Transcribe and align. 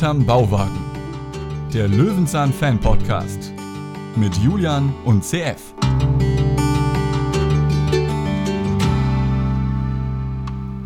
Hinterm 0.00 0.24
Bauwagen. 0.24 0.80
Der 1.74 1.86
Löwenzahn 1.86 2.54
Fan 2.54 2.80
Podcast 2.80 3.52
mit 4.16 4.34
Julian 4.36 4.94
und 5.04 5.22
CF. 5.22 5.74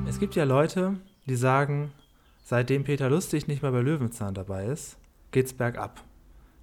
Es 0.09 0.19
gibt 0.19 0.35
ja 0.35 0.43
Leute, 0.43 0.97
die 1.27 1.37
sagen, 1.37 1.93
seitdem 2.43 2.83
Peter 2.83 3.09
Lustig 3.09 3.47
nicht 3.47 3.63
mehr 3.63 3.71
bei 3.71 3.83
Löwenzahn 3.83 4.35
dabei 4.35 4.67
ist, 4.67 4.97
geht's 5.31 5.53
bergab. 5.53 6.03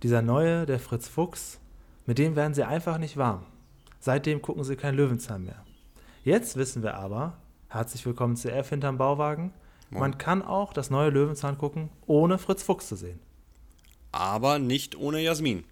Dieser 0.04 0.22
neue, 0.22 0.66
der 0.66 0.80
Fritz 0.80 1.08
Fuchs, 1.08 1.62
mit 2.06 2.18
dem 2.18 2.36
werden 2.36 2.54
sie 2.54 2.66
einfach 2.66 2.98
nicht 2.98 3.16
warm. 3.16 3.46
Seitdem 4.02 4.42
gucken 4.42 4.66
sie 4.66 4.76
kein 4.76 4.96
Löwenzahn 4.96 5.46
mehr. 5.46 5.64
Jetzt 6.26 6.58
wissen 6.58 6.84
wir 6.84 6.96
aber, 6.96 7.38
herzlich 7.70 8.06
willkommen 8.06 8.36
CF 8.36 8.68
hinterm 8.68 8.98
Bauwagen, 8.98 9.54
man 9.92 10.18
kann 10.18 10.42
auch 10.42 10.74
das 10.74 10.90
neue 10.90 11.10
Löwenzahn 11.10 11.58
gucken, 11.58 11.90
ohne 12.08 12.38
Fritz 12.38 12.64
Fuchs 12.64 12.88
zu 12.88 12.96
sehen. 12.96 13.20
Aber 14.12 14.60
nicht 14.60 14.98
ohne 14.98 15.22
Jasmin. 15.22 15.64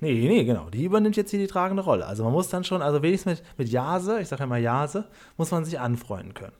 Nee, 0.00 0.28
nee, 0.28 0.44
genau. 0.44 0.68
Die 0.68 0.84
übernimmt 0.84 1.16
jetzt 1.16 1.30
hier 1.30 1.38
die 1.38 1.46
tragende 1.46 1.82
Rolle. 1.82 2.06
Also 2.06 2.22
man 2.24 2.32
muss 2.32 2.48
dann 2.48 2.64
schon, 2.64 2.82
also 2.82 3.02
wenigstens 3.02 3.40
mit, 3.40 3.58
mit 3.58 3.68
Jase, 3.68 4.20
ich 4.20 4.28
sage 4.28 4.40
ja 4.42 4.46
mal 4.46 4.60
Jase, 4.60 5.06
muss 5.38 5.50
man 5.50 5.64
sich 5.64 5.80
anfreunden 5.80 6.34
können. 6.34 6.52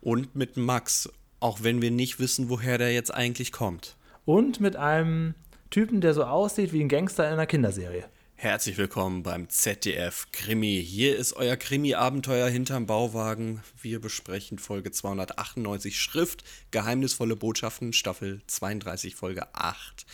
Und 0.00 0.34
mit 0.34 0.56
Max, 0.56 1.10
auch 1.40 1.62
wenn 1.62 1.82
wir 1.82 1.90
nicht 1.90 2.18
wissen, 2.18 2.48
woher 2.48 2.78
der 2.78 2.92
jetzt 2.92 3.12
eigentlich 3.12 3.52
kommt. 3.52 3.96
Und 4.24 4.60
mit 4.60 4.76
einem 4.76 5.34
Typen, 5.70 6.00
der 6.00 6.14
so 6.14 6.24
aussieht 6.24 6.72
wie 6.72 6.80
ein 6.80 6.88
Gangster 6.88 7.26
in 7.26 7.34
einer 7.34 7.46
Kinderserie. 7.46 8.04
Herzlich 8.38 8.76
willkommen 8.76 9.22
beim 9.22 9.48
ZDF 9.48 10.26
Krimi. 10.30 10.84
Hier 10.84 11.16
ist 11.16 11.32
euer 11.32 11.56
Krimi-Abenteuer 11.56 12.48
hinterm 12.50 12.84
Bauwagen. 12.84 13.62
Wir 13.80 13.98
besprechen 13.98 14.58
Folge 14.58 14.90
298 14.90 15.98
Schrift, 15.98 16.44
geheimnisvolle 16.70 17.34
Botschaften, 17.34 17.94
Staffel 17.94 18.42
32, 18.46 19.14
Folge 19.16 19.54
8. 19.54 20.04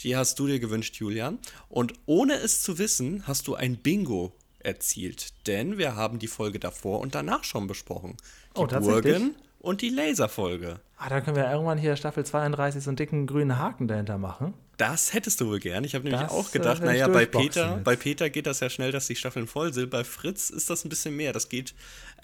Die 0.00 0.14
hast 0.14 0.38
du 0.38 0.46
dir 0.46 0.60
gewünscht, 0.60 0.96
Julian. 0.96 1.38
Und 1.70 1.94
ohne 2.04 2.34
es 2.34 2.60
zu 2.60 2.76
wissen, 2.76 3.26
hast 3.26 3.46
du 3.48 3.54
ein 3.54 3.78
Bingo 3.78 4.34
erzielt. 4.58 5.46
Denn 5.46 5.78
wir 5.78 5.96
haben 5.96 6.18
die 6.18 6.28
Folge 6.28 6.58
davor 6.58 7.00
und 7.00 7.14
danach 7.14 7.44
schon 7.44 7.66
besprochen. 7.66 8.18
Die 8.56 8.60
Oh, 8.60 8.66
tatsächlich? 8.66 9.04
Burgen 9.04 9.34
und 9.60 9.80
die 9.82 9.90
Laserfolge. 9.90 10.80
Ah, 10.96 11.08
dann 11.08 11.24
können 11.24 11.36
wir 11.36 11.50
irgendwann 11.50 11.78
hier 11.78 11.96
Staffel 11.96 12.26
32 12.26 12.82
so 12.84 12.90
einen 12.90 12.96
dicken 12.96 13.26
grünen 13.26 13.58
Haken 13.58 13.88
dahinter 13.88 14.18
machen. 14.18 14.52
Das 14.76 15.12
hättest 15.14 15.40
du 15.40 15.46
wohl 15.48 15.58
gern. 15.60 15.84
Ich 15.84 15.94
habe 15.94 16.04
nämlich 16.04 16.20
Das, 16.22 16.30
auch 16.32 16.48
äh, 16.48 16.52
gedacht, 16.52 16.82
naja, 16.82 17.08
bei 17.08 17.26
Peter, 17.26 17.74
jetzt. 17.76 17.84
bei 17.84 17.96
Peter 17.96 18.28
geht 18.30 18.46
das 18.46 18.60
ja 18.60 18.68
schnell, 18.70 18.92
dass 18.92 19.06
die 19.06 19.16
Staffeln 19.16 19.46
voll 19.46 19.72
sind. 19.72 19.90
Bei 19.90 20.04
Fritz 20.04 20.50
ist 20.50 20.68
das 20.70 20.84
ein 20.84 20.88
bisschen 20.88 21.16
mehr. 21.16 21.32
Das 21.32 21.48
geht, 21.48 21.74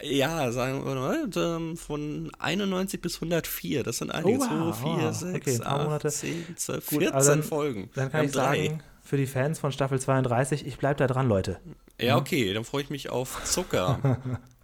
ja, 0.02 0.50
sagen 0.52 0.84
wir 0.84 0.94
mal, 0.94 1.28
ähm, 1.36 1.76
von 1.76 2.30
91 2.38 3.00
bis 3.00 3.16
104. 3.16 3.82
Das 3.82 3.98
sind 3.98 4.10
einige. 4.10 4.38
Oh, 4.38 4.48
wow, 4.50 4.78
2, 4.78 4.82
4, 4.82 5.06
wow. 5.06 5.14
6, 5.14 5.34
Okay, 5.36 5.54
ein 5.54 5.60
paar 5.60 5.80
8, 5.80 5.84
Monate. 5.84 6.10
10, 6.10 6.56
12, 6.56 6.86
Gut, 6.86 6.98
14 6.98 7.14
also 7.14 7.30
dann, 7.30 7.42
Folgen. 7.42 7.90
Dann 7.94 8.10
kann 8.10 8.18
haben 8.20 8.26
ich 8.26 8.32
drei. 8.32 8.64
sagen, 8.66 8.82
für 9.02 9.16
die 9.18 9.26
Fans 9.26 9.58
von 9.58 9.72
Staffel 9.72 10.00
32, 10.00 10.66
ich 10.66 10.78
bleib 10.78 10.96
da 10.96 11.06
dran, 11.06 11.28
Leute. 11.28 11.60
Ja, 12.00 12.16
okay, 12.16 12.52
dann 12.54 12.64
freue 12.64 12.82
ich 12.82 12.90
mich 12.90 13.08
auf 13.10 13.42
Zucker. 13.44 14.18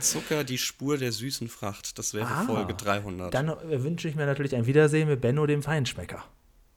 Zucker, 0.00 0.44
die 0.44 0.58
Spur 0.58 0.98
der 0.98 1.12
süßen 1.12 1.48
Fracht. 1.48 1.98
Das 1.98 2.14
wäre 2.14 2.26
Ah, 2.26 2.44
Folge 2.44 2.74
300. 2.74 3.32
Dann 3.34 3.52
wünsche 3.64 4.08
ich 4.08 4.14
mir 4.16 4.26
natürlich 4.26 4.54
ein 4.54 4.66
Wiedersehen 4.66 5.08
mit 5.08 5.20
Benno, 5.20 5.46
dem 5.46 5.62
Feinschmecker. 5.62 6.24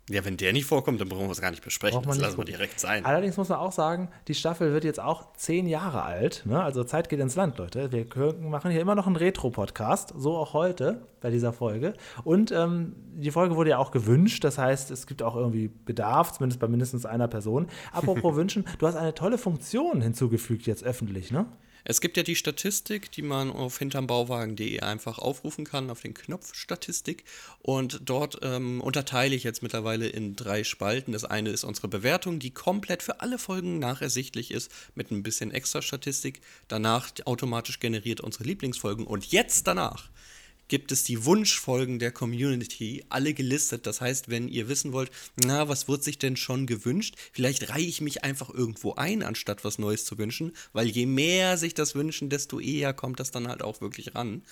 ja, 0.09 0.25
wenn 0.25 0.36
der 0.36 0.52
nicht 0.52 0.66
vorkommt, 0.66 1.00
dann 1.00 1.08
brauchen 1.08 1.27
wir 1.27 1.31
es 1.31 1.39
gar 1.39 1.52
nicht 1.52 1.64
besprechen. 1.64 2.02
Das 2.03 2.16
nicht 2.16 2.22
lassen 2.25 2.38
wir 2.38 2.44
direkt 2.44 2.80
sein. 2.81 3.05
Allerdings 3.05 3.38
muss 3.38 3.47
man 3.47 3.59
auch 3.59 3.72
sagen, 3.72 4.09
die 4.27 4.33
Staffel 4.33 4.73
wird 4.73 4.83
jetzt 4.83 4.99
auch 4.99 5.31
zehn 5.38 5.67
Jahre 5.67 6.02
alt. 6.03 6.42
Ne? 6.45 6.61
Also 6.61 6.83
Zeit 6.83 7.08
geht 7.08 7.19
ins 7.22 7.36
Land, 7.36 7.58
Leute. 7.59 7.92
Wir 7.94 8.05
machen 8.49 8.72
hier 8.72 8.81
immer 8.81 8.95
noch 8.95 9.08
einen 9.08 9.16
Retro-Podcast, 9.16 10.14
so 10.17 10.36
auch 10.36 10.52
heute 10.53 11.08
bei 11.22 11.30
dieser 11.30 11.53
Folge. 11.53 11.94
Und 12.25 12.52
ähm, 12.52 12.93
die 13.15 13.31
Folge 13.31 13.55
wurde 13.55 13.70
ja 13.70 13.77
auch 13.77 13.92
gewünscht. 13.92 14.43
Das 14.43 14.58
heißt, 14.58 14.92
es 14.92 15.08
gibt 15.08 15.23
auch 15.23 15.36
irgendwie 15.37 15.70
Bedarf, 15.70 16.33
zumindest 16.33 16.60
bei 16.60 16.67
mindestens 16.67 17.05
einer 17.05 17.30
Person. 17.30 17.67
Apropos 17.93 18.36
wünschen, 18.36 18.65
du 18.80 18.87
hast 18.87 18.95
eine 18.95 19.14
tolle 19.14 19.37
Funktion 19.37 20.02
hinzugefügt 20.02 20.65
jetzt 20.65 20.83
öffentlich, 20.83 21.31
ne? 21.31 21.45
Es 21.83 22.02
gibt 22.02 22.17
ja 22.17 22.23
die 22.23 22.36
Statistik, 22.36 23.11
die 23.11 23.21
man 23.21 23.49
auf 23.52 23.80
hintermbauwagen.de 23.80 24.81
einfach 24.81 25.17
aufrufen 25.17 25.65
kann, 25.65 25.89
auf 25.89 26.02
den 26.02 26.14
Knopf 26.14 26.53
Statistik. 26.53 27.23
Und 27.59 28.02
dort 28.05 28.39
ähm, 28.43 28.81
unterteile 28.81 29.36
ich 29.36 29.43
jetzt 29.43 29.64
mittlerweile 29.64 30.08
in 30.08 30.36
drei 30.36 30.64
Spalten. 30.64 31.11
Das 31.11 31.25
eine 31.25 31.49
ist 31.49 31.64
unsere 31.64 31.87
Bewertung, 31.87 32.39
die 32.39 32.52
komplett 32.52 33.03
für 33.03 33.21
alle 33.21 33.39
Folgen 33.39 33.80
nachersichtlich 33.80 34.52
ist, 34.52 34.71
mit 34.95 35.11
ein 35.11 35.23
bisschen 35.23 35.52
extra 35.52 35.81
Statistik. 35.81 36.42
Danach 36.67 37.11
automatisch 37.25 37.80
generiert 37.80 38.21
unsere 38.21 38.43
Lieblingsfolgen. 38.43 39.08
Und 39.08 39.31
jetzt 39.31 39.67
danach 39.67 40.09
gibt 40.71 40.93
es 40.93 41.04
die 41.04 41.26
Wunschfolgen 41.26 41.99
der 41.99 42.14
Community, 42.14 43.04
alle 43.09 43.33
gelistet. 43.33 43.86
Das 43.86 43.99
heißt, 43.99 44.30
wenn 44.30 44.48
ihr 44.48 44.70
wissen 44.70 44.93
wollt, 44.93 45.11
na, 45.36 45.67
was 45.67 45.89
wird 45.89 46.02
sich 46.02 46.17
denn 46.17 46.37
schon 46.37 46.65
gewünscht, 46.65 47.15
vielleicht 47.33 47.67
reihe 47.67 47.83
ich 47.83 47.99
mich 47.99 48.23
einfach 48.23 48.49
irgendwo 48.49 48.93
ein, 48.93 49.21
anstatt 49.21 49.65
was 49.65 49.80
Neues 49.80 50.05
zu 50.05 50.17
wünschen, 50.17 50.54
weil 50.71 50.87
je 50.87 51.05
mehr 51.05 51.58
sich 51.58 51.73
das 51.73 51.93
wünschen, 51.93 52.30
desto 52.30 52.61
eher 52.61 52.93
kommt 52.93 53.20
das 53.20 53.31
dann 53.31 53.49
halt 53.49 53.61
auch 53.61 53.81
wirklich 53.81 54.15
ran. 54.15 54.43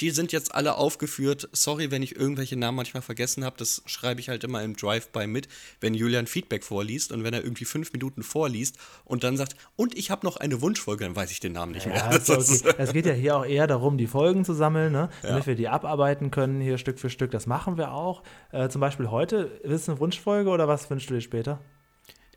Die 0.00 0.10
sind 0.10 0.32
jetzt 0.32 0.54
alle 0.54 0.76
aufgeführt. 0.76 1.48
Sorry, 1.52 1.90
wenn 1.90 2.02
ich 2.02 2.16
irgendwelche 2.16 2.56
Namen 2.56 2.76
manchmal 2.76 3.02
vergessen 3.02 3.44
habe. 3.44 3.56
Das 3.58 3.82
schreibe 3.86 4.20
ich 4.20 4.28
halt 4.28 4.44
immer 4.44 4.62
im 4.62 4.76
Drive-By 4.76 5.26
mit, 5.26 5.48
wenn 5.80 5.94
Julian 5.94 6.26
Feedback 6.26 6.64
vorliest 6.64 7.12
und 7.12 7.24
wenn 7.24 7.34
er 7.34 7.42
irgendwie 7.42 7.64
fünf 7.64 7.92
Minuten 7.92 8.22
vorliest 8.22 8.78
und 9.04 9.24
dann 9.24 9.36
sagt, 9.36 9.56
und 9.76 9.96
ich 9.96 10.10
habe 10.10 10.24
noch 10.26 10.36
eine 10.36 10.60
Wunschfolge, 10.60 11.04
dann 11.04 11.16
weiß 11.16 11.30
ich 11.32 11.40
den 11.40 11.52
Namen 11.52 11.72
nicht 11.72 11.86
mehr. 11.86 11.96
Ja, 11.96 12.10
okay. 12.16 12.74
Es 12.78 12.92
geht 12.92 13.06
ja 13.06 13.12
hier 13.12 13.36
auch 13.36 13.44
eher 13.44 13.66
darum, 13.66 13.98
die 13.98 14.06
Folgen 14.06 14.44
zu 14.44 14.54
sammeln, 14.54 14.92
ne? 14.92 15.08
damit 15.22 15.46
wir 15.46 15.54
die 15.54 15.68
abarbeiten 15.68 16.30
können, 16.30 16.60
hier 16.60 16.78
Stück 16.78 16.98
für 16.98 17.10
Stück. 17.10 17.30
Das 17.30 17.46
machen 17.46 17.76
wir 17.76 17.92
auch. 17.92 18.22
Äh, 18.52 18.68
zum 18.68 18.80
Beispiel 18.80 19.10
heute, 19.10 19.36
ist 19.62 19.72
es 19.72 19.88
eine 19.88 19.98
Wunschfolge 19.98 20.50
oder 20.50 20.68
was 20.68 20.88
wünschst 20.90 21.10
du 21.10 21.14
dir 21.14 21.20
später? 21.20 21.60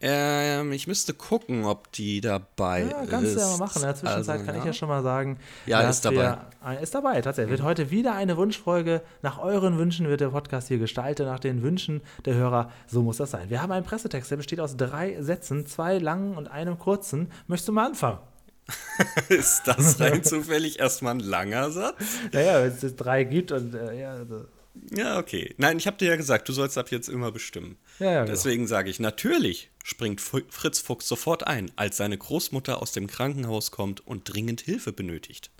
Ähm, 0.03 0.71
ich 0.71 0.87
müsste 0.87 1.13
gucken, 1.13 1.63
ob 1.65 1.91
die 1.91 2.21
dabei 2.21 2.81
Ja, 2.89 3.01
ist. 3.01 3.09
kannst 3.09 3.35
du 3.35 3.39
ja 3.39 3.47
mal 3.47 3.57
machen. 3.57 3.77
In 3.77 3.81
der 3.83 3.95
Zwischenzeit 3.95 4.29
Also, 4.35 4.45
kann 4.45 4.55
ich 4.55 4.61
ja. 4.61 4.67
ja 4.67 4.73
schon 4.73 4.89
mal 4.89 5.03
sagen. 5.03 5.37
Ja, 5.65 5.81
ist 5.89 6.03
dabei. 6.03 6.37
Ah, 6.63 6.73
ist 6.73 6.93
dabei, 6.95 7.21
tatsächlich. 7.21 7.51
Wird 7.51 7.61
heute 7.63 7.91
wieder 7.91 8.13
eine 8.15 8.35
Wunschfolge. 8.37 9.01
Nach 9.21 9.39
euren 9.39 9.77
Wünschen 9.77 10.07
wird 10.07 10.21
der 10.21 10.29
Podcast 10.29 10.67
hier 10.69 10.79
gestaltet, 10.79 11.27
nach 11.27 11.39
den 11.39 11.61
Wünschen 11.61 12.01
der 12.25 12.33
Hörer. 12.35 12.71
So 12.87 13.01
muss 13.03 13.17
das 13.17 13.31
sein. 13.31 13.49
Wir 13.49 13.61
haben 13.61 13.71
einen 13.71 13.85
Pressetext, 13.85 14.31
der 14.31 14.37
besteht 14.37 14.59
aus 14.59 14.75
drei 14.75 15.21
Sätzen, 15.21 15.65
zwei 15.67 15.97
langen 15.97 16.35
und 16.35 16.47
einem 16.49 16.79
kurzen. 16.79 17.31
Möchtest 17.47 17.69
du 17.69 17.73
mal 17.73 17.85
anfangen? 17.87 18.19
Ist 19.29 19.63
das 19.65 19.99
rein 19.99 20.23
zufällig 20.23 20.79
erstmal 20.79 21.15
ein 21.15 21.19
langer 21.19 21.71
Satz? 21.71 21.95
Naja, 22.31 22.63
wenn 22.63 22.71
es 22.71 22.95
drei 22.95 23.23
gibt 23.23 23.51
und 23.51 23.73
äh, 23.75 23.99
ja, 23.99 24.11
also, 24.11 24.45
Ja, 24.91 25.19
okay. 25.19 25.53
Nein, 25.57 25.77
ich 25.77 25.87
habe 25.87 25.97
dir 25.97 26.09
ja 26.09 26.15
gesagt, 26.15 26.47
du 26.47 26.53
sollst 26.53 26.77
ab 26.77 26.91
jetzt 26.91 27.09
immer 27.09 27.31
bestimmen. 27.31 27.77
Ja, 27.99 28.05
ja, 28.05 28.19
genau. 28.21 28.31
Deswegen 28.31 28.67
sage 28.67 28.89
ich, 28.89 28.99
natürlich 28.99 29.69
springt 29.83 30.21
Fritz 30.21 30.79
Fuchs 30.79 31.07
sofort 31.07 31.47
ein, 31.47 31.71
als 31.75 31.97
seine 31.97 32.17
Großmutter 32.17 32.81
aus 32.81 32.91
dem 32.91 33.07
Krankenhaus 33.07 33.71
kommt 33.71 34.05
und 34.05 34.31
dringend 34.31 34.61
Hilfe 34.61 34.93
benötigt. 34.93 35.51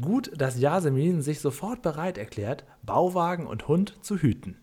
Gut, 0.00 0.30
dass 0.36 0.58
Yasemin 0.58 1.22
sich 1.22 1.40
sofort 1.40 1.82
bereit 1.82 2.18
erklärt, 2.18 2.64
Bauwagen 2.82 3.46
und 3.46 3.66
Hund 3.66 3.96
zu 4.02 4.18
hüten. 4.18 4.56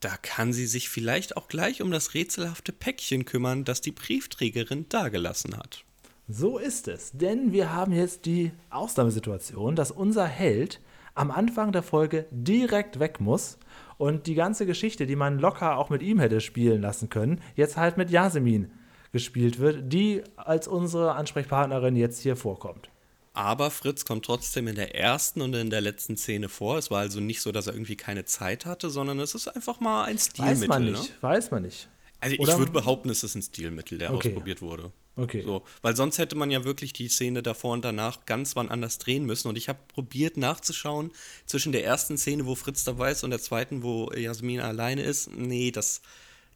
Da 0.00 0.16
kann 0.16 0.52
sie 0.52 0.66
sich 0.66 0.88
vielleicht 0.88 1.36
auch 1.36 1.48
gleich 1.48 1.82
um 1.82 1.90
das 1.90 2.14
rätselhafte 2.14 2.72
Päckchen 2.72 3.24
kümmern, 3.24 3.64
das 3.64 3.80
die 3.80 3.92
Briefträgerin 3.92 4.88
dagelassen 4.88 5.56
hat. 5.56 5.84
So 6.28 6.58
ist 6.58 6.88
es, 6.88 7.12
denn 7.12 7.52
wir 7.52 7.72
haben 7.72 7.92
jetzt 7.92 8.26
die 8.26 8.50
Ausnahmesituation, 8.68 9.76
dass 9.76 9.92
unser 9.92 10.26
Held 10.26 10.80
am 11.16 11.30
Anfang 11.30 11.72
der 11.72 11.82
Folge 11.82 12.26
direkt 12.30 13.00
weg 13.00 13.20
muss 13.20 13.58
und 13.98 14.26
die 14.26 14.34
ganze 14.34 14.66
Geschichte, 14.66 15.06
die 15.06 15.16
man 15.16 15.38
locker 15.38 15.76
auch 15.78 15.90
mit 15.90 16.02
ihm 16.02 16.18
hätte 16.20 16.40
spielen 16.40 16.80
lassen 16.82 17.08
können, 17.08 17.40
jetzt 17.56 17.76
halt 17.76 17.96
mit 17.96 18.10
Yasemin 18.10 18.70
gespielt 19.12 19.58
wird, 19.58 19.92
die 19.92 20.22
als 20.36 20.68
unsere 20.68 21.14
Ansprechpartnerin 21.14 21.96
jetzt 21.96 22.20
hier 22.20 22.36
vorkommt. 22.36 22.90
Aber 23.32 23.70
Fritz 23.70 24.04
kommt 24.04 24.24
trotzdem 24.24 24.66
in 24.68 24.76
der 24.76 24.94
ersten 24.94 25.42
und 25.42 25.54
in 25.54 25.68
der 25.70 25.80
letzten 25.82 26.16
Szene 26.16 26.48
vor. 26.48 26.78
Es 26.78 26.90
war 26.90 27.00
also 27.00 27.20
nicht 27.20 27.40
so, 27.42 27.52
dass 27.52 27.66
er 27.66 27.74
irgendwie 27.74 27.96
keine 27.96 28.24
Zeit 28.24 28.64
hatte, 28.64 28.88
sondern 28.88 29.18
es 29.20 29.34
ist 29.34 29.48
einfach 29.48 29.78
mal 29.80 30.04
ein 30.04 30.18
Stilmittel. 30.18 30.60
Weiß 30.62 30.68
man 30.68 30.84
Ne? 30.84 30.90
nicht, 30.92 31.22
weiß 31.22 31.50
man 31.50 31.62
nicht. 31.62 31.88
Also 32.20 32.36
Oder- 32.38 32.52
ich 32.52 32.58
würde 32.58 32.72
behaupten, 32.72 33.10
es 33.10 33.22
ist 33.24 33.34
ein 33.34 33.42
Stilmittel, 33.42 33.98
der 33.98 34.12
Okay. 34.14 34.28
ausprobiert 34.30 34.62
wurde. 34.62 34.90
Okay. 35.16 35.42
So, 35.42 35.62
weil 35.80 35.96
sonst 35.96 36.18
hätte 36.18 36.36
man 36.36 36.50
ja 36.50 36.64
wirklich 36.64 36.92
die 36.92 37.08
Szene 37.08 37.42
davor 37.42 37.72
und 37.72 37.84
danach 37.84 38.26
ganz 38.26 38.54
wann 38.54 38.68
anders 38.68 38.98
drehen 38.98 39.24
müssen. 39.24 39.48
Und 39.48 39.56
ich 39.56 39.68
habe 39.68 39.78
probiert 39.88 40.36
nachzuschauen 40.36 41.10
zwischen 41.46 41.72
der 41.72 41.84
ersten 41.84 42.18
Szene, 42.18 42.44
wo 42.46 42.54
Fritz 42.54 42.84
dabei 42.84 43.12
ist, 43.12 43.24
und 43.24 43.30
der 43.30 43.40
zweiten, 43.40 43.82
wo 43.82 44.12
Jasmin 44.12 44.60
alleine 44.60 45.02
ist. 45.02 45.30
Nee, 45.34 45.70
das, 45.70 46.02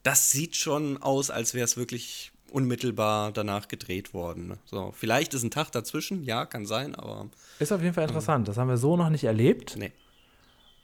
das 0.03 0.31
sieht 0.31 0.57
schon 0.57 1.03
aus, 1.03 1.31
als 1.31 1.55
wäre 1.55 1.65
es 1.65 1.79
wirklich 1.79 2.33
unmittelbar 2.51 3.33
danach 3.33 3.69
gedreht 3.69 4.13
worden. 4.13 4.59
So, 4.67 4.93
vielleicht 4.95 5.33
ist 5.35 5.43
ein 5.43 5.51
Tag 5.51 5.71
dazwischen, 5.73 6.25
ja, 6.25 6.45
kann 6.45 6.67
sein, 6.67 6.95
aber 6.95 7.31
Ist 7.61 7.73
auf 7.73 7.81
jeden 7.81 7.95
Fall 7.95 8.05
interessant. 8.05 8.49
Das 8.49 8.59
haben 8.59 8.69
wir 8.69 8.77
so 8.77 8.97
noch 8.97 9.09
nicht 9.09 9.25
erlebt. 9.25 9.77
nee. 9.79 9.93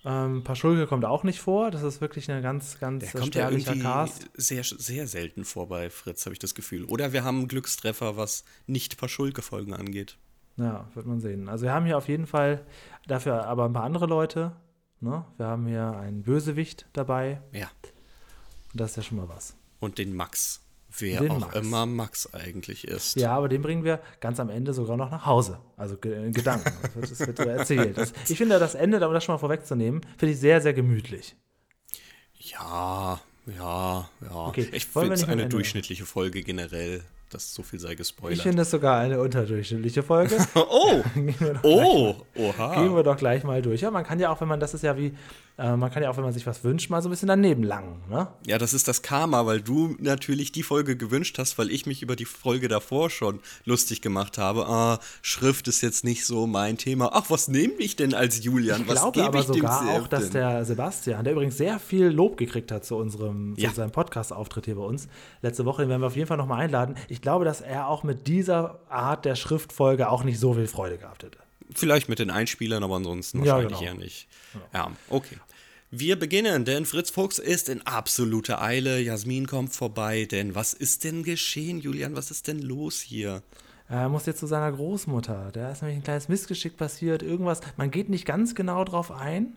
Ähm, 0.06 0.44
Paschulke 0.44 0.86
kommt 0.86 1.04
auch 1.04 1.24
nicht 1.24 1.40
vor. 1.40 1.72
Das 1.72 1.82
ist 1.82 2.00
wirklich 2.00 2.30
ein 2.30 2.40
ganz, 2.40 2.78
ganz 2.78 3.10
Der 3.10 3.20
kommt 3.20 3.34
ja 3.34 3.46
spärlicher 3.46 3.72
irgendwie 3.72 3.82
Cast. 3.88 4.30
sehr, 4.34 4.62
sehr 4.62 5.08
selten 5.08 5.44
vor 5.44 5.68
bei 5.68 5.90
Fritz, 5.90 6.24
habe 6.26 6.32
ich 6.32 6.38
das 6.38 6.54
Gefühl. 6.54 6.84
Oder 6.84 7.12
wir 7.12 7.24
haben 7.24 7.38
einen 7.38 7.48
Glückstreffer, 7.48 8.16
was 8.16 8.44
nicht 8.68 8.98
Paschulke-Folgen 8.98 9.74
angeht. 9.74 10.16
Ja, 10.56 10.88
wird 10.94 11.06
man 11.06 11.20
sehen. 11.20 11.48
Also 11.48 11.64
wir 11.64 11.72
haben 11.72 11.86
hier 11.86 11.98
auf 11.98 12.08
jeden 12.08 12.26
Fall 12.26 12.64
dafür 13.08 13.46
aber 13.46 13.64
ein 13.64 13.72
paar 13.72 13.82
andere 13.82 14.06
Leute. 14.06 14.52
Ne? 15.00 15.24
Wir 15.36 15.46
haben 15.46 15.66
hier 15.66 15.90
einen 15.98 16.22
Bösewicht 16.22 16.86
dabei. 16.92 17.42
Ja. 17.52 17.68
Und 18.72 18.80
das 18.80 18.90
ist 18.90 18.96
ja 18.98 19.02
schon 19.02 19.18
mal 19.18 19.28
was. 19.28 19.56
Und 19.80 19.98
den 19.98 20.14
Max. 20.14 20.65
Wer 20.98 21.20
Den 21.20 21.30
auch 21.32 21.40
Max. 21.40 21.56
immer 21.56 21.86
Max 21.86 22.34
eigentlich 22.34 22.86
ist. 22.86 23.16
Ja, 23.16 23.36
aber 23.36 23.48
den 23.48 23.60
bringen 23.62 23.84
wir 23.84 24.00
ganz 24.20 24.40
am 24.40 24.48
Ende 24.48 24.72
sogar 24.72 24.96
noch 24.96 25.10
nach 25.10 25.26
Hause. 25.26 25.58
Also 25.76 25.96
in 25.96 26.32
Gedanken. 26.32 26.72
Das 27.00 27.18
wird, 27.20 27.36
so 27.36 27.42
erzählt. 27.44 27.98
Das, 27.98 28.12
ich 28.28 28.38
finde 28.38 28.58
das 28.58 28.74
Ende, 28.74 29.06
um 29.06 29.12
das 29.12 29.24
schon 29.24 29.34
mal 29.34 29.38
vorwegzunehmen, 29.38 30.00
finde 30.16 30.32
ich 30.32 30.40
sehr, 30.40 30.60
sehr 30.60 30.72
gemütlich. 30.72 31.36
Ja, 32.38 33.20
ja, 33.46 34.08
ja. 34.22 34.34
Okay, 34.46 34.68
ich 34.72 34.86
finde 34.86 35.14
es 35.14 35.24
eine 35.24 35.32
Ende- 35.42 35.48
durchschnittliche 35.48 36.06
Folge 36.06 36.42
generell. 36.42 37.02
Das 37.30 37.52
so 37.54 37.62
viel 37.64 37.80
sei 37.80 37.92
Ich 37.92 37.96
gespoilert. 37.98 38.40
finde 38.40 38.62
es 38.62 38.70
sogar 38.70 39.00
eine 39.00 39.20
unterdurchschnittliche 39.20 40.02
Folge. 40.02 40.36
oh, 40.54 41.02
Gehen 41.14 41.34
oh, 41.62 42.14
Gehen 42.34 42.44
oha. 42.56 42.96
wir 42.96 43.02
doch 43.02 43.16
gleich 43.16 43.42
mal 43.42 43.60
durch. 43.62 43.80
Ja, 43.80 43.90
man 43.90 44.04
kann 44.04 44.20
ja 44.20 44.30
auch, 44.30 44.40
wenn 44.40 44.48
man, 44.48 44.60
das 44.60 44.74
ist 44.74 44.82
ja 44.82 44.96
wie, 44.96 45.12
äh, 45.58 45.74
man 45.76 45.90
kann 45.90 46.02
ja 46.04 46.10
auch, 46.10 46.16
wenn 46.16 46.22
man 46.24 46.32
sich 46.32 46.46
was 46.46 46.62
wünscht, 46.62 46.88
mal 46.88 47.02
so 47.02 47.08
ein 47.08 47.10
bisschen 47.10 47.26
daneben 47.28 47.64
langen, 47.64 48.00
ne? 48.08 48.28
Ja, 48.46 48.58
das 48.58 48.72
ist 48.74 48.86
das 48.86 49.02
Karma, 49.02 49.44
weil 49.44 49.60
du 49.60 49.96
natürlich 49.98 50.52
die 50.52 50.62
Folge 50.62 50.96
gewünscht 50.96 51.36
hast, 51.38 51.58
weil 51.58 51.70
ich 51.70 51.84
mich 51.86 52.00
über 52.02 52.14
die 52.14 52.26
Folge 52.26 52.68
davor 52.68 53.10
schon 53.10 53.40
lustig 53.64 54.02
gemacht 54.02 54.38
habe. 54.38 54.66
Ah, 54.68 55.00
Schrift 55.22 55.66
ist 55.66 55.80
jetzt 55.80 56.04
nicht 56.04 56.24
so 56.26 56.46
mein 56.46 56.78
Thema. 56.78 57.10
Ach, 57.12 57.24
was 57.28 57.48
nehme 57.48 57.74
ich 57.78 57.96
denn 57.96 58.14
als 58.14 58.44
Julian? 58.44 58.82
Ich 58.82 58.88
was 58.88 59.00
glaube 59.00 59.24
aber 59.24 59.40
ich 59.40 59.46
dem 59.46 59.54
sogar 59.56 59.82
Sepp 59.84 60.02
auch, 60.02 60.06
dass 60.08 60.30
der 60.30 60.64
Sebastian, 60.64 61.24
der 61.24 61.32
übrigens 61.32 61.56
sehr 61.56 61.80
viel 61.80 62.06
Lob 62.06 62.36
gekriegt 62.36 62.70
hat 62.70 62.84
zu 62.84 62.96
unserem, 62.96 63.54
Ja. 63.56 63.70
zu 63.70 63.76
seinem 63.76 63.90
Podcast-Auftritt 63.90 64.66
hier 64.66 64.76
bei 64.76 64.84
uns 64.84 65.08
letzte 65.42 65.64
Woche, 65.64 65.82
den 65.82 65.88
werden 65.88 66.02
wir 66.02 66.06
auf 66.06 66.16
jeden 66.16 66.28
Fall 66.28 66.36
nochmal 66.36 66.60
einladen. 66.60 66.94
Ich 67.08 67.15
glaube, 67.22 67.44
dass 67.44 67.60
er 67.60 67.88
auch 67.88 68.02
mit 68.02 68.26
dieser 68.26 68.80
Art 68.88 69.24
der 69.24 69.34
Schriftfolge 69.34 70.08
auch 70.10 70.24
nicht 70.24 70.38
so 70.38 70.54
viel 70.54 70.66
Freude 70.66 70.98
gehabt 70.98 71.22
hätte. 71.24 71.38
Vielleicht 71.74 72.08
mit 72.08 72.18
den 72.18 72.30
Einspielern, 72.30 72.82
aber 72.82 72.96
ansonsten 72.96 73.44
Ja, 73.44 73.54
wahrscheinlich 73.54 73.78
genau. 73.78 73.90
eher 73.90 73.98
nicht. 73.98 74.28
Ja, 74.72 74.90
okay. 75.10 75.36
Wir 75.90 76.18
beginnen, 76.18 76.64
denn 76.64 76.84
Fritz 76.84 77.10
Fuchs 77.10 77.38
ist 77.38 77.68
in 77.68 77.86
absoluter 77.86 78.60
Eile. 78.60 79.00
Jasmin 79.00 79.46
kommt 79.46 79.72
vorbei, 79.72 80.26
denn 80.30 80.54
was 80.54 80.72
ist 80.74 81.04
denn 81.04 81.22
geschehen, 81.22 81.78
Julian? 81.80 82.16
Was 82.16 82.30
ist 82.30 82.48
denn 82.48 82.58
los 82.60 83.00
hier? 83.00 83.42
Er 83.88 84.08
muss 84.08 84.26
jetzt 84.26 84.40
zu 84.40 84.46
seiner 84.46 84.72
Großmutter. 84.72 85.50
Da 85.52 85.70
ist 85.70 85.82
nämlich 85.82 85.98
ein 85.98 86.02
kleines 86.04 86.28
Missgeschick 86.28 86.76
passiert. 86.76 87.22
Irgendwas. 87.22 87.60
Man 87.76 87.92
geht 87.92 88.08
nicht 88.08 88.26
ganz 88.26 88.56
genau 88.56 88.84
drauf 88.84 89.12
ein. 89.12 89.56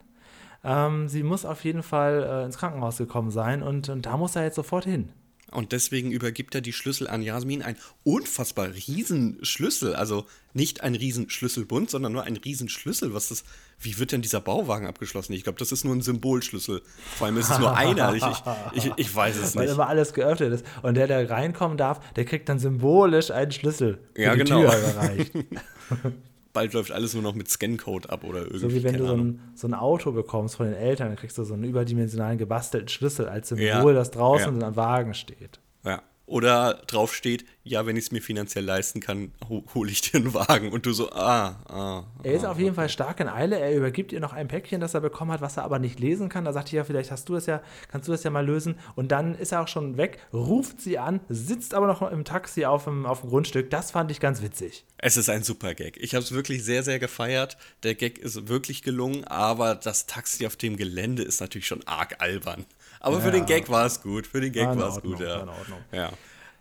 Ähm, 0.63 1.09
sie 1.09 1.23
muss 1.23 1.45
auf 1.45 1.63
jeden 1.63 1.83
Fall 1.83 2.23
äh, 2.23 2.45
ins 2.45 2.57
Krankenhaus 2.57 2.97
gekommen 2.97 3.31
sein 3.31 3.63
und, 3.63 3.89
und 3.89 4.05
da 4.05 4.17
muss 4.17 4.35
er 4.35 4.43
jetzt 4.43 4.55
sofort 4.55 4.85
hin. 4.85 5.09
Und 5.51 5.71
deswegen 5.71 6.11
übergibt 6.11 6.53
er 6.55 6.61
die 6.61 6.73
Schlüssel 6.73 7.07
an 7.07 7.21
Jasmin. 7.21 7.61
Ein 7.61 7.75
unfassbar 8.03 8.69
Riesenschlüssel. 8.73 9.95
Also 9.95 10.25
nicht 10.53 10.81
ein 10.81 10.95
Riesenschlüsselbund, 10.95 11.89
sondern 11.89 12.11
nur 12.11 12.23
ein 12.23 12.37
Riesenschlüssel. 12.37 13.13
Was 13.13 13.31
ist, 13.31 13.45
wie 13.79 13.97
wird 13.97 14.11
denn 14.11 14.21
dieser 14.21 14.41
Bauwagen 14.41 14.87
abgeschlossen? 14.87 15.33
Ich 15.33 15.43
glaube, 15.43 15.59
das 15.59 15.71
ist 15.71 15.83
nur 15.85 15.95
ein 15.95 16.01
Symbolschlüssel. 16.01 16.81
Vor 17.17 17.27
allem 17.27 17.37
ist 17.37 17.49
es 17.49 17.59
nur 17.59 17.75
einer. 17.75 18.13
Ich, 18.13 18.23
ich, 18.73 18.85
ich, 18.85 18.91
ich 18.95 19.15
weiß 19.15 19.37
es 19.37 19.55
Weil 19.55 19.65
nicht. 19.65 19.73
immer 19.73 19.87
alles 19.87 20.13
geöffnet 20.13 20.53
ist. 20.53 20.65
Und 20.81 20.95
der, 20.95 21.07
der 21.07 21.29
reinkommen 21.29 21.77
darf, 21.77 21.99
der 22.13 22.25
kriegt 22.25 22.49
dann 22.49 22.59
symbolisch 22.59 23.31
einen 23.31 23.51
Schlüssel 23.51 23.99
Ja, 24.15 24.35
genau. 24.35 24.71
Bald 26.51 26.73
läuft 26.73 26.91
alles 26.91 27.13
nur 27.13 27.21
noch 27.23 27.35
mit 27.35 27.47
Scancode 27.49 28.09
ab 28.09 28.23
oder 28.23 28.39
irgendwie. 28.39 28.57
So 28.59 28.73
wie 28.73 28.83
wenn 28.83 28.97
du 28.97 29.05
so 29.05 29.15
ein, 29.15 29.39
so 29.55 29.67
ein 29.67 29.73
Auto 29.75 30.11
bekommst 30.11 30.55
von 30.55 30.65
den 30.65 30.75
Eltern, 30.75 31.09
dann 31.09 31.15
kriegst 31.15 31.37
du 31.37 31.43
so 31.43 31.53
einen 31.53 31.63
überdimensionalen 31.63 32.37
gebastelten 32.39 32.89
Schlüssel 32.89 33.27
als 33.29 33.49
Symbol, 33.49 33.65
Ja. 33.67 33.93
das 33.93 34.11
draußen 34.11 34.47
Ja. 34.53 34.57
in 34.57 34.63
einem 34.63 34.75
Wagen 34.75 35.13
steht. 35.13 35.59
Ja. 35.85 36.01
Oder 36.29 36.75
drauf 36.85 37.15
steht, 37.15 37.43
ja, 37.63 37.87
wenn 37.87 37.95
ich 37.95 38.05
es 38.05 38.11
mir 38.11 38.21
finanziell 38.21 38.63
leisten 38.63 38.99
kann, 38.99 39.31
ho 39.49 39.63
hole 39.73 39.89
ich 39.89 40.01
dir 40.01 40.17
einen 40.17 40.31
Wagen. 40.35 40.71
Und 40.71 40.85
du 40.85 40.93
so, 40.93 41.11
ah, 41.11 41.55
ah. 41.67 42.03
Er 42.21 42.33
ist 42.33 42.45
auf 42.45 42.59
jeden 42.59 42.75
Fall 42.75 42.87
stark 42.87 43.19
in 43.19 43.27
Eile. 43.27 43.59
Er 43.59 43.75
übergibt 43.75 44.11
ihr 44.11 44.19
noch 44.19 44.33
ein 44.33 44.47
Päckchen, 44.47 44.79
das 44.79 44.93
er 44.93 45.01
bekommen 45.01 45.31
hat, 45.31 45.41
was 45.41 45.57
er 45.57 45.63
aber 45.63 45.79
nicht 45.79 45.99
lesen 45.99 46.29
kann. 46.29 46.45
Da 46.45 46.53
sagt 46.53 46.69
sie 46.69 46.75
ja, 46.75 46.83
vielleicht 46.83 47.09
hast 47.09 47.27
du 47.29 47.35
es 47.35 47.47
ja, 47.47 47.63
kannst 47.91 48.07
du 48.07 48.11
das 48.11 48.23
ja 48.23 48.29
mal 48.29 48.45
lösen. 48.45 48.75
Und 48.95 49.11
dann 49.11 49.33
ist 49.33 49.53
er 49.53 49.61
auch 49.61 49.67
schon 49.67 49.97
weg, 49.97 50.19
ruft 50.31 50.81
sie 50.81 50.99
an, 50.99 51.19
sitzt 51.29 51.73
aber 51.73 51.87
noch 51.87 52.03
im 52.03 52.23
Taxi 52.25 52.63
auf 52.65 52.83
dem, 52.83 53.07
auf 53.07 53.21
dem 53.21 53.31
Grundstück. 53.31 53.71
Das 53.71 53.89
fand 53.89 54.11
ich 54.11 54.19
ganz 54.19 54.43
witzig. 54.43 54.85
Es 54.99 55.17
ist 55.17 55.29
ein 55.29 55.41
super 55.41 55.73
Gag. 55.73 55.97
Ich 55.97 56.13
habe 56.13 56.23
es 56.23 56.31
wirklich 56.31 56.63
sehr, 56.63 56.83
sehr 56.83 56.99
gefeiert. 56.99 57.57
Der 57.81 57.95
Gag 57.95 58.19
ist 58.19 58.47
wirklich 58.47 58.83
gelungen, 58.83 59.23
aber 59.23 59.73
das 59.73 60.05
Taxi 60.05 60.45
auf 60.45 60.57
dem 60.57 60.77
Gelände 60.77 61.23
ist 61.23 61.41
natürlich 61.41 61.65
schon 61.65 61.87
arg 61.87 62.17
albern. 62.19 62.65
Aber 62.99 63.19
für 63.21 63.27
Ja. 63.27 63.31
den 63.33 63.45
Gag 63.45 63.69
war 63.69 63.85
es 63.85 64.01
gut. 64.01 64.27
Für 64.27 64.41
den 64.41 64.51
Gag 64.51 64.67
war 64.77 64.89
es 64.89 65.01
gut, 65.01 65.19
ja. 65.19 65.27
war 65.27 65.43
in 65.43 65.49
Ordnung. 65.49 65.79
ja. 65.91 66.09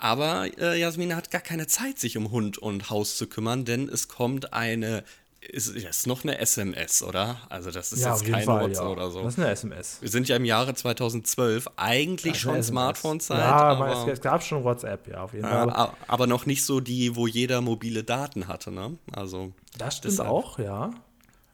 Aber 0.01 0.47
äh, 0.59 0.79
Jasmin 0.81 1.17
hat 1.17 1.31
gar 1.33 1.41
keine 1.41 1.67
Zeit, 1.67 1.99
sich 1.99 2.17
um 2.17 2.31
Hund 2.31 2.57
und 2.57 2.89
Haus 2.89 3.17
zu 3.17 3.27
kümmern, 3.27 3.65
denn 3.65 3.89
es 3.89 4.07
kommt 4.07 4.53
eine. 4.53 5.03
Ist, 5.41 5.75
das 5.75 5.83
ist 5.99 6.07
noch 6.07 6.23
eine 6.25 6.39
SMS, 6.39 7.03
oder? 7.03 7.37
Also, 7.49 7.71
das 7.71 7.93
ist 7.93 8.05
jetzt 8.05 8.25
keine 8.25 8.47
WhatsApp 8.47 8.87
oder 8.87 9.11
so. 9.11 9.23
Das 9.23 9.35
ist 9.35 9.39
eine 9.41 9.51
SMS. 9.51 9.99
Wir 10.01 10.09
sind 10.09 10.29
ja 10.29 10.37
im 10.37 10.45
Jahre 10.45 10.75
2012, 10.75 11.69
eigentlich 11.77 12.39
schon. 12.41 12.63
Smartphone-Zeit, 12.63 13.39
Ja, 13.39 13.57
aber 13.57 14.09
es, 14.09 14.21
gab 14.21 14.43
schon 14.43 14.63
WhatsApp, 14.65 15.07
ja, 15.09 15.23
auf 15.23 15.33
jeden 15.33 15.47
Fall. 15.49 15.69
ja, 15.69 15.95
Aber 16.09 16.27
noch 16.27 16.45
nicht 16.47 16.65
so 16.65 16.81
die, 16.81 17.15
wo 17.17 17.27
jeder 17.29 17.61
mobile 17.61 18.03
Daten 18.05 18.47
hatte, 18.49 18.71
ne? 18.73 18.99
Also, 19.13 19.53
das 19.79 19.97
stimmt 19.97 20.13
deshalb. 20.15 20.29
auch, 20.31 20.59
ja. 20.59 20.91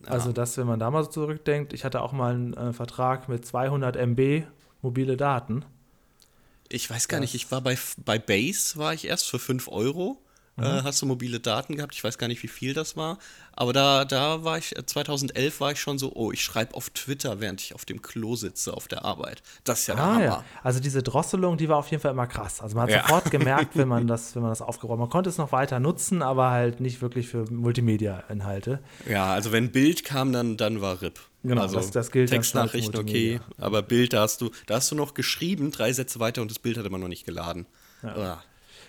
Also, 0.06 0.32
das, 0.32 0.56
wenn 0.58 0.66
man 0.66 0.78
da 0.80 0.90
mal 0.90 1.04
so 1.04 1.10
zurückdenkt, 1.10 1.72
ich 1.72 1.84
hatte 1.84 2.00
auch 2.02 2.12
mal 2.12 2.32
einen 2.34 2.54
äh, 2.54 2.72
Vertrag 2.74 3.28
mit 3.28 3.46
200 3.46 3.96
MB 3.96 4.44
mobile 4.84 5.16
Daten. 5.16 5.64
Ich 6.68 6.88
weiß 6.88 7.08
gar 7.08 7.20
nicht, 7.20 7.34
ich 7.34 7.50
war 7.50 7.60
bei, 7.60 7.76
bei 8.04 8.18
Base, 8.18 8.76
war 8.76 8.94
ich 8.94 9.06
erst 9.06 9.28
für 9.28 9.38
5 9.38 9.68
Euro. 9.68 10.18
Mhm. 10.56 10.64
Äh, 10.64 10.82
hast 10.84 11.02
du 11.02 11.06
mobile 11.06 11.40
Daten 11.40 11.74
gehabt? 11.76 11.94
Ich 11.94 12.04
weiß 12.04 12.16
gar 12.16 12.28
nicht, 12.28 12.42
wie 12.44 12.48
viel 12.48 12.74
das 12.74 12.96
war. 12.96 13.18
Aber 13.52 13.72
da, 13.72 14.04
da 14.04 14.44
war 14.44 14.56
ich, 14.58 14.76
äh, 14.76 14.86
2011 14.86 15.60
war 15.60 15.72
ich 15.72 15.80
schon 15.80 15.98
so, 15.98 16.12
oh, 16.14 16.30
ich 16.30 16.42
schreibe 16.44 16.74
auf 16.74 16.90
Twitter, 16.90 17.40
während 17.40 17.60
ich 17.60 17.74
auf 17.74 17.84
dem 17.84 18.02
Klo 18.02 18.36
sitze 18.36 18.72
auf 18.72 18.86
der 18.86 19.04
Arbeit. 19.04 19.42
Das 19.64 19.80
ist 19.80 19.86
ja 19.88 19.94
der 19.96 20.04
Ah, 20.04 20.12
Hammer. 20.14 20.24
ja. 20.24 20.44
Also 20.62 20.78
diese 20.80 21.02
Drosselung, 21.02 21.56
die 21.56 21.68
war 21.68 21.78
auf 21.78 21.90
jeden 21.90 22.00
Fall 22.02 22.12
immer 22.12 22.26
krass. 22.28 22.60
Also 22.60 22.76
man 22.76 22.84
hat 22.84 22.90
Ja. 22.90 23.02
sofort 23.02 23.30
gemerkt, 23.30 23.76
wenn 23.76 23.88
man 23.88 24.06
das, 24.06 24.34
wenn 24.36 24.42
man 24.42 24.50
das 24.52 24.62
aufgeräumt. 24.62 25.00
Man 25.00 25.10
konnte 25.10 25.28
es 25.30 25.38
noch 25.38 25.50
weiter 25.50 25.80
nutzen, 25.80 26.22
aber 26.22 26.50
halt 26.50 26.80
nicht 26.80 27.02
wirklich 27.02 27.28
für 27.28 27.50
Multimedia-Inhalte. 27.50 28.80
Ja, 29.08 29.32
also 29.32 29.52
wenn 29.52 29.72
Bild 29.72 30.04
kam, 30.04 30.32
dann, 30.32 30.56
dann 30.56 30.80
war 30.80 31.00
RIP. 31.02 31.20
Genau, 31.42 31.62
also 31.62 31.76
das- 31.76 31.90
das 31.90 32.10
gilt 32.10 32.30
Textnachrichten, 32.30 32.96
okay, 32.98 33.40
aber 33.58 33.82
Bild, 33.82 34.12
da 34.14 34.22
hast 34.22 34.40
du, 34.40 34.50
da 34.66 34.76
hast 34.76 34.90
du 34.90 34.94
noch 34.94 35.12
geschrieben, 35.14 35.70
drei 35.72 35.92
Sätze 35.92 36.18
weiter 36.18 36.40
und 36.42 36.50
das 36.50 36.58
Bild 36.58 36.78
hat 36.78 36.86
immer 36.86 36.96
noch 36.98 37.08
nicht 37.08 37.26
geladen. 37.26 37.66
Ah. 38.02 38.38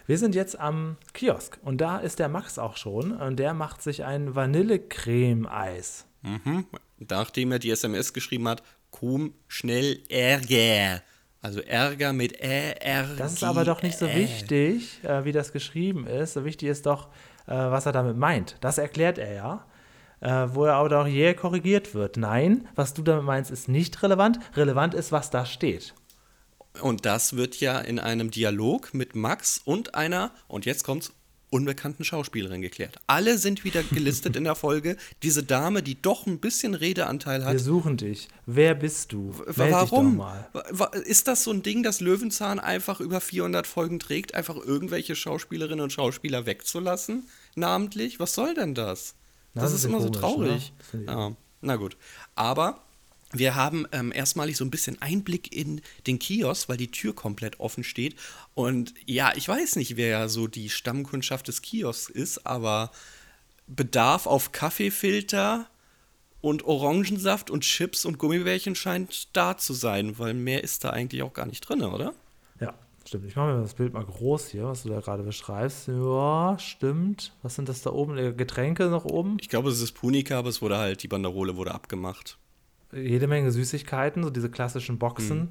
Wir 0.08 0.20
sind 0.20 0.36
jetzt 0.36 0.60
am 0.60 0.98
Kiosk 1.14 1.58
und 1.64 1.82
da 1.82 1.98
ist 1.98 2.20
der 2.20 2.30
Max 2.30 2.60
auch 2.60 2.78
schon 2.78 3.12
und 3.12 3.38
der 3.38 3.56
macht 3.56 3.82
sich 3.82 4.04
ein 4.04 4.36
Vanillecreme-Eis. 4.36 6.06
Mhm. 6.22 6.66
Nachdem 7.10 7.52
er 7.52 7.58
die 7.58 7.72
SMS 7.72 8.14
geschrieben 8.14 8.48
hat, 8.48 8.62
komm 8.92 9.34
schnell 9.48 10.00
Ärger. 10.10 11.02
Also 11.42 11.60
Ärger 11.62 12.14
mit 12.14 12.40
Ä, 12.40 12.74
R. 12.80 13.16
Das 13.18 13.34
ist 13.34 13.44
aber 13.44 13.66
doch 13.66 13.82
nicht 13.82 13.98
so 13.98 14.08
wichtig, 14.08 15.04
äh, 15.04 15.26
wie 15.26 15.32
das 15.32 15.52
geschrieben 15.52 16.06
ist. 16.06 16.34
So 16.34 16.46
wichtig 16.46 16.70
ist 16.70 16.86
doch, 16.86 17.08
äh, 17.48 17.54
was 17.54 17.88
er 17.88 17.92
damit 17.92 18.18
meint. 18.18 18.58
Das 18.62 18.78
erklärt 18.78 19.18
er 19.18 19.34
ja. 19.34 19.66
Äh, 20.22 20.54
wo 20.54 20.66
er 20.66 20.76
aber 20.76 20.90
doch 20.90 21.08
jäh 21.08 21.34
korrigiert 21.34 21.94
wird. 21.94 22.18
Nein, 22.18 22.68
was 22.76 22.94
du 22.94 23.02
damit 23.02 23.26
meinst, 23.26 23.52
ist 23.52 23.68
nicht 23.70 24.02
relevant. 24.02 24.40
Relevant 24.56 24.94
ist, 24.94 25.12
was 25.12 25.30
da 25.30 25.46
steht. 25.46 25.94
Und 26.82 27.06
das 27.06 27.36
wird 27.36 27.60
ja 27.60 27.80
in 27.80 28.00
einem 28.00 28.32
Dialog 28.32 28.94
mit 28.94 29.16
Max 29.16 29.62
und 29.64 29.96
einer, 29.96 30.32
und 30.48 30.66
jetzt 30.66 30.84
kommt's, 30.84 31.12
unbekannten 31.52 32.04
Schauspielerin 32.04 32.62
geklärt. 32.62 32.98
Alle 33.08 33.38
sind 33.38 33.64
wieder 33.64 33.82
gelistet 33.84 34.36
in 34.36 34.44
der 34.44 34.56
Folge. 34.56 34.98
Diese 35.24 35.42
Dame, 35.44 35.84
die 35.84 36.02
doch 36.02 36.26
ein 36.26 36.40
bisschen 36.40 36.74
Redeanteil 36.74 37.42
Wir 37.42 37.48
hat. 37.48 37.60
suchen 37.60 37.96
dich. 37.96 38.28
Wer 38.46 38.76
bist 38.76 39.14
du? 39.14 39.34
Meld 39.56 39.72
Warum? 39.72 40.22
Ist 41.06 41.28
das 41.30 41.44
so 41.44 41.52
ein 41.52 41.64
Ding, 41.64 41.82
dass 41.82 42.02
Löwenzahn 42.02 42.60
einfach 42.60 43.00
über 43.00 43.22
400 43.22 43.68
Folgen 43.68 44.00
trägt, 44.00 44.36
einfach 44.36 44.58
irgendwelche 44.58 45.16
Schauspielerinnen 45.16 45.82
und 45.82 45.94
Schauspieler 45.94 46.46
wegzulassen, 46.46 47.28
namentlich? 47.56 48.20
Was 48.20 48.34
soll 48.34 48.54
denn 48.54 48.74
das? 48.76 49.16
Na, 49.54 49.62
das, 49.62 49.72
das 49.72 49.80
ist 49.80 49.86
ist 49.86 49.90
immer 49.92 50.02
so 50.02 50.12
komisch, 50.12 50.20
traurig. 50.20 50.50
ne? 50.50 50.84
Finde 50.92 51.06
ich 51.06 51.12
Ja, 51.12 51.32
na 51.62 51.76
gut. 51.78 51.96
Aber 52.36 52.82
wir 53.32 53.56
haben 53.56 53.86
ähm, 53.92 54.12
erstmalig 54.12 54.58
so 54.58 54.64
ein 54.64 54.72
bisschen 54.72 55.02
Einblick 55.02 55.56
in 55.56 55.82
den 56.08 56.20
Kiosk, 56.20 56.70
weil 56.70 56.78
die 56.78 56.92
Tür 56.92 57.14
komplett 57.14 57.60
offen 57.60 57.84
steht. 57.84 58.16
Und 58.54 58.94
ja, 59.06 59.34
ich 59.36 59.48
weiß 59.48 59.76
nicht, 59.76 59.98
wer 59.98 60.30
so 60.30 60.48
die 60.48 60.70
Stammkundschaft 60.70 61.48
des 61.48 61.62
Kiosks 61.62 62.10
ist, 62.10 62.46
aber 62.46 62.92
Bedarf 63.68 64.28
auf 64.28 64.52
Kaffeefilter 64.52 65.68
und 66.42 66.66
Orangensaft 66.66 67.50
und 67.50 67.62
Chips 67.62 68.06
und 68.06 68.20
Gummibärchen 68.20 68.76
scheint 68.76 69.36
da 69.36 69.58
zu 69.58 69.74
sein, 69.74 70.20
weil 70.20 70.36
mehr 70.36 70.64
ist 70.64 70.84
da 70.84 70.92
eigentlich 70.92 71.24
auch 71.24 71.34
gar 71.34 71.48
nicht 71.48 71.62
drin, 71.62 71.82
oder? 71.82 72.14
Ja, 72.60 72.76
stimmt. 73.04 73.26
Ich 73.26 73.36
mache 73.36 73.54
mir 73.54 73.62
das 73.62 73.74
Bild 73.74 73.94
mal 73.94 74.06
groß 74.06 74.50
hier, 74.50 74.66
was 74.66 74.84
du 74.84 74.90
da 74.90 75.00
gerade 75.00 75.24
beschreibst. 75.24 75.88
Ja, 75.88 76.56
stimmt. 76.60 77.34
Was 77.42 77.56
sind 77.56 77.68
das 77.68 77.82
da 77.82 77.92
oben? 77.92 78.18
Äh, 78.18 78.34
Getränke 78.34 78.86
noch 78.90 79.06
oben? 79.06 79.38
Ich 79.42 79.50
glaube, 79.50 79.70
es 79.70 79.82
ist 79.82 79.94
Punika, 79.94 80.38
aber 80.38 80.50
es 80.50 80.62
wurde 80.62 80.78
halt, 80.78 81.02
die 81.02 81.08
Banderole 81.08 81.56
wurde 81.58 81.74
abgemacht. 81.74 82.38
Jede 82.96 83.28
Menge 83.28 83.52
Süßigkeiten, 83.52 84.24
so 84.24 84.30
diese 84.30 84.50
klassischen 84.50 84.98
Boxen. 85.00 85.50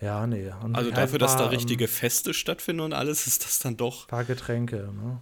Ja, 0.00 0.26
nee. 0.26 0.50
Und 0.62 0.74
Also 0.74 0.90
dafür, 0.90 1.18
ein 1.18 1.20
dass 1.20 1.32
da 1.32 1.44
paar, 1.44 1.50
richtige 1.50 1.88
Feste 1.88 2.32
stattfinden 2.32 2.80
und 2.80 2.92
alles, 2.92 3.26
ist 3.26 3.44
das 3.44 3.58
dann 3.58 3.76
doch. 3.76 4.08
paar 4.08 4.24
Getränke. 4.24 4.76
Ne? 4.76 5.20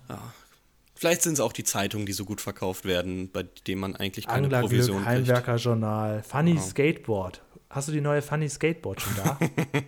Vielleicht 0.94 1.22
sind 1.22 1.34
es 1.34 1.40
auch 1.40 1.52
die 1.52 1.64
Zeitungen, 1.64 2.06
die 2.06 2.12
so 2.12 2.24
gut 2.24 2.40
verkauft 2.40 2.84
werden, 2.84 3.30
bei 3.30 3.44
denen 3.66 3.80
man 3.80 3.96
eigentlich 3.96 4.26
keine 4.26 4.44
Anglerglück, 4.44 4.70
Provision 4.70 4.96
kriegt. 4.98 5.08
Heimwerkerjournal, 5.08 6.22
Funny 6.22 6.58
Skateboard. 6.58 7.42
Hast 7.70 7.88
du 7.88 7.92
die 7.92 8.00
neue 8.00 8.22
Funny 8.22 8.48
Skateboard 8.48 9.00
schon 9.02 9.14
da? 9.16 9.38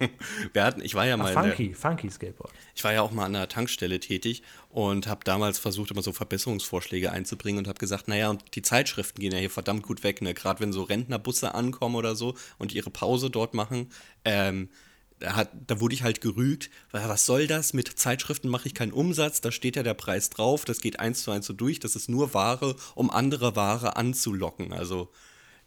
Wir 0.53 0.65
hatten, 0.65 0.83
ich 0.83 0.95
war 0.95 1.07
ja 1.07 1.17
mal 1.17 1.33
Ach, 1.35 1.43
in 1.43 1.49
der, 1.49 1.57
funky, 1.57 1.75
funky 1.75 2.11
Skateboard. 2.11 2.53
ich 2.75 2.85
war 2.85 2.93
ja 2.93 3.01
auch 3.01 3.11
mal 3.11 3.25
an 3.25 3.33
der 3.33 3.49
Tankstelle 3.49 3.99
tätig 4.01 4.43
und 4.69 5.07
habe 5.07 5.25
damals 5.25 5.59
versucht, 5.59 5.91
immer 5.91 6.03
so 6.03 6.13
Verbesserungsvorschläge 6.13 7.11
einzubringen 7.11 7.59
und 7.59 7.69
habe 7.69 7.79
gesagt, 7.79 8.07
naja, 8.07 8.29
und 8.29 8.55
die 8.55 8.61
Zeitschriften 8.61 9.21
gehen 9.21 9.33
ja 9.33 9.39
hier 9.39 9.49
verdammt 9.49 9.83
gut 9.83 10.05
weg, 10.05 10.21
ne? 10.21 10.35
Gerade 10.35 10.61
wenn 10.61 10.75
so 10.75 10.83
Rentnerbusse 10.83 11.55
ankommen 11.55 11.95
oder 11.95 12.15
so 12.17 12.35
und 12.59 12.75
ihre 12.75 12.91
Pause 12.91 13.31
dort 13.31 13.55
machen, 13.55 13.91
ähm, 14.27 14.69
da, 15.19 15.37
hat, 15.37 15.51
da 15.67 15.81
wurde 15.81 15.95
ich 15.95 16.03
halt 16.03 16.21
gerügt, 16.21 16.71
was 16.93 17.25
soll 17.25 17.47
das? 17.47 17.73
Mit 17.73 17.89
Zeitschriften 17.99 18.49
mache 18.49 18.69
ich 18.69 18.75
keinen 18.75 18.93
Umsatz, 18.93 19.41
da 19.41 19.53
steht 19.53 19.77
ja 19.77 19.83
der 19.83 19.95
Preis 19.95 20.29
drauf, 20.29 20.67
das 20.67 20.83
geht 20.83 21.01
eins 21.01 21.23
zu 21.23 21.31
eins 21.31 21.47
so 21.47 21.55
durch, 21.55 21.79
das 21.79 21.97
ist 21.97 22.11
nur 22.11 22.35
Ware, 22.35 22.77
um 22.95 23.11
andere 23.11 23.57
Ware 23.57 23.97
anzulocken. 23.97 24.73
Also 24.75 25.11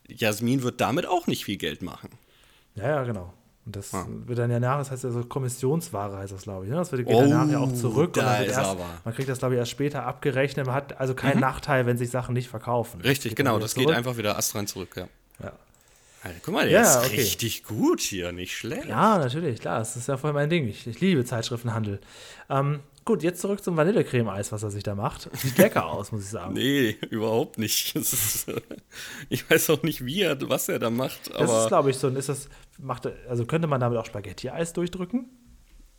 Jasmin 0.08 0.64
wird 0.64 0.82
damit 0.82 1.06
auch 1.08 1.28
nicht 1.28 1.46
viel 1.46 1.58
Geld 1.58 1.82
machen. 1.82 2.10
Ja, 2.76 2.88
ja, 2.90 3.04
genau. 3.04 3.34
Und 3.66 3.76
das 3.78 3.94
Ah. 3.94 4.06
wird 4.26 4.40
dann 4.40 4.52
ja 4.52 4.60
nach, 4.60 4.80
das 4.80 4.92
heißt 4.92 5.06
ja 5.06 5.12
so 5.12 5.24
Kommissionsware 5.24 6.18
heißt 6.18 6.34
das, 6.34 6.44
glaube 6.44 6.66
ich. 6.66 6.72
Ne? 6.72 6.76
Das 6.78 6.92
wird 6.92 7.08
geht 7.08 7.18
dann 7.18 7.30
nachher 7.30 7.62
auch 7.62 7.74
zurück. 7.74 8.12
Oh, 8.18 8.20
da 8.20 8.40
und 8.40 8.46
erst, 8.48 8.60
aber. 8.60 8.86
Man 9.06 9.14
kriegt 9.14 9.30
das, 9.30 9.40
glaube 9.40 9.54
ich, 9.56 9.60
erst 9.60 9.72
später 9.72 10.04
abgerechnet. 10.06 10.66
Man 10.66 10.76
hat 10.76 11.00
also 11.00 11.14
keinen 11.16 11.40
Nachteil, 11.40 11.86
wenn 11.86 11.98
sich 11.98 12.10
Sachen 12.10 12.34
nicht 12.34 12.50
verkaufen. 12.50 13.00
Richtig, 13.02 13.32
Geht 13.32 13.38
genau, 13.38 13.60
das 13.60 13.74
geht 13.76 13.84
zurück. 13.84 13.96
einfach 13.98 14.18
wieder 14.18 14.38
astrein 14.38 14.68
zurück, 14.68 14.90
ja. 14.98 15.08
Ja. 15.42 15.54
Alter, 16.24 16.40
guck 16.44 16.54
mal, 16.54 16.64
der 16.68 16.82
Ja, 16.82 16.82
ist 17.02 17.06
okay. 17.06 17.16
richtig 17.22 17.64
gut 17.64 18.02
hier, 18.02 18.32
nicht 18.34 18.56
schlecht. 18.58 18.86
Ja, 18.88 19.18
natürlich, 19.18 19.60
klar. 19.62 19.80
Das 19.80 19.96
ist 19.96 20.08
ja 20.10 20.18
voll 20.18 20.34
mein 20.34 20.50
Ding. 20.50 20.68
Ich, 20.68 20.86
ich 20.88 21.00
liebe 21.00 21.24
Zeitschriftenhandel. 21.24 22.00
Ähm, 22.50 22.80
gut, 23.06 23.24
jetzt 23.24 23.42
zurück 23.42 23.64
zum 23.64 23.78
Vanillecreme-Eis, 23.78 24.52
was 24.52 24.64
er 24.64 24.72
sich 24.72 24.84
da 24.84 24.96
macht. 24.96 25.30
Sieht 25.38 25.58
lecker 25.58 25.86
aus, 25.86 26.12
muss 26.12 26.24
ich 26.24 26.30
sagen. 26.30 26.54
Nee, 26.64 26.98
überhaupt 27.10 27.58
nicht. 27.58 27.96
Ist, 27.96 28.52
ich 29.30 29.50
weiß 29.50 29.70
auch 29.72 29.84
nicht, 29.84 30.06
wie 30.06 30.22
er, 30.22 30.38
was 30.50 30.70
er 30.70 30.80
da 30.80 30.90
macht, 30.90 31.32
das 31.34 31.52
ist, 31.52 31.68
glaube 31.68 31.90
ich, 31.90 31.98
so 31.98 32.08
ein, 32.08 32.16
ist 32.16 32.30
das, 32.30 32.50
macht, 32.80 33.08
also 33.28 33.46
könnte 33.46 33.68
man 33.68 33.80
damit 33.80 33.98
auch 33.98 34.06
Spaghetti-Eis 34.06 34.74
durchdrücken? 34.74 35.30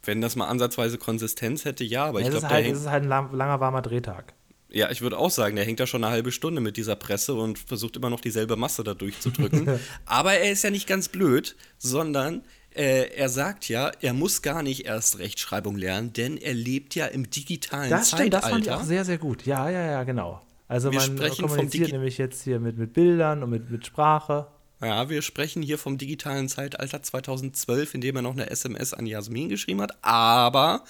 wenn 0.06 0.20
das 0.20 0.36
mal 0.36 0.46
ansatzweise 0.46 0.98
Konsistenz 0.98 1.64
hätte, 1.64 1.84
ja, 1.84 2.06
aber 2.06 2.20
ich 2.20 2.26
Ja, 2.26 2.32
es, 2.32 2.40
glaube, 2.40 2.54
halt, 2.54 2.66
es 2.66 2.80
ist 2.80 2.90
halt 2.90 3.04
ein 3.04 3.08
lang, 3.08 3.32
langer, 3.32 3.60
warmer 3.60 3.82
Drehtag. 3.82 4.34
Ja, 4.70 4.90
ich 4.90 5.02
würde 5.02 5.18
auch 5.18 5.30
sagen, 5.30 5.54
der 5.54 5.64
hängt 5.64 5.78
da 5.78 5.86
schon 5.86 6.02
eine 6.02 6.12
halbe 6.12 6.32
Stunde 6.32 6.60
mit 6.60 6.76
dieser 6.76 6.96
Presse 6.96 7.34
und 7.34 7.58
versucht 7.58 7.96
immer 7.96 8.10
noch 8.10 8.20
dieselbe 8.20 8.56
Masse 8.56 8.82
da 8.82 8.94
durchzudrücken. 8.94 9.78
aber 10.04 10.34
er 10.34 10.50
ist 10.50 10.64
ja 10.64 10.70
nicht 10.70 10.88
ganz 10.88 11.08
blöd, 11.08 11.54
sondern 11.78 12.42
äh, 12.74 13.08
er 13.16 13.28
sagt 13.28 13.68
ja, 13.68 13.90
er 14.00 14.12
muss 14.12 14.42
gar 14.42 14.62
nicht 14.62 14.86
erst 14.86 15.18
Rechtschreibung 15.18 15.76
lernen, 15.76 16.12
denn 16.12 16.36
er 16.36 16.54
lebt 16.54 16.94
ja 16.94 17.06
im 17.06 17.30
digitalen 17.30 17.90
Das 17.90 18.08
stimmt, 18.10 18.32
das 18.34 18.42
Zeitalter. 18.42 18.48
fand 18.48 18.66
ich 18.66 18.72
auch 18.72 18.82
sehr, 18.82 19.04
sehr 19.04 19.18
gut. 19.18 19.46
Ja, 19.46 19.68
ja, 19.70 19.84
ja, 19.86 20.02
genau. 20.04 20.40
Also 20.66 20.90
Wir 20.90 20.98
man 21.00 21.18
kommuniziert 21.30 21.92
nämlich 21.92 22.18
jetzt 22.18 22.42
hier 22.42 22.58
mit, 22.58 22.78
mit 22.78 22.92
Bildern 22.92 23.42
und 23.42 23.50
mit, 23.50 23.70
mit 23.70 23.86
Sprache. 23.86 24.46
Ja, 24.80 25.08
wir 25.08 25.22
sprechen 25.22 25.62
hier 25.62 25.78
vom 25.78 25.98
digitalen 25.98 26.48
Zeitalter 26.48 27.02
2012, 27.02 27.94
in 27.94 28.00
dem 28.00 28.16
er 28.16 28.22
noch 28.22 28.32
eine 28.32 28.50
SMS 28.50 28.92
an 28.92 29.06
Jasmin 29.06 29.48
geschrieben 29.48 29.80
hat, 29.80 29.92
aber 30.02 30.84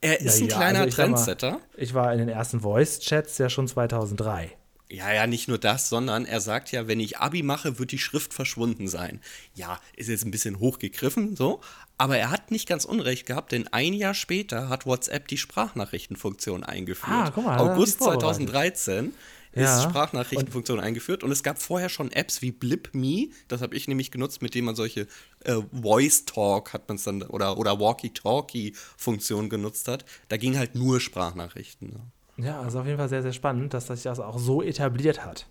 er 0.00 0.20
ist 0.20 0.40
Ja, 0.40 0.44
ein 0.46 0.48
ja, 0.50 0.56
kleiner 0.56 0.78
also 0.80 0.88
ich 0.88 0.94
sag 0.96 1.10
mal, 1.10 1.16
Trendsetter. 1.16 1.60
Ich 1.76 1.94
war 1.94 2.12
in 2.12 2.18
den 2.18 2.28
ersten 2.28 2.60
Voice-Chats 2.60 3.38
ja 3.38 3.48
schon 3.48 3.68
2003. 3.68 4.50
Ja, 4.92 5.10
ja, 5.10 5.26
nicht 5.26 5.48
nur 5.48 5.56
das, 5.56 5.88
sondern 5.88 6.26
er 6.26 6.42
sagt 6.42 6.70
ja, 6.70 6.86
wenn 6.86 7.00
ich 7.00 7.16
Abi 7.16 7.42
mache, 7.42 7.78
wird 7.78 7.92
die 7.92 7.98
Schrift 7.98 8.34
verschwunden 8.34 8.88
sein. 8.88 9.22
Ja, 9.54 9.80
ist 9.96 10.10
jetzt 10.10 10.22
ein 10.26 10.30
bisschen 10.30 10.58
hochgegriffen, 10.58 11.34
so. 11.34 11.62
Aber 11.96 12.18
er 12.18 12.30
hat 12.30 12.50
nicht 12.50 12.68
ganz 12.68 12.84
unrecht 12.84 13.24
gehabt, 13.24 13.52
denn 13.52 13.68
ein 13.68 13.94
Jahr 13.94 14.12
später 14.12 14.68
hat 14.68 14.84
WhatsApp 14.84 15.28
die 15.28 15.38
Sprachnachrichtenfunktion 15.38 16.62
eingeführt. 16.62 17.10
Ah, 17.10 17.32
guck 17.34 17.44
mal, 17.44 17.58
August 17.58 17.92
sich 17.92 17.98
vorbereitet. 18.06 18.76
2013 18.76 19.14
Ja, 19.54 19.78
ist 19.78 19.84
Sprachnachrichtenfunktion 19.84 20.78
eingeführt 20.78 21.24
und 21.24 21.32
es 21.32 21.42
gab 21.42 21.62
vorher 21.62 21.88
schon 21.88 22.12
Apps 22.12 22.42
wie 22.42 22.52
BlipMe, 22.52 23.30
das 23.48 23.62
habe 23.62 23.74
ich 23.74 23.88
nämlich 23.88 24.10
genutzt, 24.10 24.42
mit 24.42 24.54
denen 24.54 24.66
man 24.66 24.76
solche 24.76 25.06
äh, 25.44 25.56
Voice 25.72 26.26
Talk 26.26 26.74
hat 26.74 26.86
man 26.88 26.96
es 26.96 27.04
dann 27.04 27.22
oder 27.22 27.56
oder 27.56 27.80
Walkie-Talkie 27.80 28.74
Funktion 28.98 29.48
genutzt 29.48 29.88
hat. 29.88 30.04
Da 30.28 30.36
ging 30.36 30.58
halt 30.58 30.74
nur 30.74 31.00
Sprachnachrichten. 31.00 31.92
Ne? 31.92 32.00
Ja, 32.42 32.60
also 32.60 32.80
auf 32.80 32.86
jeden 32.86 32.98
Fall 32.98 33.08
sehr, 33.08 33.22
sehr 33.22 33.32
spannend, 33.32 33.74
dass 33.74 33.86
sich 33.86 34.02
das 34.02 34.20
auch 34.20 34.38
so 34.38 34.62
etabliert 34.62 35.24
hat. 35.24 35.46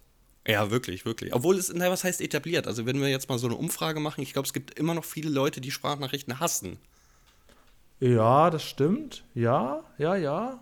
Ja, 0.47 0.71
wirklich, 0.71 1.05
wirklich. 1.05 1.33
Obwohl 1.33 1.55
es, 1.57 1.71
na, 1.73 1.89
was 1.91 2.03
heißt 2.03 2.19
etabliert? 2.21 2.67
Also, 2.67 2.85
wenn 2.85 2.99
wir 2.99 3.09
jetzt 3.09 3.29
mal 3.29 3.37
so 3.37 3.47
eine 3.47 3.55
Umfrage 3.55 3.99
machen, 3.99 4.21
ich 4.21 4.33
glaube, 4.33 4.47
es 4.47 4.53
gibt 4.53 4.77
immer 4.79 4.93
noch 4.95 5.05
viele 5.05 5.29
Leute, 5.29 5.61
die 5.61 5.71
Sprachnachrichten 5.71 6.39
hassen. 6.39 6.79
Ja, 7.99 8.49
das 8.49 8.63
stimmt. 8.63 9.23
Ja, 9.35 9.83
ja, 9.99 10.15
ja. 10.15 10.59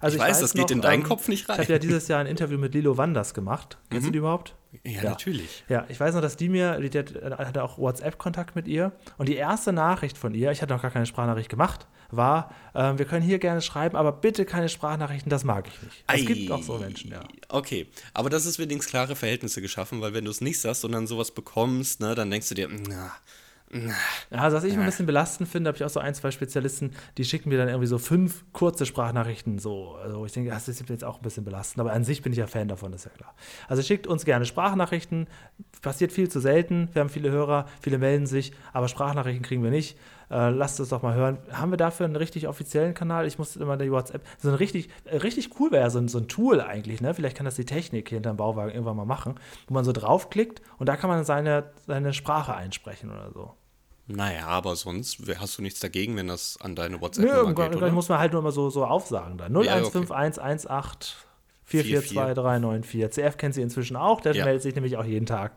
Also 0.00 0.16
Ich 0.16 0.22
weiß, 0.22 0.40
das 0.40 0.52
geht 0.54 0.70
in 0.70 0.80
deinen 0.80 1.02
Kopf 1.02 1.28
nicht 1.28 1.42
Ich 1.44 1.48
rein. 1.48 1.56
Mhm. 1.56 1.62
habe 1.62 1.72
ja 1.72 1.78
dieses 1.78 2.08
Jahr 2.08 2.20
ein 2.20 2.26
Interview 2.26 2.58
mit 2.58 2.74
Lilo 2.74 2.96
Wanders 2.96 3.34
gemacht. 3.34 3.78
Kennst 3.90 4.06
du 4.06 4.12
die 4.12 4.18
überhaupt? 4.18 4.54
Ja, 4.84 5.02
natürlich. 5.02 5.64
Ja, 5.68 5.86
ich 5.88 5.98
weiß 5.98 6.14
noch, 6.14 6.20
dass 6.20 6.36
die 6.36 6.48
mir, 6.48 6.78
die, 6.78 6.90
die 6.90 6.98
hatte 6.98 7.62
auch 7.62 7.78
WhatsApp-Kontakt 7.78 8.54
mit 8.54 8.68
ihr. 8.68 8.92
Und 9.18 9.28
die 9.28 9.36
erste 9.36 9.72
Nachricht 9.72 10.18
von 10.18 10.34
ihr, 10.34 10.50
ich 10.52 10.62
hatte 10.62 10.74
noch 10.74 10.82
gar 10.82 10.90
keine 10.90 11.06
Sprachnachricht 11.06 11.48
gemacht, 11.48 11.86
war, 12.10 12.54
ähm, 12.74 12.98
wir 12.98 13.06
können 13.06 13.22
hier 13.22 13.38
gerne 13.38 13.60
schreiben, 13.60 13.96
aber 13.96 14.12
bitte 14.12 14.44
keine 14.44 14.68
Sprachnachrichten, 14.68 15.30
das 15.30 15.44
mag 15.44 15.68
ich 15.68 15.82
nicht. 15.82 16.04
Es 16.06 16.26
gibt 16.26 16.50
auch 16.50 16.62
so 16.62 16.78
Menschen, 16.78 17.10
ja. 17.10 17.20
Okay, 17.48 17.86
aber 18.12 18.30
das 18.30 18.46
ist 18.46 18.58
wenigstens 18.58 18.90
klare 18.90 19.16
Verhältnisse 19.16 19.60
geschaffen, 19.60 20.00
weil 20.00 20.14
wenn 20.14 20.24
du 20.24 20.30
es 20.30 20.40
nicht 20.40 20.60
sagst, 20.60 20.82
sondern 20.82 21.06
sowas 21.06 21.30
bekommst, 21.30 22.00
ne, 22.00 22.14
dann 22.14 22.30
denkst 22.30 22.48
du 22.48 22.54
dir, 22.54 22.68
na, 22.68 23.12
na. 23.74 23.94
Ja, 24.30 24.38
also 24.38 24.56
was 24.56 24.64
ich 24.64 24.74
ein 24.74 24.84
bisschen 24.84 25.06
belastend 25.06 25.48
finde, 25.48 25.68
habe 25.68 25.76
ich 25.76 25.84
auch 25.84 25.90
so 25.90 25.98
ein, 25.98 26.14
zwei 26.14 26.30
Spezialisten, 26.30 26.92
die 27.18 27.24
schicken 27.24 27.48
mir 27.48 27.58
dann 27.58 27.68
irgendwie 27.68 27.88
so 27.88 27.98
fünf 27.98 28.44
kurze 28.52 28.86
Sprachnachrichten 28.86 29.58
so. 29.58 29.96
Also 29.96 30.24
ich 30.26 30.32
denke, 30.32 30.50
das 30.50 30.68
ist 30.68 30.88
jetzt 30.88 31.02
auch 31.02 31.16
ein 31.16 31.22
bisschen 31.22 31.44
belastend, 31.44 31.80
aber 31.80 31.92
an 31.92 32.04
sich 32.04 32.22
bin 32.22 32.30
ich 32.32 32.38
ja 32.38 32.46
Fan 32.46 32.68
davon, 32.68 32.92
das 32.92 33.04
ist 33.04 33.12
ja 33.12 33.16
klar. 33.16 33.34
Also 33.66 33.82
schickt 33.82 34.06
uns 34.06 34.24
gerne 34.24 34.46
Sprachnachrichten, 34.46 35.26
passiert 35.82 36.12
viel 36.12 36.28
zu 36.28 36.38
selten, 36.38 36.88
wir 36.92 37.00
haben 37.00 37.08
viele 37.08 37.32
Hörer, 37.32 37.66
viele 37.80 37.98
melden 37.98 38.26
sich, 38.26 38.52
aber 38.72 38.86
Sprachnachrichten 38.86 39.42
kriegen 39.42 39.64
wir 39.64 39.70
nicht. 39.70 39.98
Äh, 40.30 40.50
lasst 40.50 40.80
uns 40.80 40.88
doch 40.88 41.02
mal 41.02 41.14
hören. 41.14 41.38
Haben 41.52 41.70
wir 41.72 41.76
dafür 41.76 42.06
einen 42.06 42.16
richtig 42.16 42.48
offiziellen 42.48 42.94
Kanal? 42.94 43.26
Ich 43.26 43.38
musste 43.38 43.60
immer 43.60 43.76
die 43.76 43.90
WhatsApp, 43.92 44.22
so 44.38 44.48
ein 44.48 44.54
richtig, 44.54 44.88
äh, 45.04 45.16
richtig 45.18 45.50
cool 45.60 45.70
wäre 45.70 45.90
so, 45.90 45.98
ein- 45.98 46.08
so 46.08 46.18
ein 46.18 46.28
Tool 46.28 46.60
eigentlich, 46.60 47.00
ne? 47.00 47.12
Vielleicht 47.14 47.36
kann 47.36 47.44
das 47.44 47.56
die 47.56 47.66
Technik 47.66 48.08
hinterm 48.08 48.36
Bauwagen 48.36 48.70
irgendwann 48.72 48.96
mal 48.96 49.04
machen, 49.04 49.34
wo 49.68 49.74
man 49.74 49.84
so 49.84 49.92
draufklickt 49.92 50.62
und 50.78 50.88
da 50.88 50.96
kann 50.96 51.10
man 51.10 51.24
seine, 51.24 51.70
seine 51.86 52.12
Sprache 52.14 52.54
einsprechen 52.54 53.10
oder 53.10 53.30
so. 53.32 53.52
Naja, 54.06 54.46
aber 54.48 54.76
sonst 54.76 55.18
hast 55.38 55.56
du 55.58 55.62
nichts 55.62 55.80
dagegen, 55.80 56.16
wenn 56.16 56.28
das 56.28 56.58
an 56.60 56.74
deine 56.74 56.96
Nö, 56.96 57.00
WhatsApp-Nummer 57.00 57.36
irgendwann, 57.38 57.54
geht, 57.54 57.64
irgendwann 57.72 57.88
oder? 57.88 57.94
muss 57.94 58.08
man 58.10 58.18
halt 58.18 58.32
nur 58.34 58.42
mal 58.42 58.52
so, 58.52 58.68
so 58.70 58.84
aufsagen. 58.84 59.38
015118 59.38 61.16
442394. 61.64 63.10
CF 63.10 63.36
kennt 63.38 63.54
sie 63.54 63.62
inzwischen 63.62 63.96
auch, 63.96 64.20
der 64.20 64.34
Ja. 64.34 64.44
meldet 64.44 64.62
sich 64.62 64.74
nämlich 64.74 64.96
auch 64.96 65.04
jeden 65.04 65.26
Tag. 65.26 65.52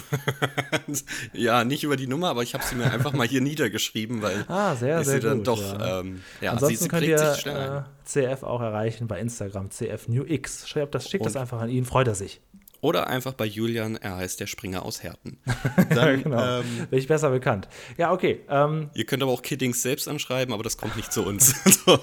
ja, 1.32 1.64
nicht 1.64 1.84
über 1.84 1.96
die 1.96 2.06
Nummer, 2.06 2.28
aber 2.30 2.42
ich 2.42 2.54
habe 2.54 2.64
sie 2.64 2.74
mir 2.74 2.90
einfach 2.90 3.12
mal 3.12 3.26
hier 3.26 3.40
niedergeschrieben, 3.42 4.22
weil 4.22 4.44
Ah, 4.48 4.74
sehr, 4.74 5.02
sehr 5.04 5.14
sie 5.14 5.20
dann 5.20 5.38
gut, 5.38 5.46
doch, 5.48 5.60
ja. 5.78 6.00
ähm, 6.00 6.22
ja, 6.40 6.52
Ansonsten 6.52 6.76
sie, 6.78 6.82
sie 6.84 6.88
könnt 6.88 7.06
ihr 7.06 7.84
äh, 7.86 8.04
CF 8.04 8.42
auch 8.42 8.60
erreichen 8.60 9.06
bei 9.08 9.20
Instagram, 9.20 9.70
CFNewX. 9.70 10.68
Schreibt 10.68 10.94
das, 10.94 11.08
schickt 11.08 11.24
das 11.26 11.34
Und- 11.36 11.42
einfach 11.42 11.60
an 11.60 11.68
ihn, 11.68 11.84
freut 11.84 12.08
er 12.08 12.14
sich. 12.14 12.40
Oder 12.84 13.06
einfach 13.06 13.34
bei 13.34 13.44
Julian, 13.44 13.94
er 13.94 14.16
heißt 14.16 14.40
der 14.40 14.48
Springer 14.48 14.84
aus 14.84 15.04
Herten. 15.04 15.38
Dann, 15.94 16.20
genau. 16.24 16.58
ähm, 16.58 16.64
Bin 16.90 16.98
ich 16.98 17.06
besser 17.06 17.30
bekannt. 17.30 17.68
Ja, 17.96 18.10
okay. 18.10 18.40
Ähm, 18.48 18.90
ihr 18.94 19.04
könnt 19.06 19.22
aber 19.22 19.30
auch 19.30 19.42
Kiddings 19.42 19.82
selbst 19.82 20.08
anschreiben, 20.08 20.52
aber 20.52 20.64
das 20.64 20.76
kommt 20.76 20.96
nicht 20.96 21.12
zu 21.12 21.24
uns. 21.24 21.54
so, 21.84 21.96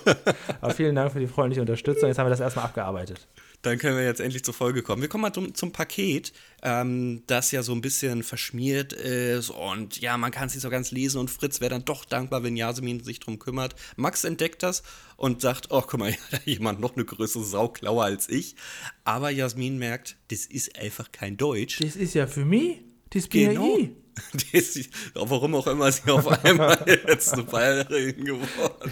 aber 0.62 0.74
vielen 0.74 0.96
Dank 0.96 1.12
für 1.12 1.20
die 1.20 1.28
freundliche 1.28 1.60
Unterstützung. 1.60 2.08
Jetzt 2.08 2.18
haben 2.18 2.28
wir 2.28 2.30
das 2.30 2.40
erstmal 2.40 2.64
abgearbeitet. 2.64 3.28
Dann 3.62 3.78
können 3.78 3.98
wir 3.98 4.06
jetzt 4.06 4.22
endlich 4.22 4.44
zur 4.44 4.54
Folge 4.54 4.82
kommen. 4.84 5.02
Wir 5.02 5.10
kommen 5.10 5.24
mal 5.24 5.34
zum, 5.34 5.54
zum 5.54 5.72
Paket, 5.72 6.32
ähm, 6.64 7.24
das 7.28 7.52
ja 7.52 7.62
so 7.62 7.74
ein 7.74 7.82
bisschen 7.82 8.24
verschmiert 8.24 8.94
ist 8.94 9.50
und 9.50 10.00
ja, 10.00 10.18
man 10.18 10.32
kann 10.32 10.48
es 10.48 10.54
nicht 10.54 10.64
so 10.64 10.70
ganz 10.70 10.92
lesen 10.92 11.20
und 11.20 11.30
Fritz 11.30 11.60
wäre 11.60 11.70
dann 11.72 11.86
doch 11.86 12.06
dankbar, 12.06 12.44
wenn 12.44 12.56
Jasmin 12.56 13.04
sich 13.04 13.20
drum 13.20 13.38
kümmert. 13.40 13.76
Max 13.98 14.24
entdeckt 14.24 14.64
das 14.64 14.84
und 15.18 15.42
sagt, 15.42 15.68
oh, 15.72 15.82
guck 15.82 16.00
mal, 16.00 16.16
da 16.32 16.38
hat 16.38 16.46
jemand 16.46 16.80
noch 16.80 16.96
eine 16.96 17.06
größere 17.06 17.44
Sauklaue 17.44 18.04
als 18.04 18.30
ich. 18.30 18.56
Aber 19.04 19.30
Jasmin 19.30 19.78
merkt, 19.78 20.16
das 20.30 20.46
ist 20.46 20.80
einfach 20.80 21.12
kein 21.12 21.36
Deutsch. 21.38 21.80
Das 21.80 21.96
ist 21.96 22.14
ja 22.14 22.28
für 22.28 22.46
mich, 22.46 22.78
das 23.10 23.28
bin 23.28 23.50
Genau. 23.50 23.78
ja 23.78 23.84
ich. 23.84 23.90
Ist, 24.52 24.90
warum 25.14 25.56
auch 25.56 25.68
immer 25.68 25.92
sie 25.92 26.10
auf 26.12 26.28
einmal 26.44 26.84
jetzt 26.88 27.34
eine 27.34 27.44
Bayerin 27.44 28.24
geworden 28.26 28.92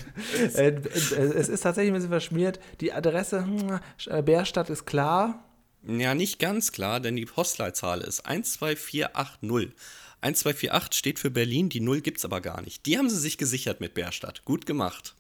Äh, 0.56 0.70
äh, 0.70 0.80
es 0.90 1.50
ist 1.50 1.62
tatsächlich 1.62 1.92
ein 1.92 1.96
bisschen 1.96 2.10
verschmiert. 2.10 2.60
Die 2.82 2.94
Adresse 2.94 3.44
hm, 3.46 3.80
äh, 4.08 4.22
Bärstadt 4.22 4.70
ist 4.70 4.86
klar. 4.86 5.44
Ja, 5.88 6.16
nicht 6.16 6.40
ganz 6.40 6.72
klar, 6.72 7.00
denn 7.00 7.16
die 7.16 7.26
Postleitzahl 7.26 8.02
ist 8.02 8.18
12480. 8.26 9.74
1248 10.22 10.98
steht 10.98 11.20
für 11.20 11.30
Berlin, 11.30 11.70
die 11.70 11.80
0 11.80 12.02
gibt's 12.02 12.26
aber 12.26 12.42
gar 12.42 12.62
nicht. 12.62 12.86
Die 12.86 12.98
haben 12.98 13.10
sie 13.10 13.18
sich 13.20 13.38
gesichert 13.38 13.80
mit 13.80 13.94
Bärstadt. 13.94 14.44
Gut 14.46 14.66
gemacht. 14.66 15.16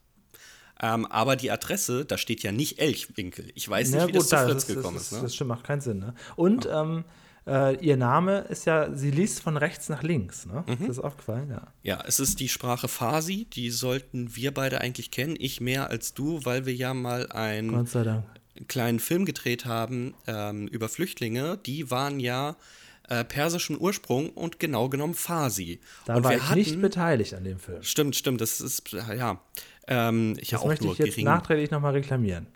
Ähm, 0.82 1.06
aber 1.06 1.36
die 1.36 1.50
Adresse, 1.52 2.06
da 2.06 2.18
steht 2.18 2.44
ja 2.44 2.52
nicht 2.52 2.80
Elchwinkel. 2.80 3.52
Ich 3.56 3.68
weiß 3.68 3.90
nicht, 3.92 4.00
Ja, 4.00 4.08
wie 4.08 4.12
das 4.12 4.30
zu 4.30 4.38
Fritz 4.38 4.66
das, 4.66 4.76
gekommen 4.76 4.96
das, 4.96 5.04
ist. 5.04 5.12
das, 5.12 5.18
Ne? 5.20 5.24
das 5.24 5.36
stimmt, 5.36 5.48
macht 5.50 5.64
keinen 5.64 5.82
Sinn. 5.82 6.00
Ne? 6.00 6.14
Und 6.36 6.68
ähm, 6.72 7.04
äh, 7.48 7.76
ihr 7.84 7.98
Name 7.98 8.40
ist 8.50 8.66
ja, 8.66 8.94
sie 8.94 9.12
liest 9.12 9.42
von 9.42 9.58
rechts 9.58 9.90
nach 9.90 10.04
links. 10.04 10.46
Ne? 10.46 10.64
Mhm. 10.68 10.74
Ist 10.74 10.90
das 10.90 11.00
aufgefallen? 11.00 11.50
Ja. 11.50 11.68
Ja, 11.84 12.04
es 12.06 12.20
ist 12.20 12.40
die 12.40 12.50
Sprache 12.50 12.88
Farsi. 12.88 13.46
Die 13.54 13.70
sollten 13.72 14.36
wir 14.36 14.54
beide 14.54 14.82
eigentlich 14.82 15.12
kennen. 15.12 15.36
Ich 15.40 15.62
mehr 15.62 15.90
als 15.90 16.14
du, 16.14 16.44
weil 16.44 16.66
wir 16.66 16.76
ja 16.76 16.94
mal 16.94 17.32
einen 17.32 17.88
kleinen 18.68 19.00
Film 19.00 19.26
gedreht 19.26 19.66
haben 19.66 20.14
ähm, 20.26 20.68
über 20.68 20.90
Flüchtlinge, 20.90 21.58
die 21.66 21.92
waren 21.92 22.20
ja 22.20 22.56
äh, 23.10 23.24
persischen 23.24 23.80
Ursprung 23.80 24.30
und 24.32 24.60
genau 24.60 24.90
genommen 24.90 25.14
Farsi. 25.14 25.80
Da 26.06 26.16
und 26.16 26.24
war 26.24 26.32
wir 26.32 26.38
ich 26.38 26.44
hatten, 26.44 26.60
nicht 26.60 26.82
beteiligt 26.82 27.34
an 27.34 27.44
dem 27.44 27.60
Film. 27.60 27.82
Stimmt, 27.84 28.16
stimmt, 28.16 28.42
das 28.42 28.60
ist, 28.60 28.92
ja. 28.92 29.40
Ähm, 29.88 30.36
ich 30.42 30.50
Das 30.50 30.62
auch 30.62 30.66
möchte 30.68 30.86
nur 30.86 30.94
ich 30.94 31.00
jetzt 31.00 31.10
gering. 31.12 31.26
nachträglich 31.26 31.72
nochmal 31.72 31.94
reklamieren. 31.94 32.48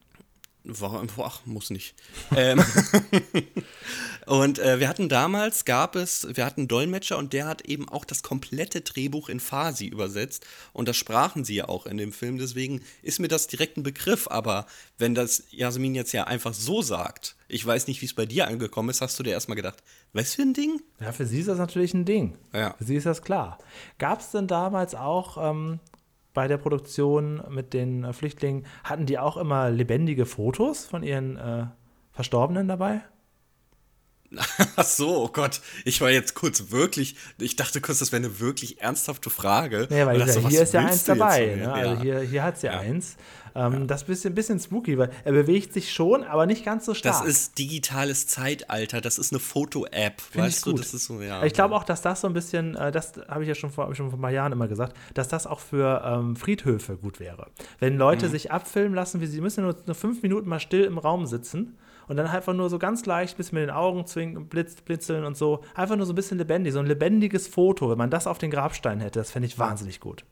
War, 0.63 1.03
ach, 1.23 1.41
muss 1.45 1.71
nicht. 1.71 1.95
ähm, 2.35 2.63
und 4.27 4.59
äh, 4.59 4.79
wir 4.79 4.87
hatten 4.87 5.09
damals, 5.09 5.65
gab 5.65 5.95
es, 5.95 6.27
wir 6.35 6.45
hatten 6.45 6.61
einen 6.61 6.67
Dolmetscher 6.67 7.17
und 7.17 7.33
der 7.33 7.47
hat 7.47 7.63
eben 7.63 7.89
auch 7.89 8.05
das 8.05 8.21
komplette 8.21 8.81
Drehbuch 8.81 9.27
in 9.29 9.39
Farsi 9.39 9.87
übersetzt 9.87 10.45
und 10.71 10.87
das 10.87 10.97
sprachen 10.97 11.43
sie 11.43 11.55
ja 11.55 11.67
auch 11.67 11.87
in 11.87 11.97
dem 11.97 12.13
Film, 12.13 12.37
deswegen 12.37 12.81
ist 13.01 13.19
mir 13.19 13.27
das 13.27 13.47
direkt 13.47 13.77
ein 13.77 13.83
Begriff, 13.83 14.27
aber 14.29 14.67
wenn 14.99 15.15
das 15.15 15.43
Jasmin 15.49 15.95
jetzt 15.95 16.11
ja 16.11 16.25
einfach 16.25 16.53
so 16.53 16.83
sagt, 16.83 17.35
ich 17.47 17.65
weiß 17.65 17.87
nicht, 17.87 18.01
wie 18.01 18.05
es 18.05 18.13
bei 18.13 18.27
dir 18.27 18.47
angekommen 18.47 18.89
ist, 18.89 19.01
hast 19.01 19.17
du 19.17 19.23
dir 19.23 19.31
erstmal 19.31 19.55
gedacht, 19.55 19.83
was 20.13 20.35
für 20.35 20.43
ein 20.43 20.53
Ding? 20.53 20.81
Ja, 20.99 21.11
für 21.11 21.25
sie 21.25 21.39
ist 21.39 21.47
das 21.47 21.57
natürlich 21.57 21.93
ein 21.93 22.05
Ding. 22.05 22.37
Ja. 22.53 22.75
Für 22.77 22.83
sie 22.83 22.95
ist 22.95 23.05
das 23.05 23.23
klar. 23.23 23.57
Gab 23.97 24.21
es 24.21 24.31
denn 24.31 24.47
damals 24.47 24.93
auch 24.93 25.37
ähm, 25.37 25.79
bei 26.33 26.47
der 26.47 26.57
Produktion 26.57 27.41
mit 27.49 27.73
den 27.73 28.03
äh, 28.03 28.13
Flüchtlingen, 28.13 28.65
hatten 28.83 29.05
die 29.05 29.19
auch 29.19 29.37
immer 29.37 29.69
lebendige 29.69 30.25
Fotos 30.25 30.85
von 30.85 31.03
ihren 31.03 31.37
äh, 31.37 31.65
Verstorbenen 32.11 32.67
dabei? 32.67 33.01
Ach 34.77 34.85
so, 34.85 35.23
oh 35.23 35.27
Gott, 35.27 35.59
ich 35.83 35.99
war 35.99 36.09
jetzt 36.09 36.35
kurz 36.35 36.71
wirklich, 36.71 37.15
ich 37.37 37.55
dachte 37.57 37.81
kurz, 37.81 37.99
das 37.99 38.11
wäre 38.13 38.23
eine 38.23 38.39
wirklich 38.39 38.81
ernsthafte 38.81 39.29
Frage. 39.29 39.87
Ja, 39.89 40.05
weil 40.05 40.19
dachte 40.19 40.47
hier, 40.47 40.61
ist 40.61 40.73
ja 40.73 40.79
eins 40.85 41.03
dabei. 41.03 41.55
Ne? 41.57 41.71
Also 41.71 41.93
Ja. 41.95 42.01
hier, 42.01 42.19
hier 42.21 42.43
hat 42.43 42.55
es 42.55 42.61
ja, 42.61 42.73
Ja. 42.73 42.79
eins. 42.79 43.17
Ähm, 43.53 43.85
Das 43.87 44.01
ist 44.03 44.07
ein 44.07 44.11
bisschen, 44.11 44.35
bisschen 44.35 44.59
spooky, 44.61 44.97
weil 44.97 45.11
er 45.25 45.33
bewegt 45.33 45.73
sich 45.73 45.91
schon, 45.91 46.23
aber 46.23 46.45
nicht 46.45 46.63
ganz 46.63 46.85
so 46.85 46.93
stark. 46.93 47.19
Das 47.25 47.27
ist 47.27 47.57
digitales 47.59 48.25
Zeitalter, 48.27 49.01
das 49.01 49.17
ist 49.17 49.33
eine 49.33 49.39
Foto-App, 49.41 50.21
Finde 50.21 50.47
ich 50.47 50.53
weißt 50.55 50.65
du, 50.65 50.71
gut. 50.71 50.79
das 50.79 50.93
ist 50.93 51.03
so, 51.05 51.21
ja. 51.21 51.43
Ich 51.43 51.51
glaube 51.51 51.75
auch, 51.75 51.83
dass 51.83 52.01
das 52.01 52.21
so 52.21 52.27
ein 52.27 52.33
bisschen, 52.33 52.75
äh, 52.77 52.93
das 52.93 53.11
habe 53.27 53.43
ich 53.43 53.49
ja 53.49 53.55
schon 53.55 53.69
vor, 53.71 53.93
schon 53.93 54.09
vor 54.09 54.17
ein 54.17 54.21
paar 54.21 54.31
Jahren 54.31 54.53
immer 54.53 54.69
gesagt, 54.69 54.95
dass 55.13 55.27
das 55.27 55.45
auch 55.45 55.59
für 55.59 56.01
ähm, 56.05 56.37
Friedhöfe 56.37 56.95
gut 56.95 57.19
wäre. 57.19 57.47
Wenn 57.79 57.97
Leute 57.97 58.27
Mhm. 58.27 58.31
sich 58.31 58.51
abfilmen 58.51 58.93
lassen, 58.95 59.19
wie 59.19 59.27
sie 59.27 59.41
müssen 59.41 59.65
nur, 59.65 59.75
nur 59.85 59.95
fünf 59.95 60.21
Minuten 60.23 60.47
mal 60.47 60.61
still 60.61 60.85
im 60.85 60.97
Raum 60.97 61.25
sitzen 61.25 61.77
und 62.11 62.17
dann 62.17 62.27
einfach 62.27 62.53
nur 62.53 62.69
so 62.69 62.77
ganz 62.77 63.05
leicht, 63.05 63.37
bis 63.37 63.53
mit 63.53 63.63
den 63.63 63.69
Augen 63.69 64.05
zwingen, 64.05 64.49
blitz, 64.49 64.75
blitzeln 64.81 65.23
und 65.23 65.37
so, 65.37 65.63
einfach 65.75 65.95
nur 65.95 66.05
so 66.05 66.11
ein 66.11 66.15
bisschen 66.17 66.37
lebendig, 66.37 66.73
so 66.73 66.79
ein 66.79 66.85
lebendiges 66.85 67.47
Foto, 67.47 67.89
wenn 67.89 67.97
man 67.97 68.09
das 68.09 68.27
auf 68.27 68.37
den 68.37 68.51
Grabstein 68.51 68.99
hätte, 68.99 69.19
das 69.19 69.31
fände 69.31 69.47
ich 69.47 69.57
wahnsinnig 69.57 70.01
gut. 70.01 70.25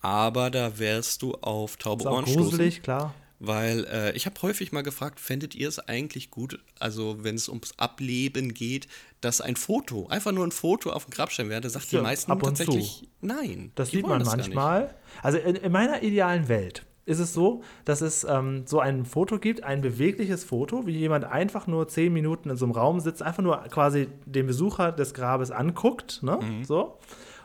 Aber 0.00 0.50
da 0.50 0.78
wärst 0.78 1.20
du 1.20 1.34
auf 1.34 1.76
taube 1.76 2.04
Ohren 2.04 2.24
gruselig, 2.24 2.82
klar. 2.82 3.12
weil 3.38 3.84
äh, 3.92 4.12
ich 4.12 4.24
habe 4.24 4.40
häufig 4.40 4.72
mal 4.72 4.80
gefragt, 4.80 5.20
fändet 5.20 5.54
ihr 5.54 5.68
es 5.68 5.78
eigentlich 5.78 6.30
gut, 6.30 6.58
also 6.80 7.22
wenn 7.22 7.34
es 7.34 7.50
ums 7.50 7.74
Ableben 7.76 8.54
geht, 8.54 8.88
dass 9.20 9.42
ein 9.42 9.56
Foto, 9.56 10.06
einfach 10.06 10.32
nur 10.32 10.46
ein 10.46 10.52
Foto 10.52 10.88
auf 10.88 11.04
dem 11.04 11.10
Grabstein 11.10 11.50
wäre, 11.50 11.60
da 11.60 11.68
sagt 11.68 11.92
Ja, 11.92 11.98
die 11.98 12.02
meisten 12.02 12.38
tatsächlich 12.40 13.10
nein. 13.20 13.72
Das 13.74 13.90
sieht 13.90 14.06
man 14.06 14.20
das 14.20 14.28
manchmal. 14.28 14.94
Also 15.22 15.36
in, 15.36 15.54
in 15.56 15.70
meiner 15.70 16.02
idealen 16.02 16.48
Welt 16.48 16.86
ist 17.06 17.20
es 17.20 17.32
so, 17.32 17.62
dass 17.84 18.00
es 18.02 18.24
ähm, 18.24 18.64
so 18.66 18.80
ein 18.80 19.04
Foto 19.06 19.38
gibt, 19.38 19.64
ein 19.64 19.80
bewegliches 19.80 20.44
Foto, 20.44 20.86
wie 20.86 20.96
jemand 20.96 21.24
einfach 21.24 21.66
nur 21.66 21.88
zehn 21.88 22.12
Minuten 22.12 22.50
in 22.50 22.56
so 22.56 22.66
einem 22.66 22.72
Raum 22.74 23.00
sitzt, 23.00 23.22
einfach 23.22 23.42
nur 23.42 23.58
quasi 23.70 24.08
den 24.26 24.46
Besucher 24.46 24.92
des 24.92 25.14
Grabes 25.14 25.50
anguckt, 25.50 26.22
ne? 26.22 26.38
Mhm. 26.42 26.64
So. 26.64 26.98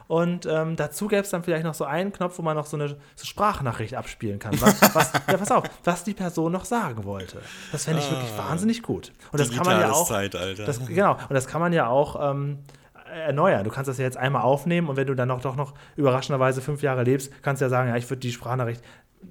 Und 0.08 0.46
ähm, 0.46 0.76
dazu 0.76 1.08
gäbe 1.08 1.22
es 1.22 1.30
dann 1.30 1.42
vielleicht 1.44 1.64
noch 1.64 1.74
so 1.74 1.86
einen 1.86 2.12
Knopf, 2.12 2.38
wo 2.38 2.42
man 2.42 2.58
noch 2.58 2.66
so 2.66 2.76
eine 2.76 2.98
so 3.16 3.26
Sprachnachricht 3.26 3.94
abspielen 3.94 4.40
kann. 4.40 4.60
Was, 4.60 4.82
was, 4.96 5.14
ja, 5.14 5.38
pass 5.38 5.52
auf, 5.52 5.64
was 5.86 6.04
die 6.04 6.14
Person 6.14 6.52
noch 6.52 6.66
sagen 6.66 7.06
wollte. 7.06 7.42
Das 7.72 7.86
fände 7.86 8.02
ich 8.02 8.12
wirklich 8.12 8.38
wahnsinnig 8.38 8.84
gut. 8.84 9.14
Und 9.32 9.40
das 9.40 9.52
kann 9.52 9.66
man 9.66 9.80
ja 9.80 9.88
Ah. 9.88 9.92
Auch. 9.94 10.08
Zeitalter. 10.10 10.66
Das, 10.66 10.86
genau, 10.86 11.14
und 11.14 11.34
das 11.34 11.48
kann 11.48 11.62
man 11.62 11.72
ja 11.72 11.88
auch 11.88 12.32
ähm, 12.32 12.58
erneuern. 13.10 13.64
Du 13.64 13.70
kannst 13.70 13.88
das 13.88 14.00
ja 14.00 14.04
jetzt 14.04 14.18
einmal 14.18 14.42
aufnehmen 14.42 14.90
und 14.90 14.98
wenn 14.98 15.08
du 15.08 15.16
dann 15.16 15.30
noch, 15.30 15.40
doch 15.40 15.56
noch 15.56 15.74
überraschenderweise 15.96 16.62
fünf 16.62 16.82
Jahre 16.82 17.04
lebst, 17.04 17.32
kannst 17.42 17.62
du 17.62 17.66
ja 17.66 17.70
sagen, 17.70 17.90
ja, 17.90 17.96
ich 17.96 18.10
würde 18.10 18.20
die 18.20 18.32
Sprachnachricht 18.34 18.82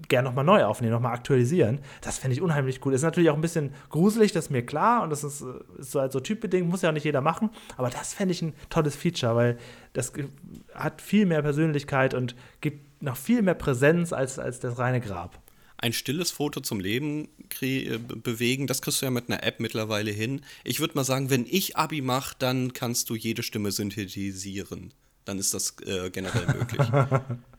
gerne 0.08 0.28
nochmal 0.28 0.44
neu 0.44 0.64
aufnehmen, 0.64 0.92
nochmal 0.92 1.12
aktualisieren. 1.14 1.80
Das 2.00 2.18
fände 2.18 2.34
ich 2.34 2.42
unheimlich 2.42 2.80
gut. 2.80 2.94
Ist 2.94 3.02
natürlich 3.02 3.30
auch 3.30 3.34
ein 3.34 3.40
bisschen 3.40 3.72
gruselig, 3.90 4.32
das 4.32 4.46
ist 4.46 4.50
mir 4.50 4.64
klar 4.64 5.02
und 5.02 5.10
das 5.10 5.24
ist, 5.24 5.40
äh, 5.42 5.80
ist 5.80 5.92
so, 5.92 6.00
also 6.00 6.20
typbedingt, 6.20 6.68
muss 6.68 6.82
ja 6.82 6.88
auch 6.90 6.94
nicht 6.94 7.04
jeder 7.04 7.20
machen, 7.20 7.50
aber 7.76 7.90
das 7.90 8.14
fände 8.14 8.32
ich 8.32 8.42
ein 8.42 8.54
tolles 8.70 8.96
Feature, 8.96 9.36
weil 9.36 9.58
das 9.92 10.12
hat 10.74 11.00
viel 11.00 11.26
mehr 11.26 11.42
Persönlichkeit 11.42 12.14
und 12.14 12.34
gibt 12.60 13.02
noch 13.02 13.16
viel 13.16 13.42
mehr 13.42 13.54
Präsenz 13.54 14.12
als, 14.12 14.38
als 14.38 14.60
das 14.60 14.78
reine 14.78 15.00
Grab. 15.00 15.40
ein 15.78 15.92
stilles 15.92 16.30
Foto 16.30 16.60
zum 16.60 16.80
Leben 16.80 17.28
äh, 17.62 17.96
be- 17.98 18.16
bewegen, 18.16 18.66
das 18.66 18.82
kriegst 18.82 19.00
du 19.00 19.06
ja 19.06 19.10
mit 19.10 19.28
einer 19.30 19.42
App 19.42 19.60
mittlerweile 19.60 20.10
hin. 20.10 20.42
Ich 20.64 20.80
würde 20.80 20.94
mal 20.94 21.04
sagen, 21.04 21.30
wenn 21.30 21.46
ich 21.48 21.76
Abi 21.78 22.02
mache, 22.02 22.34
dann 22.38 22.72
kannst 22.74 23.08
du 23.10 23.14
jede 23.16 23.42
Stimme 23.42 23.70
synthetisieren. 23.72 24.92
Dann 25.24 25.38
ist 25.38 25.54
das 25.54 25.76
äh, 25.86 26.10
generell 26.10 26.46
möglich. 26.58 26.86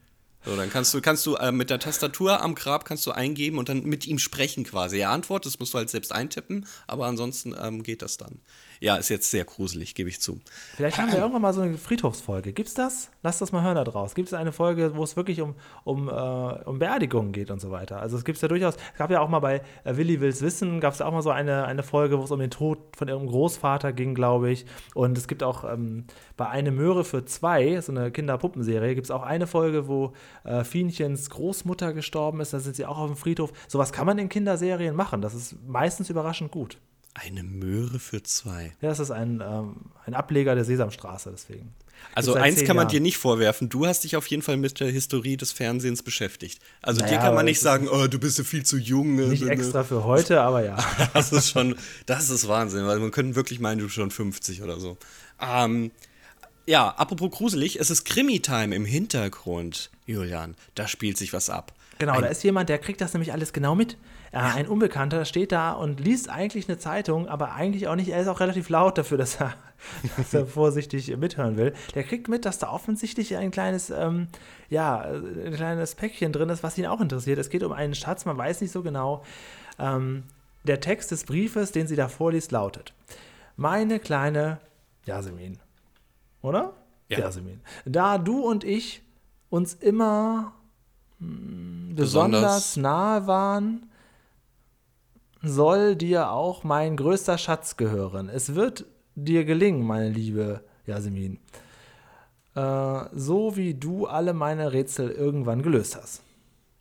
So, 0.43 0.55
dann 0.55 0.71
kannst 0.71 0.93
du, 0.93 1.01
kannst 1.01 1.25
du 1.25 1.35
äh, 1.35 1.51
mit 1.51 1.69
der 1.69 1.79
Tastatur 1.79 2.41
am 2.41 2.55
Grab 2.55 2.83
kannst 2.85 3.05
du 3.05 3.11
eingeben 3.11 3.59
und 3.59 3.69
dann 3.69 3.83
mit 3.83 4.07
ihm 4.07 4.17
sprechen 4.17 4.63
quasi. 4.63 4.97
Er 4.97 5.11
antwortet, 5.11 5.53
das 5.53 5.59
musst 5.59 5.73
du 5.73 5.77
halt 5.77 5.89
selbst 5.89 6.11
eintippen, 6.11 6.65
aber 6.87 7.05
ansonsten 7.05 7.55
ähm, 7.61 7.83
geht 7.83 8.01
das 8.01 8.17
dann. 8.17 8.39
Ja, 8.83 8.95
ist 8.95 9.09
jetzt 9.09 9.29
sehr 9.29 9.45
gruselig, 9.45 9.93
gebe 9.93 10.09
ich 10.09 10.19
zu. 10.19 10.41
Vielleicht 10.75 10.97
haben 10.97 11.11
wir 11.11 11.19
irgendwann 11.19 11.43
mal 11.43 11.53
so 11.53 11.61
eine 11.61 11.77
Friedhofsfolge. 11.77 12.51
Gibt's 12.51 12.73
das? 12.73 13.11
Lass 13.21 13.37
das 13.37 13.51
mal 13.51 13.61
hören 13.61 13.75
da 13.75 13.83
draus. 13.83 14.15
Gibt 14.15 14.29
es 14.29 14.33
eine 14.33 14.51
Folge, 14.51 14.95
wo 14.95 15.03
es 15.03 15.15
wirklich 15.15 15.39
um, 15.39 15.53
um, 15.83 16.09
äh, 16.09 16.11
um 16.11 16.79
Beerdigungen 16.79 17.31
geht 17.31 17.51
und 17.51 17.61
so 17.61 17.69
weiter? 17.69 18.01
Also 18.01 18.17
es 18.17 18.25
gibt 18.25 18.37
es 18.37 18.41
ja 18.41 18.47
durchaus. 18.47 18.77
Es 18.93 18.97
gab 18.97 19.11
ja 19.11 19.19
auch 19.21 19.29
mal 19.29 19.37
bei 19.37 19.61
äh, 19.83 19.97
Willi 19.97 20.19
Wills 20.19 20.41
Wissen, 20.41 20.79
gab 20.79 20.95
es 20.95 21.01
auch 21.01 21.11
mal 21.11 21.21
so 21.21 21.29
eine, 21.29 21.65
eine 21.65 21.83
Folge, 21.83 22.17
wo 22.17 22.23
es 22.23 22.31
um 22.31 22.39
den 22.39 22.49
Tod 22.49 22.79
von 22.97 23.07
ihrem 23.07 23.27
Großvater 23.27 23.93
ging, 23.93 24.15
glaube 24.15 24.49
ich. 24.49 24.65
Und 24.95 25.15
es 25.15 25.27
gibt 25.27 25.43
auch 25.43 25.63
ähm, 25.63 26.05
bei 26.35 26.49
Eine 26.49 26.71
Möhre 26.71 27.05
für 27.05 27.23
zwei, 27.23 27.79
so 27.81 27.91
eine 27.91 28.09
Kinderpuppenserie, 28.09 28.95
gibt 28.95 29.05
es 29.05 29.11
auch 29.11 29.21
eine 29.21 29.45
Folge, 29.45 29.87
wo 29.87 30.13
äh, 30.43 30.63
Fienchens 30.63 31.29
Großmutter 31.29 31.93
gestorben 31.93 32.41
ist. 32.41 32.51
Da 32.51 32.59
sind 32.59 32.75
sie 32.75 32.87
auch 32.87 32.97
auf 32.97 33.11
dem 33.11 33.15
Friedhof. 33.15 33.53
Sowas 33.67 33.93
kann 33.93 34.07
man 34.07 34.17
in 34.17 34.27
Kinderserien 34.27 34.95
machen. 34.95 35.21
Das 35.21 35.35
ist 35.35 35.55
meistens 35.67 36.09
überraschend 36.09 36.49
gut. 36.49 36.79
Eine 37.13 37.43
Möhre 37.43 37.99
für 37.99 38.23
zwei. 38.23 38.73
Ja, 38.81 38.89
das 38.89 38.99
ist 38.99 39.11
ein, 39.11 39.41
ähm, 39.45 39.75
ein 40.05 40.13
Ableger 40.13 40.55
der 40.55 40.63
Sesamstraße, 40.63 41.29
deswegen. 41.31 41.73
Also 42.15 42.33
eins 42.33 42.63
kann 42.63 42.75
man 42.75 42.85
Jahren. 42.85 42.89
dir 42.89 43.01
nicht 43.01 43.17
vorwerfen, 43.17 43.69
du 43.69 43.85
hast 43.85 44.03
dich 44.03 44.15
auf 44.15 44.25
jeden 44.27 44.41
Fall 44.41 44.57
mit 44.57 44.79
der 44.79 44.89
Historie 44.89 45.37
des 45.37 45.51
Fernsehens 45.51 46.01
beschäftigt. 46.03 46.59
Also 46.81 46.99
dir 47.01 47.05
Naja, 47.05 47.17
kann 47.17 47.27
aber 47.27 47.35
man 47.37 47.45
nicht 47.45 47.59
sagen, 47.59 47.87
oh, 47.87 48.07
du 48.07 48.17
bist 48.17 48.37
ja 48.37 48.43
viel 48.43 48.65
zu 48.65 48.77
jung. 48.77 49.15
ne, 49.15 49.27
Nicht 49.27 49.41
ne, 49.41 49.47
ne. 49.47 49.53
extra 49.53 49.83
für 49.83 50.03
heute, 50.03 50.41
aber 50.41 50.63
ja. 50.65 50.77
Das 51.13 51.31
ist 51.31 51.49
schon, 51.49 51.75
das 52.05 52.29
ist 52.29 52.47
Wahnsinn, 52.47 52.87
weil 52.87 52.99
man 52.99 53.11
könnte 53.11 53.35
wirklich 53.35 53.59
meinen, 53.59 53.79
du 53.79 53.83
bist 53.85 53.95
schon 53.95 54.09
50 54.11 54.63
oder 54.63 54.79
so. 54.79 54.97
Ähm, 55.39 55.91
ja, 56.65 56.89
apropos 56.89 57.31
gruselig, 57.31 57.79
es 57.79 57.89
ist 57.89 58.05
Krimi-Time 58.05 58.73
im 58.75 58.85
Hintergrund, 58.85 59.91
Julian. 60.05 60.55
Da 60.75 60.87
spielt 60.87 61.17
sich 61.17 61.33
was 61.33 61.49
ab. 61.49 61.73
Genau, 62.01 62.13
Ein- 62.13 62.21
da 62.23 62.27
ist 62.27 62.43
jemand, 62.43 62.67
der 62.67 62.79
kriegt 62.79 62.99
das 62.99 63.13
nämlich 63.13 63.31
alles 63.31 63.53
genau 63.53 63.75
mit. 63.75 63.93
Äh, 64.31 64.37
Ein 64.39 64.67
Unbekannter 64.67 65.23
steht 65.25 65.51
da 65.51 65.71
und 65.73 65.99
liest 65.99 66.29
eigentlich 66.29 66.67
eine 66.67 66.79
Zeitung, 66.79 67.27
aber 67.27 67.53
eigentlich 67.53 67.87
auch 67.87 67.95
nicht. 67.95 68.09
Er 68.09 68.19
ist 68.21 68.27
auch 68.27 68.39
relativ 68.39 68.69
laut 68.69 68.97
dafür, 68.97 69.19
dass 69.19 69.35
er, 69.39 69.53
dass 70.17 70.33
er 70.33 70.47
vorsichtig 70.47 71.15
mithören 71.17 71.57
will. 71.57 71.73
Der 71.93 72.03
kriegt 72.03 72.27
mit, 72.27 72.45
dass 72.45 72.57
da 72.57 72.71
offensichtlich 72.71 73.37
ein 73.37 73.51
kleines, 73.51 73.91
ähm, 73.91 74.27
ja, 74.69 74.99
ein 75.01 75.53
kleines 75.53 75.93
Päckchen 75.93 76.31
drin 76.33 76.49
ist, 76.49 76.63
was 76.63 76.75
ihn 76.77 76.87
auch 76.87 77.01
interessiert. 77.01 77.37
Es 77.37 77.49
geht 77.51 77.61
um 77.61 77.71
einen 77.71 77.93
Schatz, 77.93 78.25
man 78.25 78.35
weiß 78.37 78.61
nicht 78.61 78.71
so 78.71 78.81
genau. 78.81 79.23
Ähm, 79.77 80.23
der 80.63 80.79
Text 80.79 81.11
des 81.11 81.23
Briefes, 81.25 81.71
den 81.71 81.85
sie 81.85 81.95
da 81.95 82.07
vorliest, 82.07 82.51
lautet: 82.51 82.93
Meine 83.57 83.99
kleine 83.99 84.59
Jasmin. 85.05 85.59
Oder? 86.41 86.73
Ja. 87.09 87.19
Jasmin. 87.19 87.61
Da 87.85 88.17
du 88.17 88.41
und 88.41 88.63
ich 88.63 89.03
uns 89.51 89.73
immer 89.75 90.53
besonders, 91.21 92.41
Besonders. 92.41 92.77
nahe 92.77 93.27
waren, 93.27 93.89
soll 95.43 95.95
dir 95.95 96.31
auch 96.31 96.63
mein 96.63 96.97
größter 96.97 97.37
Schatz 97.37 97.77
gehören. 97.77 98.29
Es 98.29 98.55
wird 98.55 98.85
dir 99.15 99.45
gelingen, 99.45 99.83
meine 99.83 100.09
liebe 100.09 100.63
Jasmin. 100.85 101.39
Äh, 102.55 103.03
so 103.13 103.55
wie 103.55 103.73
du 103.73 104.07
alle 104.07 104.33
meine 104.33 104.73
Rätsel 104.73 105.09
irgendwann 105.11 105.61
gelöst 105.63 105.95
hast. 105.95 106.21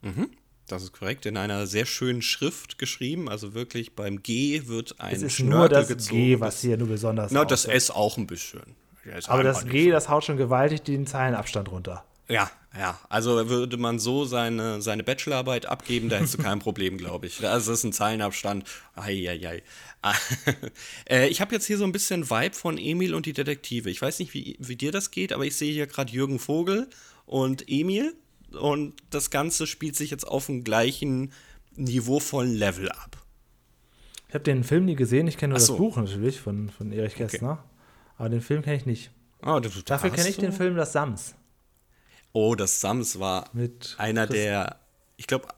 Mhm, 0.03 0.31
das 0.67 0.83
ist 0.83 0.93
korrekt, 0.93 1.27
in 1.27 1.37
einer 1.37 1.67
sehr 1.67 1.87
schönen 1.87 2.23
Schrift 2.23 2.79
geschrieben. 2.79 3.29
Also 3.29 3.55
wirklich 3.55 3.95
beim 3.95 4.23
G 4.23 4.67
wird 4.67 5.01
ein 5.01 5.15
Es 5.15 5.23
ist 5.23 5.35
Schnörkel 5.35 5.59
nur 5.59 5.69
das 5.69 5.89
gezogen. 5.89 6.17
G, 6.21 6.41
was 6.41 6.61
hier 6.61 6.77
nur 6.77 6.89
besonders 6.89 7.31
Na, 7.31 7.45
das. 7.45 7.67
S 7.67 7.91
auch 7.91 8.17
ein 8.17 8.27
bisschen. 8.27 8.63
Ja, 9.05 9.15
Aber 9.29 9.43
das 9.43 9.67
G, 9.67 9.91
das 9.91 10.09
haut 10.09 10.25
schon 10.25 10.37
gewaltig 10.37 10.83
den 10.83 11.07
Zeilenabstand 11.07 11.71
runter. 11.71 12.05
Ja, 12.29 12.51
ja. 12.77 12.99
Also 13.09 13.49
würde 13.49 13.77
man 13.77 13.99
so 13.99 14.25
seine, 14.25 14.81
seine 14.81 15.03
Bachelorarbeit 15.03 15.67
abgeben, 15.67 16.09
da 16.09 16.17
hättest 16.17 16.35
du 16.35 16.43
kein 16.43 16.61
Problem, 16.61 16.99
glaube 16.99 17.27
ich. 17.27 17.39
Das 17.39 17.67
ist 17.67 17.85
ein 17.85 17.93
Zeilenabstand. 17.93 18.65
Eieiei. 18.95 19.63
äh, 21.11 21.29
ich 21.29 21.41
habe 21.41 21.55
jetzt 21.55 21.67
hier 21.67 21.79
so 21.79 21.85
ein 21.85 21.93
bisschen 21.93 22.31
Vibe 22.31 22.55
von 22.55 22.79
Emil 22.79 23.15
und 23.15 23.27
die 23.27 23.33
Detektive. 23.33 23.91
Ich 23.91 24.01
weiß 24.01 24.19
nicht, 24.21 24.35
wie, 24.35 24.57
wie 24.61 24.77
dir 24.77 24.93
das 24.93 25.11
geht, 25.11 25.33
aber 25.33 25.45
ich 25.45 25.57
sehe 25.57 25.73
hier 25.73 25.87
gerade 25.87 26.13
Jürgen 26.13 26.39
Vogel 26.39 26.89
und 27.27 27.65
Emil. 27.69 28.15
Und 28.53 28.95
das 29.11 29.31
Ganze 29.31 29.67
spielt 29.67 29.97
sich 29.97 30.11
jetzt 30.11 30.27
auf 30.27 30.47
dem 30.47 30.65
gleichen 30.65 31.33
niveauvollen 31.77 32.55
Level 32.55 32.91
ab. 32.91 33.17
Ich 34.29 34.35
habe 34.35 34.45
den 34.45 34.63
Film 34.63 34.85
nie 34.85 34.95
gesehen, 34.95 35.27
ich 35.27 35.37
kenne 35.37 35.51
nur 35.51 35.57
Ach 35.57 35.61
das 35.61 35.67
so. 35.67 35.77
Buch 35.77 35.97
natürlich 35.97 36.41
von, 36.41 36.69
von 36.69 36.93
Erich 36.93 37.17
Kästner. 37.17 37.65
Aber 38.17 38.29
den 38.29 38.41
Film 38.41 38.63
kenne 38.63 38.77
ich 38.77 38.87
nicht. 38.87 39.11
Oh, 39.43 39.59
du, 39.59 39.69
Dafür 39.85 40.11
kenne 40.11 40.29
ich 40.29 40.37
den 40.37 40.53
Film 40.53 40.77
Das 40.77 40.93
Sams. 40.93 41.35
Oh, 42.33 42.55
das 42.55 42.81
Sams 42.81 43.19
war 43.19 43.49
Mit 43.53 43.95
einer 43.99 44.27
Chris- 44.27 44.37
der, 44.37 44.77
ich 45.17 45.27
glaube, 45.27 45.49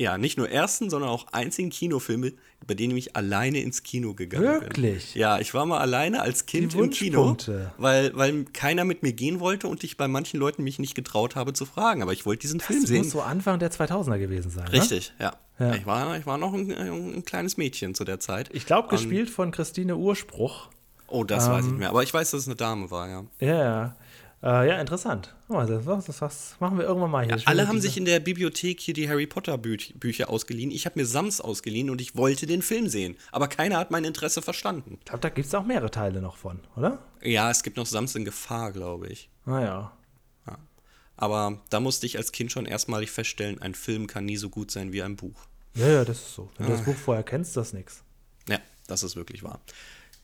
ja, 0.00 0.16
nicht 0.16 0.38
nur 0.38 0.48
ersten, 0.48 0.90
sondern 0.90 1.10
auch 1.10 1.26
einzigen 1.32 1.70
Kinofilme, 1.70 2.32
bei 2.66 2.74
denen 2.74 2.96
ich 2.96 3.16
alleine 3.16 3.60
ins 3.60 3.82
Kino 3.82 4.14
gegangen 4.14 4.44
bin. 4.60 4.60
Wirklich? 4.68 5.14
Ja, 5.16 5.40
ich 5.40 5.54
war 5.54 5.66
mal 5.66 5.78
alleine 5.78 6.20
als 6.22 6.46
Kind 6.46 6.72
im 6.76 6.90
Kino, 6.90 7.36
weil, 7.78 8.16
weil 8.16 8.44
keiner 8.52 8.84
mit 8.84 9.02
mir 9.02 9.12
gehen 9.12 9.40
wollte 9.40 9.66
und 9.66 9.82
ich 9.82 9.96
bei 9.96 10.06
manchen 10.06 10.38
Leuten 10.38 10.62
mich 10.62 10.78
nicht 10.78 10.94
getraut 10.94 11.34
habe 11.34 11.52
zu 11.52 11.66
fragen. 11.66 12.02
Aber 12.02 12.12
ich 12.12 12.24
wollte 12.26 12.42
diesen 12.42 12.60
Film 12.60 12.80
Das 12.82 12.88
sehen. 12.88 12.98
muss 12.98 13.10
so 13.10 13.22
Anfang 13.22 13.58
der 13.58 13.72
2000er 13.72 14.18
gewesen 14.18 14.50
sein. 14.52 14.66
Ne? 14.66 14.72
Richtig, 14.72 15.12
ja. 15.18 15.32
Ja. 15.58 15.74
Ich, 15.74 15.84
war, 15.86 16.16
ich 16.16 16.26
war 16.26 16.38
noch 16.38 16.54
ein, 16.54 16.70
ein 16.70 17.24
kleines 17.24 17.56
Mädchen 17.56 17.96
zu 17.96 18.04
der 18.04 18.20
Zeit. 18.20 18.50
Ich 18.52 18.66
glaube, 18.66 18.86
Ähm, 18.90 18.96
gespielt 18.96 19.30
von 19.30 19.50
Christine 19.50 19.96
Urspruch. 19.96 20.68
Oh, 21.08 21.24
das 21.24 21.48
weiß 21.48 21.60
ich 21.60 21.64
Ähm, 21.64 21.70
nicht 21.70 21.78
mehr. 21.80 21.88
Aber 21.90 22.04
ich 22.04 22.14
weiß, 22.14 22.30
dass 22.30 22.42
es 22.42 22.46
eine 22.46 22.54
Dame 22.54 22.88
war, 22.92 23.08
ja. 23.08 23.24
Ja, 23.40 23.54
ja. 23.56 23.96
Äh, 24.40 24.68
ja, 24.68 24.80
interessant. 24.80 25.34
Oh, 25.48 25.60
das, 25.64 26.04
das, 26.18 26.54
machen 26.60 26.78
wir 26.78 26.84
irgendwann 26.84 27.10
mal 27.10 27.24
hier. 27.26 27.38
Schön 27.38 27.48
Alle 27.48 27.66
haben 27.66 27.76
dieser- 27.76 27.88
sich 27.88 27.96
in 27.96 28.04
der 28.04 28.20
Bibliothek 28.20 28.78
hier 28.80 28.94
die 28.94 29.08
Harry 29.08 29.26
Potter 29.26 29.54
Bü- 29.56 29.98
Bücher 29.98 30.30
ausgeliehen. 30.30 30.70
Ich 30.70 30.86
habe 30.86 30.98
mir 30.98 31.06
Sams 31.06 31.40
ausgeliehen 31.40 31.90
und 31.90 32.00
ich 32.00 32.16
wollte 32.16 32.46
den 32.46 32.62
Film 32.62 32.88
sehen. 32.88 33.16
Aber 33.32 33.48
keiner 33.48 33.78
hat 33.78 33.90
mein 33.90 34.04
Interesse 34.04 34.40
verstanden. 34.40 34.98
Ich 35.00 35.06
glaube, 35.06 35.20
da 35.20 35.28
gibt 35.30 35.48
es 35.48 35.54
auch 35.54 35.64
mehrere 35.64 35.90
Teile 35.90 36.20
noch 36.22 36.36
von, 36.36 36.60
oder? 36.76 36.98
Ja, 37.22 37.50
es 37.50 37.64
gibt 37.64 37.76
noch 37.76 37.86
Sams 37.86 38.14
in 38.14 38.24
Gefahr, 38.24 38.70
glaube 38.72 39.08
ich. 39.08 39.28
Naja. 39.44 39.92
Aber 41.20 41.60
da 41.70 41.80
musste 41.80 42.06
ich 42.06 42.16
als 42.16 42.30
Kind 42.30 42.52
schon 42.52 42.64
erstmalig 42.64 43.10
feststellen, 43.10 43.60
ein 43.60 43.74
Film 43.74 44.06
kann 44.06 44.24
nie 44.24 44.36
so 44.36 44.50
gut 44.50 44.70
sein 44.70 44.92
wie 44.92 45.02
ein 45.02 45.16
Buch. 45.16 45.34
Ja, 45.74 45.88
ja, 45.88 46.04
das 46.04 46.18
ist 46.18 46.34
so. 46.36 46.48
Wenn 46.56 46.66
Ah. 46.66 46.70
du 46.70 46.76
das 46.76 46.84
Buch 46.84 46.94
vorher 46.94 47.24
kennst, 47.24 47.56
das 47.56 47.72
nix. 47.72 48.04
Ja, 48.48 48.58
das 48.86 49.02
ist 49.02 49.16
wirklich 49.16 49.42
wahr. 49.42 49.60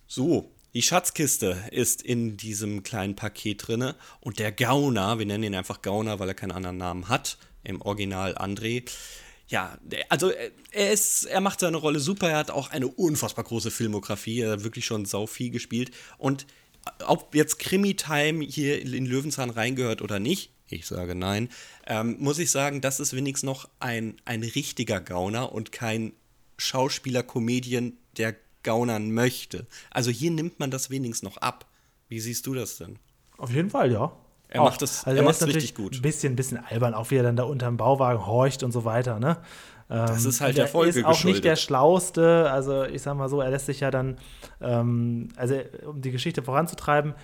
So, 0.07 0.53
die 0.75 0.83
Schatzkiste 0.83 1.57
ist 1.71 2.03
in 2.03 2.37
diesem 2.37 2.83
kleinen 2.83 3.15
Paket 3.17 3.67
drinne 3.67 3.95
und 4.21 4.39
der 4.39 4.53
Gauner, 4.53 5.19
wir 5.19 5.27
nennen 5.27 5.45
ihn 5.45 5.55
einfach 5.55 5.83
Gauner, 5.83 6.19
weil 6.19 6.29
er 6.29 6.35
keinen 6.35 6.53
anderen 6.53 6.77
Namen 6.77 7.09
hat, 7.09 7.39
im 7.63 7.81
Original 7.81 8.37
André. 8.37 8.85
Ja, 9.47 9.79
also 10.09 10.31
äh, 10.31 10.51
er 10.73 10.93
ist, 10.93 11.27
er 11.27 11.41
macht 11.41 11.61
seine 11.61 11.77
Rolle 11.77 12.01
super, 12.01 12.29
er 12.29 12.39
hat 12.39 12.51
auch 12.51 12.71
eine 12.71 12.89
unfassbar 12.89 13.45
große 13.45 13.71
Filmografie, 13.71 14.41
er 14.41 14.53
hat 14.53 14.65
wirklich 14.65 14.85
schon 14.85 15.05
sau 15.05 15.27
viel 15.27 15.51
gespielt 15.51 15.93
und 16.19 16.47
ob 17.07 17.35
jetzt 17.35 17.59
Krimi-Time 17.61 18.45
hier 18.45 18.83
in 18.83 19.07
Löwenzahn 19.07 19.51
reingehört 19.51 20.03
oder 20.03 20.19
nicht, 20.19 20.51
ich 20.69 20.87
sage 20.87 21.15
nein, 21.15 21.51
ähm, 21.87 22.17
muss 22.19 22.39
ich 22.39 22.51
sagen, 22.51 22.81
das 22.81 23.01
ist 23.01 23.15
wenigstens 23.15 23.47
noch 23.47 23.69
ein, 23.81 24.17
ein 24.25 24.43
richtiger 24.43 25.01
Gauner 25.01 25.53
und 25.53 25.73
kein 25.73 26.15
Schauspieler, 26.57 27.23
Comedian, 27.23 27.95
der 28.17 28.35
gaunern 28.65 29.13
möchte. 29.13 29.67
Also 29.91 30.11
hier 30.11 30.31
nimmt 30.31 30.59
man 30.59 30.71
das 30.71 30.91
wenigstens 30.91 31.23
noch 31.23 31.37
ab. 31.39 31.67
Wie 32.09 32.21
siehst 32.21 32.47
du 32.47 32.55
das 32.55 32.79
denn? 32.79 32.99
Auf 33.39 33.51
jeden 33.51 33.71
Fall, 33.71 33.93
ja. 33.93 34.13
Er 34.49 34.63
macht 34.63 34.83
das- 34.83 35.05
er 35.05 35.17
er 35.17 35.23
natürlich 35.23 35.57
richtig 35.57 35.75
gut. 35.75 35.97
Ein 35.97 36.03
bisschen, 36.03 36.37
bisschen 36.37 36.59
albern, 36.59 36.95
auch 36.95 37.11
wie 37.11 37.17
er 37.17 37.23
dann 37.23 37.37
da 37.37 37.43
unterm 37.45 37.77
Bauwagen 37.77 38.25
horcht 38.27 38.63
und 38.63 38.73
so 38.73 38.85
weiter, 38.85 39.19
ne? 39.19 39.39
Das 39.89 40.25
ist 40.25 40.41
halt 40.41 40.51
Und 40.53 40.57
der 40.59 40.65
er 40.65 40.69
Folge 40.71 40.99
ist 41.01 41.05
auch 41.05 41.11
geschuldet. 41.11 41.35
nicht 41.37 41.45
der 41.45 41.57
Schlauste, 41.57 42.51
also 42.51 42.85
ich 42.85 43.03
sag 43.03 43.17
mal 43.17 43.29
so, 43.29 43.41
er 43.43 43.51
lässt 43.51 43.67
sich 43.67 43.81
ja 43.81 43.91
dann, 43.91 44.17
ähm, 44.63 45.29
also 45.37 45.57
um 45.87 46.01
die 46.01 46.11
Geschichte 46.11 46.43
voranzutreiben, 46.43 47.15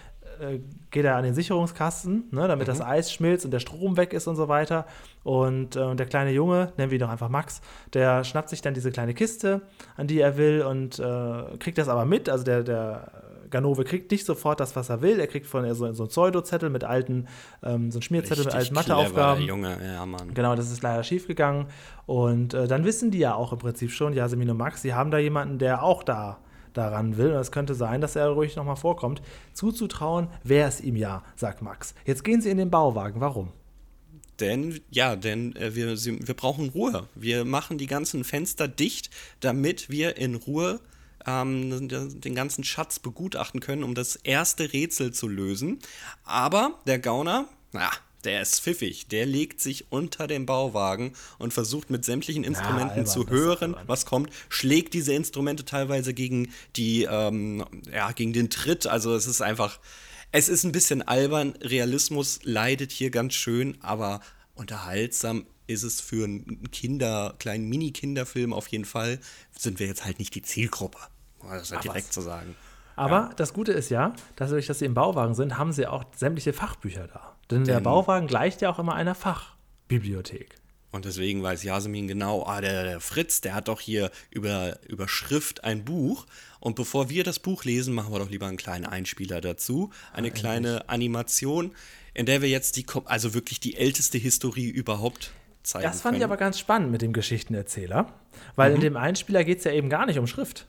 äh, 0.40 0.60
geht 0.90 1.04
er 1.04 1.16
an 1.16 1.24
den 1.24 1.34
Sicherungskasten, 1.34 2.24
ne, 2.30 2.48
damit 2.48 2.66
Mhm. 2.66 2.70
das 2.70 2.80
Eis 2.80 3.12
schmilzt 3.12 3.44
und 3.44 3.50
der 3.50 3.60
Strom 3.60 3.96
weg 3.96 4.12
ist 4.12 4.26
und 4.26 4.36
so 4.36 4.48
weiter. 4.48 4.86
Und 5.22 5.76
äh, 5.76 5.94
der 5.94 6.06
kleine 6.06 6.30
Junge, 6.30 6.72
nennen 6.76 6.90
wir 6.90 6.96
ihn 6.98 7.00
doch 7.00 7.10
einfach 7.10 7.28
Max, 7.28 7.60
der 7.92 8.24
schnappt 8.24 8.48
sich 8.48 8.62
dann 8.62 8.74
diese 8.74 8.90
kleine 8.90 9.14
Kiste, 9.14 9.62
an 9.96 10.06
die 10.06 10.20
er 10.20 10.36
will 10.36 10.62
und 10.62 10.98
äh, 10.98 11.42
kriegt 11.58 11.78
das 11.78 11.88
aber 11.88 12.04
mit. 12.04 12.28
Also 12.28 12.44
der, 12.44 12.62
der 12.62 13.10
Ganove 13.50 13.82
kriegt 13.84 14.10
nicht 14.12 14.24
sofort 14.24 14.60
das, 14.60 14.76
was 14.76 14.88
er 14.90 15.02
will. 15.02 15.18
Er 15.18 15.26
kriegt 15.26 15.46
von 15.46 15.66
so, 15.74 15.92
so 15.92 16.02
einen 16.04 16.08
Pseudozettel 16.08 16.70
mit 16.70 16.84
alten, 16.84 17.26
ähm, 17.62 17.90
so 17.90 17.96
einen 17.96 18.02
Schmierzettel 18.02 18.44
mit 18.44 18.54
alten 18.54 18.74
Matheaufgaben. 18.74 19.42
Junge, 19.42 19.76
ja, 19.84 20.06
Mann. 20.06 20.32
Genau, 20.34 20.54
das 20.54 20.70
ist 20.70 20.82
leider 20.82 21.02
schief 21.02 21.26
gegangen. 21.26 21.66
Und 22.06 22.54
äh, 22.54 22.68
dann 22.68 22.84
wissen 22.84 23.10
die 23.10 23.18
ja 23.18 23.34
auch 23.34 23.52
im 23.52 23.58
Prinzip 23.58 23.90
schon, 23.90 24.12
Yasemin 24.12 24.50
und 24.50 24.56
Max, 24.56 24.82
sie 24.82 24.94
haben 24.94 25.10
da 25.10 25.18
jemanden, 25.18 25.58
der 25.58 25.82
auch 25.82 26.02
da 26.04 26.38
daran 26.74 27.16
will. 27.16 27.32
Und 27.32 27.40
es 27.40 27.52
könnte 27.52 27.74
sein, 27.74 28.00
dass 28.00 28.16
er 28.16 28.28
ruhig 28.28 28.56
nochmal 28.56 28.76
vorkommt. 28.76 29.22
Zuzutrauen 29.54 30.28
wäre 30.44 30.68
es 30.68 30.80
ihm 30.80 30.96
ja, 30.96 31.24
sagt 31.36 31.62
Max. 31.62 31.94
Jetzt 32.04 32.24
gehen 32.24 32.40
sie 32.40 32.50
in 32.50 32.58
den 32.58 32.70
Bauwagen. 32.70 33.20
Warum? 33.20 33.52
Denn, 34.40 34.80
ja, 34.90 35.16
denn 35.16 35.54
äh, 35.56 35.74
wir, 35.74 35.96
sie- 35.96 36.26
wir 36.26 36.34
brauchen 36.34 36.70
Ruhe. 36.70 37.06
Wir 37.14 37.44
machen 37.44 37.76
die 37.78 37.86
ganzen 37.86 38.24
Fenster 38.24 38.68
dicht, 38.68 39.10
damit 39.40 39.90
wir 39.90 40.16
in 40.16 40.34
Ruhe 40.34 40.80
ähm, 41.26 41.88
den 41.88 42.34
ganzen 42.34 42.64
Schatz 42.64 42.98
begutachten 42.98 43.60
können, 43.60 43.84
um 43.84 43.94
das 43.94 44.16
erste 44.16 44.72
Rätsel 44.72 45.12
zu 45.12 45.28
lösen. 45.28 45.78
Aber 46.24 46.78
der 46.86 46.98
Gauner, 46.98 47.48
na, 47.72 47.90
der 48.24 48.42
ist 48.42 48.60
pfiffig. 48.60 49.08
Der 49.08 49.26
legt 49.26 49.60
sich 49.60 49.90
unter 49.90 50.26
den 50.26 50.46
Bauwagen 50.46 51.12
und 51.38 51.52
versucht 51.52 51.90
mit 51.90 52.04
sämtlichen 52.04 52.44
Instrumenten 52.44 52.90
albern, 52.90 53.06
zu 53.06 53.22
ist 53.24 53.30
hören, 53.30 53.76
was 53.86 54.06
kommt, 54.06 54.30
schlägt 54.48 54.94
diese 54.94 55.12
Instrumente 55.12 55.64
teilweise 55.64 56.14
gegen 56.14 56.52
die, 56.76 57.04
ähm, 57.04 57.64
ja, 57.92 58.12
gegen 58.12 58.32
den 58.32 58.50
Tritt. 58.50 58.86
Also 58.86 59.14
es 59.14 59.26
ist 59.26 59.40
einfach, 59.40 59.78
es 60.32 60.48
ist 60.48 60.64
ein 60.64 60.72
bisschen 60.72 61.02
albern. 61.02 61.54
Realismus 61.60 62.40
leidet 62.42 62.92
hier 62.92 63.10
ganz 63.10 63.34
schön, 63.34 63.76
aber 63.80 64.20
unterhaltsam 64.54 65.46
ist 65.66 65.82
es 65.82 66.00
für 66.00 66.24
einen 66.24 66.70
Kinder, 66.70 67.34
kleinen 67.38 67.68
Mini-Kinderfilm 67.68 68.52
auf 68.52 68.66
jeden 68.68 68.84
Fall. 68.84 69.20
Sind 69.56 69.78
wir 69.78 69.86
jetzt 69.86 70.04
halt 70.04 70.18
nicht 70.18 70.34
die 70.34 70.42
Zielgruppe. 70.42 70.98
um 71.38 71.50
Das 71.50 71.70
halt 71.70 71.84
direkt 71.84 72.12
zu 72.12 72.20
sagen. 72.20 72.56
Aber 72.96 73.30
das 73.36 73.54
Gute 73.54 73.72
ist 73.72 73.88
ja, 73.88 74.10
dass 74.36 74.50
dadurch, 74.50 74.66
dass 74.66 74.80
sie 74.80 74.84
im 74.84 74.94
Bauwagen 74.94 75.34
sind, 75.34 75.56
haben 75.56 75.72
sie 75.72 75.86
auch 75.86 76.04
sämtliche 76.14 76.52
Fachbücher 76.52 77.08
da. 77.08 77.29
Denn 77.50 77.64
der 77.64 77.76
Denn- 77.76 77.84
Bauwagen 77.84 78.26
gleicht 78.26 78.60
ja 78.60 78.70
auch 78.70 78.78
immer 78.78 78.94
einer 78.94 79.14
Fachbibliothek. 79.14 80.56
Und 80.92 81.04
deswegen 81.04 81.40
weiß 81.42 81.62
Jasmin 81.62 82.08
genau, 82.08 82.44
ah, 82.46 82.60
der, 82.60 82.82
der 82.82 83.00
Fritz, 83.00 83.40
der 83.40 83.54
hat 83.54 83.68
doch 83.68 83.80
hier 83.80 84.10
über, 84.30 84.76
über 84.88 85.06
Schrift 85.06 85.62
ein 85.62 85.84
Buch. 85.84 86.26
Und 86.58 86.74
bevor 86.74 87.08
wir 87.08 87.22
das 87.22 87.38
Buch 87.38 87.62
lesen, 87.64 87.94
machen 87.94 88.12
wir 88.12 88.18
doch 88.18 88.28
lieber 88.28 88.46
einen 88.48 88.56
kleinen 88.56 88.86
Einspieler 88.86 89.40
dazu. 89.40 89.90
Eine 90.12 90.32
kleine 90.32 90.88
Animation, 90.88 91.70
in 92.12 92.26
der 92.26 92.42
wir 92.42 92.48
jetzt 92.48 92.76
die, 92.76 92.86
also 93.04 93.34
wirklich 93.34 93.60
die 93.60 93.76
älteste 93.76 94.18
Historie 94.18 94.68
überhaupt 94.68 95.30
zeigen 95.62 95.84
Das 95.84 96.00
fand 96.00 96.16
ich 96.16 96.22
können. 96.22 96.32
aber 96.32 96.36
ganz 96.38 96.58
spannend 96.58 96.90
mit 96.90 97.02
dem 97.02 97.12
Geschichtenerzähler, 97.12 98.12
weil 98.56 98.74
in 98.74 98.80
dem 98.80 98.96
Einspieler 98.96 99.44
geht 99.44 99.58
es 99.58 99.64
ja 99.64 99.72
eben 99.72 99.90
gar 99.90 100.06
nicht 100.06 100.18
um 100.18 100.26
Schrift. 100.26 100.66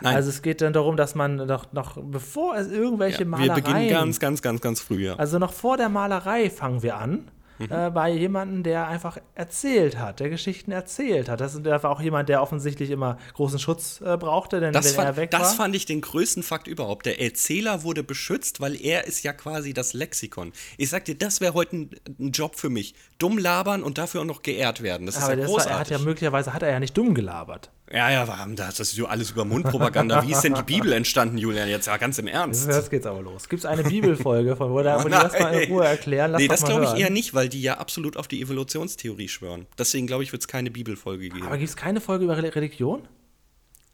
Nein. 0.00 0.16
Also 0.16 0.30
es 0.30 0.42
geht 0.42 0.60
dann 0.60 0.72
darum, 0.72 0.96
dass 0.96 1.14
man 1.14 1.36
noch, 1.36 1.72
noch 1.72 1.96
bevor 2.00 2.56
es 2.56 2.68
irgendwelche 2.68 3.18
ja, 3.18 3.24
wir 3.24 3.26
Malereien, 3.26 3.62
beginnen 3.64 3.88
ganz, 3.88 4.20
ganz, 4.20 4.42
ganz, 4.42 4.60
ganz 4.60 4.80
früh, 4.80 5.06
ja. 5.06 5.14
also 5.16 5.38
noch 5.38 5.52
vor 5.52 5.76
der 5.76 5.88
Malerei 5.88 6.50
fangen 6.50 6.82
wir 6.82 6.96
an, 6.96 7.30
Mhm. 7.58 7.68
äh, 7.70 7.90
bei 7.90 8.10
jemandem, 8.10 8.62
der 8.62 8.86
einfach 8.86 9.18
erzählt 9.34 9.98
hat, 9.98 10.20
der 10.20 10.30
Geschichten 10.30 10.70
erzählt 10.70 11.28
hat. 11.28 11.40
Das 11.40 11.54
ist 11.54 11.66
einfach 11.66 11.90
auch 11.90 12.00
jemand, 12.00 12.28
der 12.28 12.40
offensichtlich 12.40 12.90
immer 12.90 13.18
großen 13.34 13.58
Schutz 13.58 14.00
äh, 14.00 14.16
brauchte, 14.16 14.60
denn 14.60 14.72
Das, 14.72 14.92
wenn 14.96 15.00
er 15.00 15.06
fand, 15.06 15.16
weg 15.16 15.30
das 15.32 15.40
war, 15.40 15.64
fand 15.64 15.74
ich 15.74 15.84
den 15.84 16.00
größten 16.00 16.42
Fakt 16.42 16.68
überhaupt. 16.68 17.06
Der 17.06 17.20
Erzähler 17.20 17.82
wurde 17.82 18.02
beschützt, 18.04 18.60
weil 18.60 18.80
er 18.80 19.06
ist 19.06 19.24
ja 19.24 19.32
quasi 19.32 19.74
das 19.74 19.92
Lexikon. 19.92 20.52
Ich 20.76 20.90
sag 20.90 21.04
dir, 21.06 21.16
das 21.16 21.40
wäre 21.40 21.54
heute 21.54 21.76
ein, 21.76 21.90
ein 22.20 22.30
Job 22.30 22.56
für 22.56 22.70
mich. 22.70 22.94
Dumm 23.18 23.38
labern 23.38 23.82
und 23.82 23.98
dafür 23.98 24.20
auch 24.20 24.26
noch 24.26 24.42
geehrt 24.42 24.82
werden. 24.82 25.06
Das 25.06 25.16
ist 25.16 25.24
aber 25.24 25.32
ja 25.32 25.36
das 25.40 25.46
war, 25.46 25.54
großartig. 25.56 25.72
er 25.72 25.80
hat 25.80 25.90
ja 25.90 25.98
möglicherweise 25.98 26.54
hat 26.54 26.62
er 26.62 26.70
ja 26.70 26.78
nicht 26.80 26.96
dumm 26.96 27.14
gelabert. 27.14 27.70
Ja, 27.90 28.10
ja, 28.10 28.28
warum 28.28 28.54
das? 28.54 28.76
Das 28.76 28.90
ist 28.90 28.96
so 28.96 29.06
alles 29.06 29.30
über 29.30 29.44
Mundpropaganda. 29.46 30.22
Wie 30.26 30.32
ist 30.32 30.42
denn 30.42 30.54
die 30.54 30.62
Bibel 30.62 30.92
entstanden, 30.92 31.38
Julian? 31.38 31.68
Jetzt 31.68 31.86
ja 31.86 31.96
ganz 31.96 32.18
im 32.18 32.26
Ernst. 32.26 32.68
Jetzt 32.68 32.90
geht's 32.90 33.06
aber 33.06 33.22
los. 33.22 33.48
Gibt 33.48 33.60
es 33.60 33.66
eine 33.66 33.82
Bibelfolge, 33.82 34.56
von 34.56 34.70
wo, 34.72 34.82
da, 34.82 35.02
wo 35.02 35.08
die 35.08 35.14
Oh 35.14 35.18
das 35.22 35.38
mal 35.38 35.54
in. 35.54 35.72
Ruhe 35.72 35.86
erklären? 35.86 36.32
Lass 36.32 36.42
nee, 36.42 36.48
das 36.48 36.64
glaube 36.64 36.84
ich 36.84 36.90
hören. 36.90 37.00
eher 37.00 37.10
nicht, 37.10 37.32
weil 37.32 37.48
die 37.48 37.62
ja 37.62 37.78
absolut 37.78 38.18
auf 38.18 38.28
die 38.28 38.42
Evolutionstheorie 38.42 39.28
schwören. 39.28 39.66
Deswegen 39.78 40.06
glaube 40.06 40.22
ich, 40.22 40.32
wird 40.32 40.42
es 40.42 40.48
keine 40.48 40.70
Bibelfolge 40.70 41.30
geben. 41.30 41.46
Aber 41.46 41.56
gibt 41.56 41.70
es 41.70 41.76
keine 41.76 42.00
Folge 42.02 42.24
über 42.24 42.36
Re- 42.36 42.54
Religion? 42.54 43.08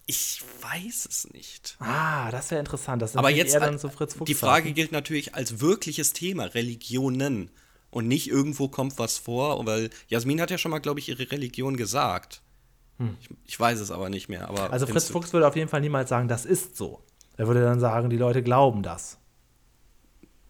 ich 0.07 0.43
weiß 0.61 1.07
es 1.09 1.33
nicht. 1.33 1.77
Ah, 1.79 2.31
das 2.31 2.51
wäre 2.51 2.59
interessant. 2.59 3.01
Das 3.01 3.17
Aber 3.17 3.31
jetzt, 3.31 3.55
eher 3.55 3.61
dann 3.61 3.79
so 3.79 3.89
Fritz 3.89 4.13
Fuchs 4.15 4.27
die 4.27 4.35
Frage 4.35 4.73
gilt 4.73 4.93
natürlich 4.93 5.35
als 5.35 5.61
wirkliches 5.61 6.13
Thema, 6.13 6.45
Religionen. 6.45 7.51
Und 7.91 8.09
nicht 8.09 8.29
irgendwo 8.29 8.69
kommt 8.69 8.99
was 8.99 9.19
vor, 9.19 9.65
weil 9.67 9.89
Jasmin 10.09 10.41
hat 10.41 10.51
ja 10.51 10.59
schon 10.59 10.73
mal, 10.73 10.81
glaube 10.81 10.99
ich, 11.01 11.09
ihre 11.09 11.31
Religion 11.31 11.77
gesagt. 11.77 12.43
Ich, 13.21 13.29
ich 13.45 13.61
weiß 13.61 13.81
es 13.81 13.91
aber 13.91 14.09
nicht 14.09 14.29
mehr. 14.29 14.49
Aber 14.49 14.67
Hm. 14.67 14.73
Also 14.73 14.87
Fritz 14.87 15.11
Fuchs 15.11 15.33
würde 15.33 15.47
auf 15.49 15.57
jeden 15.57 15.69
Fall 15.69 15.81
niemals 15.81 16.09
sagen, 16.09 16.29
das 16.29 16.45
ist 16.45 16.77
so. 16.77 17.03
Er 17.37 17.47
würde 17.49 17.63
dann 17.63 17.81
sagen, 17.81 18.11
die 18.11 18.17
Leute 18.17 18.43
glauben 18.43 18.83
das. 18.83 19.19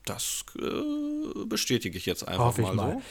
Das 0.05 0.45
äh, 0.59 1.45
bestätige 1.47 1.97
ich 1.97 2.05
jetzt 2.05 2.29
einfach 2.29 2.45
Hoffe 2.45 2.63
ich 2.63 2.69
mal, 2.69 2.75
mal. 2.75 2.93
so. 2.95 3.03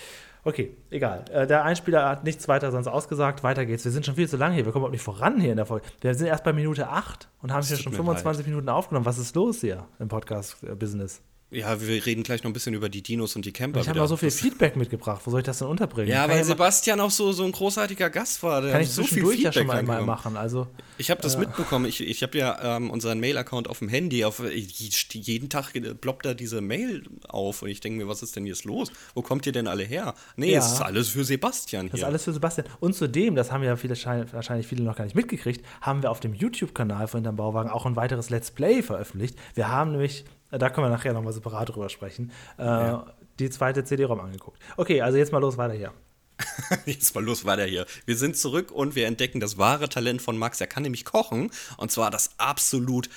Okay, 0.45 0.75
egal. 0.91 1.25
Äh, 1.31 1.47
der 1.47 1.63
Einspieler 1.63 2.07
hat 2.07 2.23
nichts 2.25 2.47
weiter 2.47 2.71
sonst 2.71 2.87
ausgesagt. 2.87 3.43
Weiter 3.43 3.65
geht's. 3.65 3.85
Wir 3.85 3.91
sind 3.91 4.05
schon 4.05 4.15
viel 4.15 4.27
zu 4.27 4.37
lange 4.37 4.55
hier. 4.55 4.65
Wir 4.65 4.71
kommen 4.71 4.81
überhaupt 4.81 4.93
nicht 4.93 5.03
voran 5.03 5.39
hier 5.39 5.51
in 5.51 5.57
der 5.57 5.65
Folge. 5.65 5.87
Wir 6.01 6.13
sind 6.13 6.27
erst 6.27 6.43
bei 6.43 6.53
Minute 6.53 6.89
8 6.89 7.29
und 7.41 7.51
haben 7.51 7.65
hier 7.65 7.77
tut 7.77 7.83
schon 7.85 7.93
mir 7.93 7.97
25 7.97 8.45
Minuten 8.45 8.69
aufgenommen. 8.69 9.05
Was 9.05 9.17
ist 9.17 9.35
los 9.35 9.61
hier 9.61 9.87
im 9.99 10.09
Podcast-Business? 10.09 11.21
Ja, 11.53 11.79
wir 11.79 12.05
reden 12.05 12.23
gleich 12.23 12.43
noch 12.43 12.49
ein 12.49 12.53
bisschen 12.53 12.73
über 12.73 12.89
die 12.89 13.01
Dinos 13.03 13.35
und 13.35 13.45
die 13.45 13.51
Camper. 13.51 13.79
Ich 13.81 13.87
habe 13.87 13.99
noch 13.99 14.07
so 14.07 14.17
viel 14.17 14.31
Feedback 14.31 14.75
mitgebracht. 14.75 15.21
Wo 15.25 15.31
soll 15.31 15.41
ich 15.41 15.45
das 15.45 15.59
denn 15.59 15.67
unterbringen? 15.67 16.09
Ja, 16.11 16.27
weil 16.27 16.37
mal- 16.37 16.43
Sebastian 16.43 16.99
auch 16.99 17.11
so, 17.11 17.31
so 17.31 17.43
ein 17.43 17.51
großartiger 17.51 18.09
Gast 18.09 18.41
war. 18.43 18.61
Der 18.61 18.71
kann 18.71 18.81
ich 18.81 18.89
so 18.89 19.03
viel 19.03 19.09
zwischendurch 19.23 19.39
ja 19.41 19.51
schon 19.53 19.63
Feedback 19.63 19.85
mal, 19.87 19.99
mal 19.99 20.05
machen. 20.05 20.35
Also, 20.37 20.67
Ich 20.97 21.11
habe 21.11 21.21
das 21.21 21.37
mitbekommen. 21.37 21.85
Ich, 21.85 22.01
ich 22.01 22.23
habe 22.23 22.37
ja 22.37 22.77
ähm, 22.77 22.89
unseren 22.89 23.19
Mail-Account 23.19 23.67
auf 23.69 23.79
dem 23.79 23.89
Handy. 23.89 24.25
Auf, 24.25 24.43
ich, 24.43 25.07
jeden 25.13 25.49
Tag 25.49 25.75
äh, 25.75 25.93
ploppt 25.93 26.25
da 26.25 26.33
diese 26.33 26.61
Mail 26.61 27.03
auf 27.27 27.61
und 27.61 27.69
ich 27.69 27.79
denke 27.79 27.97
mir, 28.03 28.07
was 28.09 28.23
ist 28.23 28.35
denn 28.35 28.45
jetzt 28.45 28.65
los? 28.65 28.91
Wo 29.13 29.21
kommt 29.21 29.45
ihr 29.45 29.51
denn 29.51 29.67
alle 29.67 29.83
her? 29.83 30.15
Nee, 30.35 30.51
Ja. 30.53 30.59
es 30.59 30.73
ist 30.73 30.81
alles 30.81 31.09
für 31.09 31.23
Sebastian 31.23 31.85
Das 31.87 31.93
ist 31.95 31.99
hier. 31.99 32.07
alles 32.07 32.23
für 32.23 32.33
Sebastian. 32.33 32.67
Und 32.79 32.95
zudem, 32.95 33.35
das 33.35 33.51
haben 33.51 33.63
ja 33.63 33.75
viele, 33.75 33.95
schein- 33.95 34.25
wahrscheinlich 34.33 34.67
viele 34.67 34.83
noch 34.83 34.95
gar 34.95 35.03
nicht 35.03 35.15
mitgekriegt, 35.15 35.63
haben 35.81 36.01
wir 36.01 36.09
auf 36.11 36.19
dem 36.19 36.33
YouTube-Kanal 36.33 37.07
von 37.07 37.19
Hinterm 37.19 37.35
Bauwagen 37.35 37.69
auch 37.69 37.85
ein 37.85 37.95
weiteres 37.95 38.29
Let's 38.29 38.49
Play 38.51 38.81
veröffentlicht. 38.81 39.37
Wir 39.53 39.67
haben 39.67 39.91
nämlich, 39.91 40.21
äh, 40.21 40.25
da 40.57 40.69
können 40.69 40.87
wir 40.87 40.91
nachher 40.91 41.13
nochmal 41.13 41.33
separat 41.33 41.69
drüber 41.69 41.89
sprechen, 41.89 42.31
äh, 42.57 42.93
die 43.39 43.49
zweite 43.49 43.83
CD-ROM 43.83 44.19
angeguckt. 44.19 44.61
Okay, 44.77 45.01
also 45.01 45.17
jetzt 45.17 45.31
mal 45.31 45.39
los 45.39 45.57
weiter 45.57 45.73
hier. 45.73 45.91
Jetzt 46.85 47.13
mal 47.13 47.23
los 47.23 47.45
weiter 47.45 47.63
hier. 47.63 47.85
Wir 48.05 48.17
sind 48.17 48.35
zurück 48.35 48.71
und 48.71 48.95
wir 48.95 49.05
entdecken 49.05 49.39
das 49.39 49.59
wahre 49.59 49.87
Talent 49.87 50.21
von 50.21 50.35
Max. 50.35 50.59
Er 50.59 50.67
kann 50.67 50.81
nämlich 50.81 51.05
kochen 51.05 51.51
und 51.77 51.91
zwar 51.91 52.09
das 52.09 52.31
absolut 52.37 53.07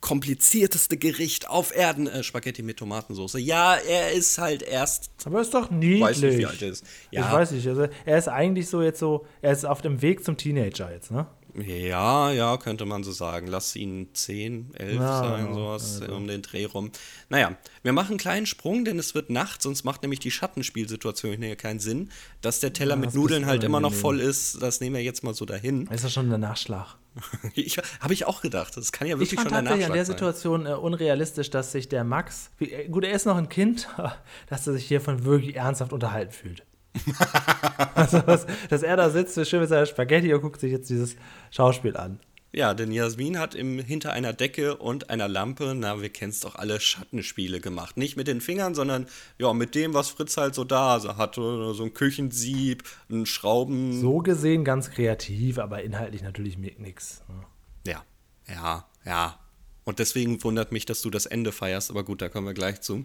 komplizierteste 0.00 0.96
Gericht 0.96 1.48
auf 1.48 1.74
Erden, 1.74 2.06
äh, 2.06 2.22
Spaghetti 2.22 2.62
mit 2.62 2.78
Tomatensauce. 2.78 3.36
Ja, 3.38 3.74
er 3.74 4.12
ist 4.12 4.38
halt 4.38 4.62
erst 4.62 5.10
Aber 5.24 5.40
ist 5.40 5.54
doch 5.54 5.70
niedlich. 5.70 6.02
Weiß 6.02 6.20
nicht, 6.20 6.38
wie 6.38 6.46
alt 6.46 6.60
er 6.62 6.68
ist. 6.68 6.84
Ja. 7.10 7.26
Ich 7.26 7.32
weiß 7.32 7.50
nicht. 7.52 7.66
Also 7.68 7.86
er 8.04 8.18
ist 8.18 8.28
eigentlich 8.28 8.68
so 8.68 8.82
jetzt 8.82 8.98
so, 8.98 9.26
er 9.40 9.52
ist 9.52 9.64
auf 9.64 9.80
dem 9.80 10.02
Weg 10.02 10.24
zum 10.24 10.36
Teenager 10.36 10.92
jetzt, 10.92 11.10
ne? 11.10 11.26
Ja, 11.56 12.30
ja, 12.32 12.56
könnte 12.56 12.84
man 12.84 13.04
so 13.04 13.12
sagen. 13.12 13.46
Lass 13.46 13.76
ihn 13.76 14.08
10, 14.12 14.74
11 14.74 14.94
Ja, 14.96 15.18
sein, 15.18 15.46
genau. 15.46 15.78
sowas 15.78 16.00
um 16.08 16.26
den 16.26 16.42
Dreh 16.42 16.64
rum. 16.64 16.90
Naja, 17.28 17.56
wir 17.82 17.92
machen 17.92 18.10
einen 18.10 18.18
kleinen 18.18 18.46
Sprung, 18.46 18.84
denn 18.84 18.98
es 18.98 19.14
wird 19.14 19.30
Nacht, 19.30 19.62
sonst 19.62 19.84
macht 19.84 20.02
nämlich 20.02 20.20
die 20.20 20.30
Schattenspielsituation 20.30 21.40
hier 21.40 21.56
keinen 21.56 21.78
Sinn. 21.80 22.10
Dass 22.40 22.60
der 22.60 22.72
Teller 22.72 22.94
Ja, 22.94 23.00
mit 23.00 23.14
Nudeln 23.14 23.42
ist 23.42 23.48
halt 23.48 23.62
immer 23.64 23.80
noch 23.80 23.92
voll 23.92 24.20
ist, 24.20 24.60
das 24.60 24.80
nehmen 24.80 24.96
wir 24.96 25.02
jetzt 25.02 25.22
mal 25.22 25.34
so 25.34 25.44
dahin. 25.44 25.86
Ist 25.88 26.04
das 26.04 26.12
schon 26.12 26.28
der 26.28 26.38
Nachschlag? 26.38 26.96
Ich, 27.54 27.78
Habe 28.00 28.12
ich 28.12 28.24
auch 28.26 28.42
gedacht. 28.42 28.76
Das 28.76 28.90
kann 28.90 29.06
ja 29.06 29.14
Ich 29.14 29.20
wirklich 29.20 29.38
fand 29.38 29.50
schon 29.50 29.52
der 29.52 29.64
tatsächlich 29.64 29.84
an 29.86 29.90
Nachschlag 29.90 29.94
der 29.94 30.04
sein. 30.04 30.34
Situation 30.34 30.66
äh, 30.66 30.70
unrealistisch, 30.74 31.50
dass 31.50 31.70
sich 31.70 31.88
der 31.88 32.02
Max, 32.02 32.50
äh, 32.58 32.88
gut, 32.88 33.04
er 33.04 33.12
ist 33.12 33.26
noch 33.26 33.36
ein 33.36 33.48
Kind, 33.48 33.88
dass 34.48 34.66
er 34.66 34.72
sich 34.72 34.86
hiervon 34.86 35.24
wirklich 35.24 35.54
ernsthaft 35.56 35.92
unterhalten 35.92 36.32
fühlt. 36.32 36.64
also, 37.94 38.20
dass, 38.20 38.46
dass 38.68 38.82
er 38.82 38.96
da 38.96 39.10
sitzt, 39.10 39.34
schön 39.48 39.60
mit 39.60 39.68
seiner 39.68 39.86
Spaghetti 39.86 40.32
und 40.32 40.40
guckt 40.40 40.60
sich 40.60 40.72
jetzt 40.72 40.88
dieses 40.90 41.16
Schauspiel 41.50 41.96
an. 41.96 42.20
Ja, 42.54 42.72
denn 42.72 42.92
Jasmin 42.92 43.36
hat 43.40 43.56
im, 43.56 43.80
hinter 43.80 44.12
einer 44.12 44.32
Decke 44.32 44.76
und 44.76 45.10
einer 45.10 45.26
Lampe, 45.26 45.74
na, 45.74 46.00
wir 46.00 46.08
kennen 46.08 46.30
es 46.30 46.38
doch 46.38 46.54
alle, 46.54 46.78
Schattenspiele 46.78 47.60
gemacht. 47.60 47.96
Nicht 47.96 48.16
mit 48.16 48.28
den 48.28 48.40
Fingern, 48.40 48.76
sondern 48.76 49.06
ja, 49.38 49.52
mit 49.52 49.74
dem, 49.74 49.92
was 49.92 50.10
Fritz 50.10 50.36
halt 50.36 50.54
so 50.54 50.62
da 50.62 51.02
hatte. 51.16 51.74
So 51.74 51.82
ein 51.82 51.94
Küchensieb, 51.94 52.84
ein 53.10 53.26
Schrauben. 53.26 54.00
So 54.00 54.18
gesehen 54.18 54.62
ganz 54.62 54.92
kreativ, 54.92 55.58
aber 55.58 55.82
inhaltlich 55.82 56.22
natürlich 56.22 56.56
nix. 56.56 57.24
ne? 57.28 57.92
Ja, 57.92 58.04
ja, 58.46 58.86
ja. 59.04 59.40
Und 59.82 59.98
deswegen 59.98 60.42
wundert 60.44 60.70
mich, 60.70 60.86
dass 60.86 61.02
du 61.02 61.10
das 61.10 61.26
Ende 61.26 61.50
feierst, 61.50 61.90
aber 61.90 62.04
gut, 62.04 62.22
da 62.22 62.28
kommen 62.28 62.46
wir 62.46 62.54
gleich 62.54 62.80
zu. 62.80 63.04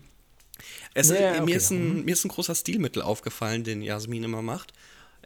Es, 0.93 1.09
Ja, 1.09 1.15
äh, 1.15 1.29
okay. 1.35 1.41
mir, 1.45 1.55
ist 1.57 1.71
ein, 1.71 2.05
mir 2.05 2.13
ist 2.13 2.25
ein 2.25 2.29
großer 2.29 2.55
Stilmittel 2.55 3.01
aufgefallen, 3.01 3.63
den 3.63 3.81
Jasmin 3.81 4.23
immer 4.23 4.41
macht. 4.41 4.73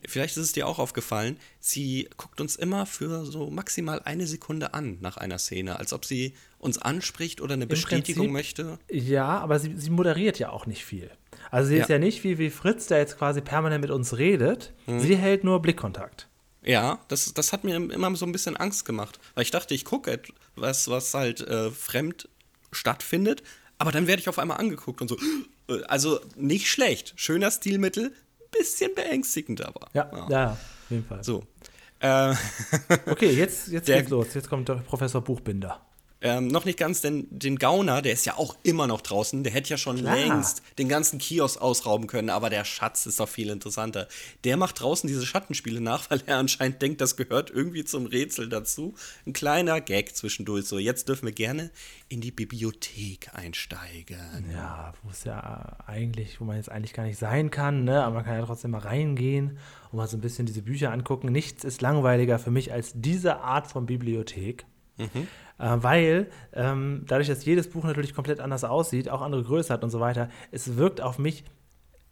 Vielleicht 0.06 0.36
ist 0.36 0.44
es 0.44 0.52
dir 0.52 0.68
auch 0.68 0.80
aufgefallen, 0.80 1.38
sie 1.62 2.10
guckt 2.18 2.42
uns 2.42 2.58
immer 2.58 2.86
für 2.86 3.26
so 3.26 3.50
maximal 3.50 4.02
eine 4.04 4.28
Sekunde 4.28 4.74
an 4.74 4.98
nach 5.00 5.16
einer 5.16 5.38
Szene, 5.40 5.80
als 5.80 5.94
ob 5.94 6.04
sie 6.04 6.34
uns 6.60 6.78
anspricht 6.78 7.40
oder 7.40 7.54
eine 7.54 7.68
Bestätigung 7.68 8.26
Prinzip- 8.26 8.34
möchte. 8.34 8.80
Ja, 8.92 9.26
aber 9.40 9.60
sie, 9.60 9.74
sie 9.78 9.90
moderiert 9.90 10.40
ja 10.40 10.50
auch 10.50 10.66
nicht 10.66 10.84
viel. 10.84 11.10
Also 11.52 11.70
sie 11.70 11.78
ist 11.78 11.88
Ja. 11.88 11.96
ja 11.96 12.00
nicht 12.00 12.24
wie, 12.26 12.38
wie 12.38 12.50
Fritz, 12.50 12.88
der 12.88 12.98
jetzt 12.98 13.18
quasi 13.18 13.40
permanent 13.40 13.82
mit 13.82 13.92
uns 13.92 14.18
redet. 14.18 14.74
Mhm. 14.88 15.00
Sie 15.00 15.16
hält 15.16 15.46
nur 15.46 15.62
Blickkontakt. 15.62 16.28
Ja, 16.66 17.00
das, 17.08 17.34
das 17.34 17.54
hat 17.54 17.64
mir 17.64 17.76
immer 17.76 18.14
so 18.18 18.26
ein 18.26 18.32
bisschen 18.34 18.58
Angst 18.58 18.84
gemacht, 18.86 19.20
weil 19.36 19.44
ich 19.44 19.52
dachte, 19.52 19.74
ich 19.74 19.86
gucke 19.86 20.12
etwas, 20.12 20.90
was 20.90 21.14
halt 21.14 21.40
äh, 21.42 21.72
fremd 21.72 22.28
stattfindet, 22.74 23.44
aber 23.84 23.92
dann 23.92 24.08
werde 24.08 24.22
ich 24.22 24.30
auf 24.30 24.40
einmal 24.40 24.58
angeguckt 24.60 25.02
und 25.02 25.10
so. 25.10 25.18
äh, 25.68 25.84
Also 25.90 26.22
nicht 26.38 26.70
schlecht, 26.70 27.12
schöner 27.18 27.52
Stilmittel, 27.52 28.14
bisschen 28.58 28.96
beängstigend 28.96 29.66
aber. 29.66 29.88
Ja, 29.94 30.10
ja, 30.30 30.52
auf 30.52 30.58
jeden 30.90 31.06
Fall. 31.06 31.22
So. 31.22 31.44
Äh, 32.00 32.34
Okay, 33.08 33.32
jetzt, 33.32 33.68
jetzt 33.68 33.88
Der- 33.90 33.98
geht's 33.98 34.10
los. 34.10 34.34
Jetzt 34.34 34.50
kommt 34.50 34.70
der 34.70 34.76
Professor 34.76 35.22
Buchbinder. 35.22 35.82
Ähm, 36.24 36.48
noch 36.48 36.64
nicht 36.64 36.80
ganz, 36.80 37.02
denn 37.02 37.28
den 37.30 37.58
Gauner, 37.58 38.02
der 38.02 38.14
ist 38.14 38.26
ja 38.26 38.38
auch 38.38 38.56
immer 38.64 38.88
noch 38.88 39.02
draußen, 39.02 39.44
der 39.44 39.52
hätte 39.52 39.72
ja 39.72 39.78
schon 39.78 39.98
Klar. 39.98 40.16
längst 40.16 40.64
den 40.78 40.88
ganzen 40.88 41.20
Kiosk 41.20 41.62
ausrauben 41.62 42.08
können, 42.08 42.30
aber 42.30 42.50
der 42.50 42.64
Schatz 42.64 43.06
ist 43.06 43.20
doch 43.20 43.28
viel 43.28 43.50
interessanter. 43.50 44.08
Der 44.46 44.56
macht 44.56 44.80
draußen 44.80 45.06
diese 45.06 45.26
Schattenspiele 45.26 45.82
nach, 45.82 46.10
weil 46.10 46.24
er 46.26 46.38
anscheinend 46.38 46.82
denkt, 46.82 47.02
das 47.02 47.18
gehört 47.18 47.50
irgendwie 47.50 47.84
zum 47.84 48.06
Rätsel 48.06 48.48
dazu. 48.48 48.96
Ein 49.28 49.34
kleiner 49.34 49.82
Gag 49.82 50.16
zwischendurch. 50.16 50.66
So, 50.66 50.80
jetzt 50.80 51.10
dürfen 51.10 51.26
wir 51.26 51.34
gerne 51.34 51.72
in 52.08 52.22
die 52.22 52.32
Bibliothek 52.32 53.32
einsteigen. 53.34 54.50
Ja, 54.54 54.94
wo 55.04 55.10
es 55.10 55.26
ja 55.26 55.76
eigentlich, 55.88 56.40
wo 56.40 56.46
man 56.46 56.56
jetzt 56.56 56.72
eigentlich 56.72 56.94
gar 56.94 57.04
nicht 57.04 57.20
sein 57.20 57.52
kann, 57.52 57.84
ne? 57.84 58.02
aber 58.02 58.16
man 58.16 58.24
kann 58.24 58.40
ja 58.40 58.46
trotzdem 58.46 58.72
mal 58.72 58.78
reingehen 58.80 59.58
und 59.92 59.98
mal 59.98 60.08
so 60.08 60.16
ein 60.16 60.22
bisschen 60.22 60.46
diese 60.46 60.62
Bücher 60.62 60.94
angucken. 60.94 61.34
Nichts 61.34 61.66
ist 61.66 61.82
langweiliger 61.82 62.40
für 62.40 62.52
mich 62.52 62.72
als 62.72 62.94
diese 62.96 63.42
Art 63.42 63.68
von 63.68 63.86
Bibliothek. 63.86 64.66
Mhm. 64.98 65.28
Äh, 65.64 65.82
weil 65.82 66.28
ähm, 66.54 67.04
dadurch, 67.08 67.30
dass 67.30 67.46
jedes 67.46 67.70
Buch 67.70 67.86
natürlich 67.86 68.14
komplett 68.14 68.42
anders 68.42 68.66
aussieht, 68.66 69.08
auch 69.08 69.22
andere 69.22 69.44
Größe 69.44 69.72
hat 69.72 69.84
und 69.84 69.92
so 69.92 70.02
weiter, 70.02 70.30
es 70.52 70.76
wirkt 70.76 71.00
auf 71.00 71.18
mich 71.18 71.46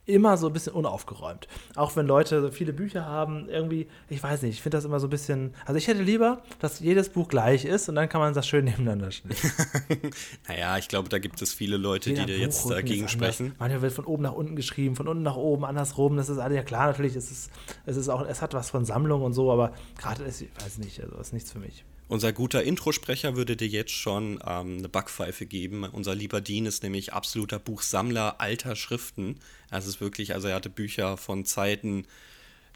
immer 0.05 0.37
so 0.37 0.47
ein 0.47 0.53
bisschen 0.53 0.73
unaufgeräumt. 0.73 1.47
Auch 1.75 1.95
wenn 1.95 2.07
Leute 2.07 2.41
so 2.41 2.49
viele 2.49 2.73
Bücher 2.73 3.05
haben, 3.05 3.49
irgendwie, 3.49 3.87
ich 4.09 4.23
weiß 4.23 4.41
nicht, 4.41 4.53
ich 4.53 4.61
finde 4.61 4.77
das 4.77 4.85
immer 4.85 4.99
so 4.99 5.07
ein 5.07 5.09
bisschen. 5.09 5.53
Also 5.65 5.77
ich 5.77 5.87
hätte 5.87 6.01
lieber, 6.01 6.41
dass 6.59 6.79
jedes 6.79 7.09
Buch 7.09 7.27
gleich 7.27 7.65
ist 7.65 7.87
und 7.87 7.95
dann 7.95 8.09
kann 8.09 8.19
man 8.21 8.33
das 8.33 8.47
schön 8.47 8.65
nebeneinander 8.65 9.11
stellen. 9.11 9.35
Naja, 10.47 10.77
ich 10.77 10.87
glaube, 10.87 11.09
da 11.09 11.19
gibt 11.19 11.41
es 11.41 11.53
viele 11.53 11.77
Leute, 11.77 12.09
die 12.09 12.15
Jeder 12.15 12.25
dir 12.27 12.37
jetzt 12.37 12.69
dagegen 12.69 13.07
sprechen. 13.09 13.53
Manchmal 13.59 13.81
wird 13.81 13.93
von 13.93 14.05
oben 14.05 14.23
nach 14.23 14.33
unten 14.33 14.55
geschrieben, 14.55 14.95
von 14.95 15.07
unten 15.07 15.23
nach 15.23 15.35
oben, 15.35 15.65
andersrum. 15.65 16.15
Das 16.17 16.29
ist 16.29 16.39
alles 16.39 16.55
ja 16.55 16.63
klar, 16.63 16.87
natürlich. 16.87 17.15
Es 17.15 17.29
ist, 17.29 17.51
es 17.85 17.97
ist 17.97 18.09
auch, 18.09 18.25
es 18.25 18.41
hat 18.41 18.53
was 18.53 18.69
von 18.69 18.85
Sammlung 18.85 19.21
und 19.21 19.33
so, 19.33 19.51
aber 19.51 19.73
gerade 19.97 20.23
ist, 20.23 20.41
ich 20.41 20.49
weiß 20.63 20.79
nicht, 20.79 21.01
also 21.01 21.17
ist 21.17 21.33
nichts 21.33 21.51
für 21.51 21.59
mich. 21.59 21.85
Unser 22.11 22.33
guter 22.33 22.61
Introsprecher 22.61 23.37
würde 23.37 23.55
dir 23.55 23.69
jetzt 23.69 23.93
schon 23.93 24.33
ähm, 24.45 24.79
eine 24.79 24.89
Backpfeife 24.89 25.45
geben. 25.45 25.85
Unser 25.85 26.13
lieber 26.13 26.41
Dean 26.41 26.65
ist 26.65 26.83
nämlich 26.83 27.13
absoluter 27.13 27.57
Buchsammler 27.57 28.41
alter 28.41 28.75
Schriften. 28.75 29.39
Das 29.69 29.87
ist 29.87 30.01
wirklich, 30.01 30.33
also 30.33 30.49
er 30.49 30.55
hatte 30.55 30.69
Bücher 30.69 31.15
von 31.15 31.45
Zeiten. 31.45 32.05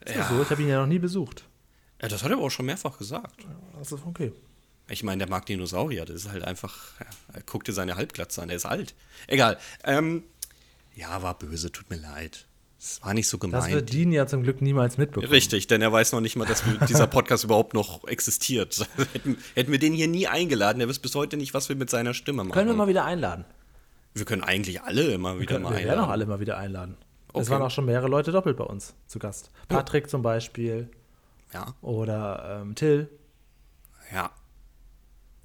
Ist 0.05 0.15
das 0.15 0.29
so? 0.29 0.41
Ich 0.41 0.49
habe 0.49 0.61
ihn 0.61 0.69
ja 0.69 0.79
noch 0.79 0.87
nie 0.87 0.99
besucht. 0.99 1.43
Ja, 2.01 2.07
das 2.07 2.23
hat 2.23 2.31
er 2.31 2.37
aber 2.37 2.45
auch 2.45 2.49
schon 2.49 2.65
mehrfach 2.65 2.97
gesagt. 2.97 3.45
Das 3.77 3.91
ist 3.91 4.05
okay. 4.05 4.31
Ich 4.87 5.03
meine, 5.03 5.17
der 5.17 5.29
mag 5.29 5.45
Dinosaurier. 5.47 6.05
Das 6.05 6.15
ist 6.15 6.31
halt 6.31 6.45
einfach. 6.45 6.97
Ja, 7.01 7.07
er 7.33 7.41
guckt 7.41 7.67
dir 7.67 7.73
seine 7.73 7.97
Halbglatze 7.97 8.41
an, 8.41 8.47
der 8.47 8.55
ist 8.55 8.65
alt. 8.65 8.95
Egal. 9.27 9.59
Ähm, 9.83 10.23
ja, 10.95 11.21
war 11.23 11.37
böse, 11.37 11.73
tut 11.73 11.89
mir 11.89 11.97
leid. 11.97 12.45
Es 12.87 13.01
war 13.03 13.15
nicht 13.15 13.27
so 13.27 13.37
Das 13.37 13.49
gemeint. 13.49 13.73
wird 13.73 13.91
Dean 13.93 14.11
ja 14.11 14.27
zum 14.27 14.43
Glück 14.43 14.61
niemals 14.61 14.99
mitbekommen. 14.99 15.31
Richtig, 15.31 15.65
denn 15.65 15.81
er 15.81 15.91
weiß 15.91 16.11
noch 16.11 16.21
nicht 16.21 16.35
mal, 16.35 16.45
dass 16.45 16.63
dieser 16.87 17.07
Podcast 17.07 17.43
überhaupt 17.43 17.73
noch 17.73 18.07
existiert. 18.07 18.87
hätten, 19.13 19.37
hätten 19.55 19.71
wir 19.71 19.79
den 19.79 19.93
hier 19.93 20.07
nie 20.07 20.27
eingeladen, 20.27 20.79
er 20.81 20.87
weiß 20.87 20.99
bis 20.99 21.15
heute 21.15 21.35
nicht, 21.35 21.55
was 21.55 21.67
wir 21.67 21.75
mit 21.75 21.89
seiner 21.89 22.13
Stimme 22.13 22.43
machen. 22.43 22.51
Können 22.53 22.67
wir 22.69 22.75
mal 22.75 22.87
wieder 22.87 23.03
einladen? 23.03 23.43
Wir 24.13 24.25
können 24.25 24.43
eigentlich 24.43 24.83
alle 24.83 25.13
immer 25.13 25.39
wieder 25.39 25.53
Können, 25.55 25.63
mal 25.63 25.71
wir 25.71 25.77
werden 25.79 25.89
einladen. 25.89 26.05
auch 26.05 26.11
alle 26.11 26.25
mal 26.27 26.39
wieder 26.39 26.57
einladen. 26.57 26.95
Es 27.29 27.41
Okay. 27.41 27.49
waren 27.49 27.61
auch 27.63 27.71
schon 27.71 27.85
mehrere 27.85 28.07
Leute 28.07 28.31
doppelt 28.31 28.55
bei 28.55 28.63
uns 28.63 28.93
zu 29.07 29.17
Gast. 29.19 29.49
Patrick 29.67 30.07
zum 30.09 30.21
Beispiel 30.21 30.87
Ja, 31.53 31.73
oder 31.81 32.59
ähm, 32.61 32.75
Till 32.75 33.09
ja. 34.13 34.29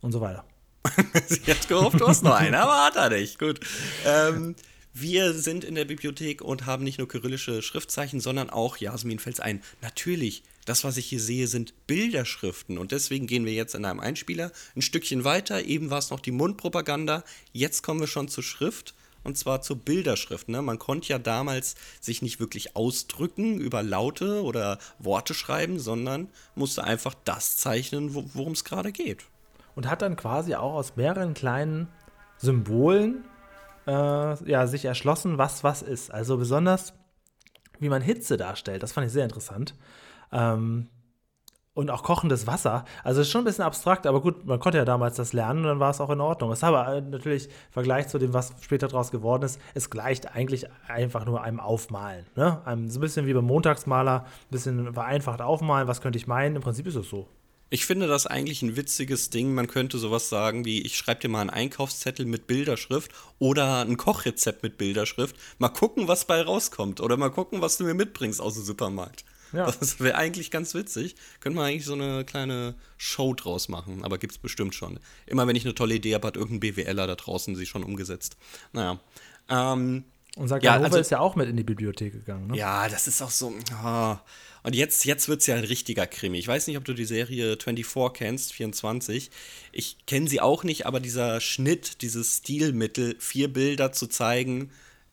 und 0.02 0.12
so 0.12 0.20
weiter. 0.20 0.44
Sie 1.26 1.50
hat 1.50 1.66
gehofft, 1.68 1.98
du 2.00 2.06
hast 2.06 2.22
noch 2.22 2.34
einen, 2.34 2.54
aber 2.54 2.84
hat 2.84 2.96
er 2.96 3.10
nicht. 3.10 3.38
Gut. 3.38 3.60
Ähm, 4.06 4.54
wir 4.92 5.32
sind 5.34 5.64
in 5.64 5.74
der 5.76 5.84
Bibliothek 5.84 6.42
und 6.42 6.66
haben 6.66 6.84
nicht 6.84 6.98
nur 6.98 7.08
kyrillische 7.08 7.62
Schriftzeichen, 7.62 8.20
sondern 8.20 8.50
auch, 8.50 8.76
Jasmin 8.76 9.18
fällt 9.18 9.40
ein, 9.40 9.62
natürlich, 9.80 10.42
das, 10.66 10.84
was 10.84 10.96
ich 10.96 11.06
hier 11.06 11.20
sehe, 11.20 11.46
sind 11.46 11.74
Bilderschriften. 11.86 12.76
Und 12.78 12.92
deswegen 12.92 13.26
gehen 13.26 13.44
wir 13.46 13.52
jetzt 13.52 13.74
in 13.74 13.84
einem 13.84 14.00
Einspieler 14.00 14.52
ein 14.76 14.82
Stückchen 14.82 15.24
weiter. 15.24 15.64
Eben 15.64 15.90
war 15.90 15.98
es 15.98 16.10
noch 16.10 16.20
die 16.20 16.30
Mundpropaganda. 16.32 17.24
Jetzt 17.52 17.82
kommen 17.82 18.00
wir 18.00 18.06
schon 18.06 18.28
zur 18.28 18.44
Schrift. 18.44 18.94
Und 19.22 19.36
zwar 19.36 19.60
zur 19.62 19.76
Bilderschrift. 19.76 20.48
Ne? 20.48 20.62
Man 20.62 20.78
konnte 20.78 21.08
ja 21.08 21.18
damals 21.18 21.74
sich 22.00 22.22
nicht 22.22 22.40
wirklich 22.40 22.74
ausdrücken 22.76 23.58
über 23.58 23.82
Laute 23.82 24.42
oder 24.42 24.78
Worte 24.98 25.34
schreiben, 25.34 25.78
sondern 25.78 26.28
musste 26.54 26.84
einfach 26.84 27.14
das 27.24 27.56
zeichnen, 27.58 28.14
wo- 28.14 28.24
worum 28.34 28.52
es 28.52 28.64
gerade 28.64 28.92
geht. 28.92 29.24
und 29.76 29.88
hat 29.88 30.02
dann 30.02 30.16
quasi 30.16 30.54
auch 30.54 30.74
aus 30.74 30.96
mehreren 30.96 31.32
kleinen 31.34 31.88
Symbolen 32.38 33.24
äh, 33.90 34.50
ja, 34.50 34.66
sich 34.66 34.84
erschlossen, 34.84 35.38
was 35.38 35.64
was 35.64 35.82
ist. 35.82 36.12
Also 36.12 36.36
besonders, 36.36 36.94
wie 37.78 37.88
man 37.88 38.02
Hitze 38.02 38.36
darstellt, 38.36 38.82
das 38.82 38.92
fand 38.92 39.06
ich 39.06 39.12
sehr 39.12 39.24
interessant. 39.24 39.74
Ähm, 40.32 40.88
und 41.72 41.90
auch 41.90 42.02
kochendes 42.02 42.46
Wasser. 42.46 42.84
Also 43.04 43.20
ist 43.20 43.30
schon 43.30 43.42
ein 43.42 43.44
bisschen 43.44 43.64
abstrakt, 43.64 44.06
aber 44.06 44.20
gut, 44.20 44.44
man 44.44 44.58
konnte 44.58 44.78
ja 44.78 44.84
damals 44.84 45.16
das 45.16 45.32
lernen 45.32 45.60
und 45.60 45.66
dann 45.66 45.80
war 45.80 45.90
es 45.90 46.00
auch 46.00 46.10
in 46.10 46.20
Ordnung. 46.20 46.50
Es 46.50 46.58
ist 46.58 46.64
aber 46.64 46.94
äh, 46.94 47.00
natürlich 47.00 47.46
im 47.46 47.52
Vergleich 47.70 48.08
zu 48.08 48.18
dem, 48.18 48.34
was 48.34 48.54
später 48.60 48.88
daraus 48.88 49.10
geworden 49.10 49.44
ist, 49.44 49.60
es 49.74 49.88
gleicht 49.88 50.34
eigentlich 50.34 50.66
einfach 50.88 51.24
nur 51.24 51.42
einem 51.42 51.60
Aufmalen. 51.60 52.26
Ne? 52.36 52.60
Einem, 52.66 52.88
so 52.88 52.98
ein 52.98 53.00
bisschen 53.00 53.26
wie 53.26 53.34
beim 53.34 53.46
Montagsmaler, 53.46 54.24
ein 54.24 54.50
bisschen 54.50 54.92
vereinfacht 54.92 55.40
aufmalen, 55.40 55.88
was 55.88 56.00
könnte 56.00 56.18
ich 56.18 56.26
meinen? 56.26 56.56
Im 56.56 56.62
Prinzip 56.62 56.86
ist 56.86 56.96
es 56.96 57.08
so. 57.08 57.28
Ich 57.72 57.86
finde 57.86 58.08
das 58.08 58.26
eigentlich 58.26 58.62
ein 58.62 58.74
witziges 58.74 59.30
Ding. 59.30 59.54
Man 59.54 59.68
könnte 59.68 59.98
sowas 59.98 60.28
sagen 60.28 60.64
wie, 60.64 60.82
ich 60.82 60.96
schreibe 60.96 61.20
dir 61.20 61.28
mal 61.28 61.40
einen 61.40 61.50
Einkaufszettel 61.50 62.26
mit 62.26 62.48
Bilderschrift 62.48 63.12
oder 63.38 63.82
ein 63.82 63.96
Kochrezept 63.96 64.64
mit 64.64 64.76
Bilderschrift. 64.76 65.36
Mal 65.58 65.68
gucken, 65.68 66.08
was 66.08 66.24
bei 66.24 66.42
rauskommt. 66.42 67.00
Oder 67.00 67.16
mal 67.16 67.30
gucken, 67.30 67.60
was 67.60 67.76
du 67.76 67.84
mir 67.84 67.94
mitbringst 67.94 68.40
aus 68.40 68.54
dem 68.54 68.64
Supermarkt. 68.64 69.24
Ja. 69.52 69.66
Das 69.66 70.00
wäre 70.00 70.16
eigentlich 70.16 70.50
ganz 70.50 70.74
witzig. 70.74 71.14
Könnte 71.38 71.56
man 71.56 71.66
eigentlich 71.66 71.84
so 71.84 71.92
eine 71.92 72.24
kleine 72.24 72.74
Show 72.96 73.34
draus 73.34 73.68
machen, 73.68 74.04
aber 74.04 74.18
gibt 74.18 74.32
es 74.32 74.38
bestimmt 74.38 74.74
schon. 74.74 74.98
Immer 75.26 75.46
wenn 75.46 75.56
ich 75.56 75.64
eine 75.64 75.74
tolle 75.74 75.94
Idee 75.94 76.14
habe, 76.14 76.26
hat 76.26 76.36
irgendein 76.36 76.74
BWLer 76.74 77.06
da 77.06 77.14
draußen 77.14 77.54
sie 77.54 77.66
schon 77.66 77.84
umgesetzt. 77.84 78.36
Naja. 78.72 78.98
Ähm, 79.48 80.04
Unser 80.36 80.58
Ganova 80.58 80.80
ja, 80.80 80.84
also, 80.84 80.98
ist 80.98 81.10
ja 81.10 81.20
auch 81.20 81.36
mit 81.36 81.48
in 81.48 81.56
die 81.56 81.64
Bibliothek 81.64 82.12
gegangen, 82.12 82.48
ne? 82.48 82.56
Ja, 82.56 82.88
das 82.88 83.06
ist 83.06 83.22
auch 83.22 83.30
so. 83.30 83.54
Oh. 83.84 84.16
Und 84.62 84.74
jetzt, 84.74 85.04
jetzt 85.04 85.28
wird 85.28 85.40
es 85.40 85.46
ja 85.46 85.56
ein 85.56 85.64
richtiger 85.64 86.06
Krimi. 86.06 86.38
Ich 86.38 86.48
weiß 86.48 86.66
nicht, 86.66 86.76
ob 86.76 86.84
du 86.84 86.92
die 86.92 87.04
Serie 87.04 87.56
24 87.56 88.12
kennst, 88.12 88.52
24. 88.52 89.30
Ich 89.72 89.96
kenne 90.06 90.28
sie 90.28 90.40
auch 90.40 90.64
nicht, 90.64 90.86
aber 90.86 91.00
dieser 91.00 91.40
Schnitt, 91.40 92.02
dieses 92.02 92.38
Stilmittel, 92.38 93.16
vier 93.18 93.52
Bilder 93.52 93.92
zu 93.92 94.06
zeigen, 94.06 94.70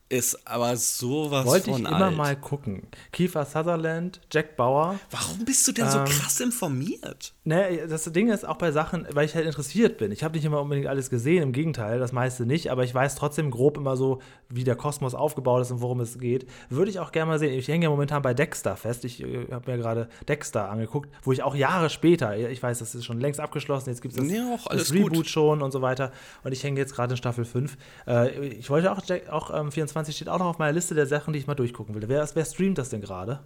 ist 0.08 0.46
aber 0.46 0.76
sowas 0.76 1.44
Wollte 1.44 1.70
von 1.70 1.82
ich 1.82 1.88
immer 1.88 2.10
mal 2.10 2.36
gucken. 2.36 2.88
Kiefer 3.12 3.44
Sutherland, 3.44 4.20
Jack 4.32 4.56
Bauer. 4.56 4.98
Warum 5.10 5.44
bist 5.44 5.66
du 5.68 5.72
denn 5.72 5.90
so 5.90 5.98
ähm, 5.98 6.04
krass 6.06 6.40
informiert? 6.40 7.34
Ne, 7.48 7.86
das 7.88 8.04
Ding 8.04 8.28
ist 8.28 8.46
auch 8.46 8.58
bei 8.58 8.72
Sachen, 8.72 9.06
weil 9.14 9.24
ich 9.24 9.34
halt 9.34 9.46
interessiert 9.46 9.96
bin. 9.96 10.12
Ich 10.12 10.22
habe 10.22 10.36
nicht 10.36 10.44
immer 10.44 10.60
unbedingt 10.60 10.86
alles 10.86 11.08
gesehen, 11.08 11.42
im 11.42 11.52
Gegenteil, 11.52 11.98
das 11.98 12.12
meiste 12.12 12.44
nicht, 12.44 12.70
aber 12.70 12.84
ich 12.84 12.94
weiß 12.94 13.14
trotzdem 13.14 13.50
grob 13.50 13.78
immer 13.78 13.96
so, 13.96 14.18
wie 14.50 14.64
der 14.64 14.76
Kosmos 14.76 15.14
aufgebaut 15.14 15.62
ist 15.62 15.70
und 15.70 15.80
worum 15.80 16.00
es 16.00 16.18
geht. 16.18 16.44
Würde 16.68 16.90
ich 16.90 17.00
auch 17.00 17.10
gerne 17.10 17.30
mal 17.30 17.38
sehen. 17.38 17.58
Ich 17.58 17.66
hänge 17.66 17.84
ja 17.84 17.90
momentan 17.90 18.20
bei 18.20 18.34
Dexter 18.34 18.76
fest. 18.76 19.06
Ich 19.06 19.22
äh, 19.22 19.46
habe 19.50 19.70
mir 19.70 19.78
gerade 19.78 20.10
Dexter 20.28 20.68
angeguckt, 20.68 21.08
wo 21.22 21.32
ich 21.32 21.42
auch 21.42 21.54
Jahre 21.54 21.88
später, 21.88 22.36
ich 22.36 22.62
weiß, 22.62 22.80
das 22.80 22.94
ist 22.94 23.06
schon 23.06 23.18
längst 23.18 23.40
abgeschlossen, 23.40 23.88
jetzt 23.88 24.02
gibt 24.02 24.12
es 24.12 24.20
das, 24.20 24.30
ja, 24.30 24.58
das 24.70 24.92
Reboot 24.92 25.14
gut. 25.14 25.26
schon 25.26 25.62
und 25.62 25.70
so 25.70 25.80
weiter. 25.80 26.12
Und 26.44 26.52
ich 26.52 26.62
hänge 26.62 26.78
jetzt 26.78 26.94
gerade 26.94 27.14
in 27.14 27.16
Staffel 27.16 27.46
5. 27.46 27.78
Äh, 28.06 28.46
ich 28.48 28.68
wollte 28.68 28.92
auch, 28.92 29.00
auch 29.30 29.58
ähm, 29.58 29.72
24 29.72 29.98
20 29.98 30.16
steht 30.16 30.28
auch 30.28 30.38
noch 30.38 30.48
auf 30.48 30.58
meiner 30.58 30.72
Liste 30.72 30.94
der 30.94 31.06
Sachen, 31.06 31.32
die 31.32 31.38
ich 31.38 31.46
mal 31.46 31.54
durchgucken 31.54 31.94
will. 31.94 32.02
Wer, 32.08 32.28
wer 32.34 32.44
streamt 32.44 32.76
das 32.76 32.90
denn 32.90 33.00
gerade? 33.00 33.40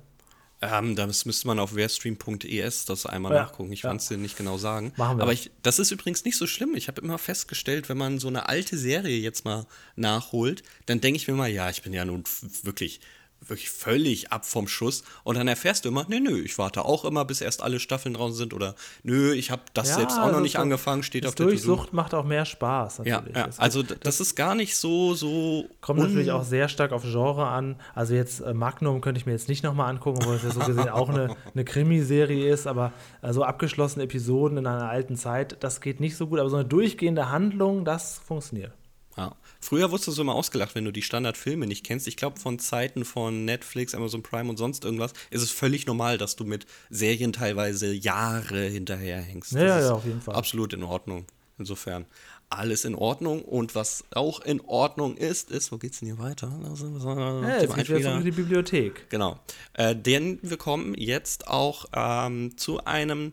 Ähm, 0.62 0.94
das 0.94 1.26
müsste 1.26 1.48
man 1.48 1.58
auf 1.58 1.74
werstream.es 1.74 2.84
das 2.84 3.04
einmal 3.04 3.32
ja, 3.32 3.42
nachgucken. 3.42 3.72
Ich 3.72 3.82
ja. 3.82 3.90
kann 3.90 3.96
es 3.96 4.06
dir 4.06 4.16
nicht 4.16 4.36
genau 4.36 4.58
sagen. 4.58 4.92
Machen 4.96 5.18
wir. 5.18 5.24
Aber 5.24 5.32
ich, 5.32 5.50
das 5.62 5.80
ist 5.80 5.90
übrigens 5.90 6.24
nicht 6.24 6.36
so 6.36 6.46
schlimm. 6.46 6.76
Ich 6.76 6.86
habe 6.86 7.00
immer 7.00 7.18
festgestellt, 7.18 7.88
wenn 7.88 7.98
man 7.98 8.20
so 8.20 8.28
eine 8.28 8.48
alte 8.48 8.78
Serie 8.78 9.18
jetzt 9.18 9.44
mal 9.44 9.66
nachholt, 9.96 10.62
dann 10.86 11.00
denke 11.00 11.16
ich 11.16 11.26
mir 11.26 11.34
mal, 11.34 11.50
ja, 11.50 11.68
ich 11.68 11.82
bin 11.82 11.92
ja 11.92 12.04
nun 12.04 12.22
wirklich 12.62 13.00
wirklich 13.48 13.70
völlig 13.70 14.32
ab 14.32 14.44
vom 14.44 14.68
Schuss 14.68 15.02
und 15.24 15.36
dann 15.36 15.48
erfährst 15.48 15.84
du 15.84 15.88
immer, 15.88 16.06
nee, 16.08 16.20
nö, 16.20 16.40
ich 16.40 16.58
warte 16.58 16.84
auch 16.84 17.04
immer, 17.04 17.24
bis 17.24 17.40
erst 17.40 17.62
alle 17.62 17.80
Staffeln 17.80 18.14
draußen 18.14 18.36
sind 18.36 18.54
oder 18.54 18.74
nö, 19.02 19.32
ich 19.32 19.50
habe 19.50 19.62
das 19.74 19.90
ja, 19.90 19.96
selbst 19.96 20.18
auch 20.18 20.30
noch 20.30 20.40
nicht 20.40 20.56
angefangen, 20.56 21.02
steht 21.02 21.26
auf 21.26 21.34
der 21.34 21.46
Durchsucht 21.46 21.92
macht 21.92 22.14
auch 22.14 22.24
mehr 22.24 22.44
Spaß. 22.44 23.00
Natürlich. 23.00 23.36
Ja, 23.36 23.46
ja. 23.46 23.50
also 23.56 23.82
das, 23.82 23.98
das, 24.00 24.20
ist 24.20 24.34
gar 24.34 24.54
nicht 24.54 24.76
so 24.76 25.14
so 25.14 25.66
kommt 25.80 26.00
natürlich 26.00 26.30
auch 26.30 26.44
sehr 26.44 26.68
stark 26.68 26.92
auf 26.92 27.02
Genre 27.02 27.46
an. 27.46 27.76
Also 27.94 28.14
jetzt 28.14 28.40
äh, 28.40 28.54
Magnum 28.54 29.00
könnte 29.00 29.18
ich 29.18 29.26
mir 29.26 29.32
jetzt 29.32 29.48
nicht 29.48 29.64
nochmal 29.64 29.90
angucken, 29.90 30.24
weil 30.24 30.36
es 30.36 30.42
ja 30.42 30.50
so 30.50 30.60
gesehen 30.66 30.88
auch 30.88 31.08
eine, 31.08 31.36
eine 31.52 31.64
Krimiserie 31.64 32.48
ist, 32.48 32.66
aber 32.66 32.92
äh, 33.22 33.32
so 33.32 33.42
abgeschlossene 33.42 34.04
Episoden 34.04 34.58
in 34.58 34.66
einer 34.66 34.88
alten 34.88 35.16
Zeit, 35.16 35.56
das 35.60 35.80
geht 35.80 36.00
nicht 36.00 36.16
so 36.16 36.26
gut, 36.26 36.38
aber 36.38 36.50
so 36.50 36.56
eine 36.56 36.64
durchgehende 36.64 37.30
Handlung, 37.30 37.84
das 37.84 38.20
funktioniert. 38.24 38.72
Ja. 39.16 39.36
Früher 39.60 39.90
wurdest 39.90 40.08
du 40.08 40.12
so 40.12 40.22
immer 40.22 40.34
ausgelacht, 40.34 40.74
wenn 40.74 40.84
du 40.84 40.92
die 40.92 41.02
Standardfilme 41.02 41.66
nicht 41.66 41.84
kennst. 41.84 42.08
Ich 42.08 42.16
glaube, 42.16 42.40
von 42.40 42.58
Zeiten 42.58 43.04
von 43.04 43.44
Netflix, 43.44 43.94
Amazon 43.94 44.22
Prime 44.22 44.48
und 44.48 44.56
sonst 44.56 44.84
irgendwas 44.84 45.12
ist 45.30 45.42
es 45.42 45.50
völlig 45.50 45.86
normal, 45.86 46.18
dass 46.18 46.36
du 46.36 46.44
mit 46.44 46.66
Serien 46.90 47.32
teilweise 47.32 47.92
Jahre 47.92 48.64
hinterherhängst. 48.64 49.52
Ja, 49.52 49.80
ja, 49.80 49.92
auf 49.92 50.04
jeden 50.04 50.20
Fall. 50.20 50.34
Absolut 50.34 50.72
in 50.72 50.82
Ordnung. 50.82 51.26
Insofern 51.58 52.06
alles 52.52 52.84
in 52.84 52.94
Ordnung. 52.94 53.42
Und 53.42 53.74
was 53.74 54.04
auch 54.14 54.40
in 54.40 54.60
Ordnung 54.62 55.16
ist, 55.16 55.50
ist, 55.50 55.72
wo 55.72 55.78
geht's 55.78 56.00
denn 56.00 56.08
hier 56.08 56.18
weiter? 56.18 56.52
Also, 56.68 56.86
ja, 56.86 57.60
jetzt 57.60 57.74
geht 57.74 57.88
wieder 57.88 58.16
in 58.16 58.24
die 58.24 58.30
Bibliothek. 58.30 59.08
Genau. 59.10 59.38
Äh, 59.74 59.96
denn 59.96 60.38
wir 60.42 60.56
kommen 60.56 60.94
jetzt 60.94 61.48
auch 61.48 61.86
ähm, 61.94 62.56
zu 62.56 62.84
einem 62.84 63.32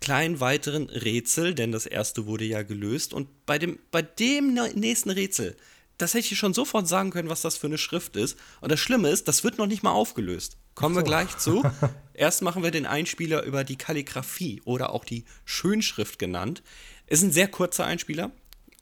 kleinen 0.00 0.40
weiteren 0.40 0.88
Rätsel, 0.88 1.54
denn 1.54 1.72
das 1.72 1.86
erste 1.86 2.26
wurde 2.26 2.44
ja 2.44 2.62
gelöst. 2.62 3.12
Und 3.12 3.28
bei 3.46 3.58
dem, 3.58 3.78
bei 3.90 4.02
dem 4.02 4.54
nächsten 4.74 5.10
Rätsel, 5.10 5.56
das 5.98 6.14
hätte 6.14 6.32
ich 6.32 6.38
schon 6.38 6.54
sofort 6.54 6.88
sagen 6.88 7.10
können, 7.10 7.28
was 7.28 7.42
das 7.42 7.56
für 7.56 7.66
eine 7.66 7.78
Schrift 7.78 8.16
ist. 8.16 8.38
Und 8.60 8.72
das 8.72 8.80
Schlimme 8.80 9.10
ist, 9.10 9.28
das 9.28 9.44
wird 9.44 9.58
noch 9.58 9.66
nicht 9.66 9.82
mal 9.82 9.92
aufgelöst. 9.92 10.56
Kommen 10.74 10.94
so. 10.94 11.00
wir 11.00 11.04
gleich 11.04 11.36
zu. 11.36 11.62
Erst 12.14 12.40
machen 12.42 12.62
wir 12.62 12.70
den 12.70 12.86
Einspieler 12.86 13.42
über 13.42 13.64
die 13.64 13.76
Kalligraphie 13.76 14.62
oder 14.64 14.94
auch 14.94 15.04
die 15.04 15.24
Schönschrift 15.44 16.18
genannt. 16.18 16.62
Ist 17.06 17.22
ein 17.22 17.32
sehr 17.32 17.48
kurzer 17.48 17.84
Einspieler. 17.84 18.30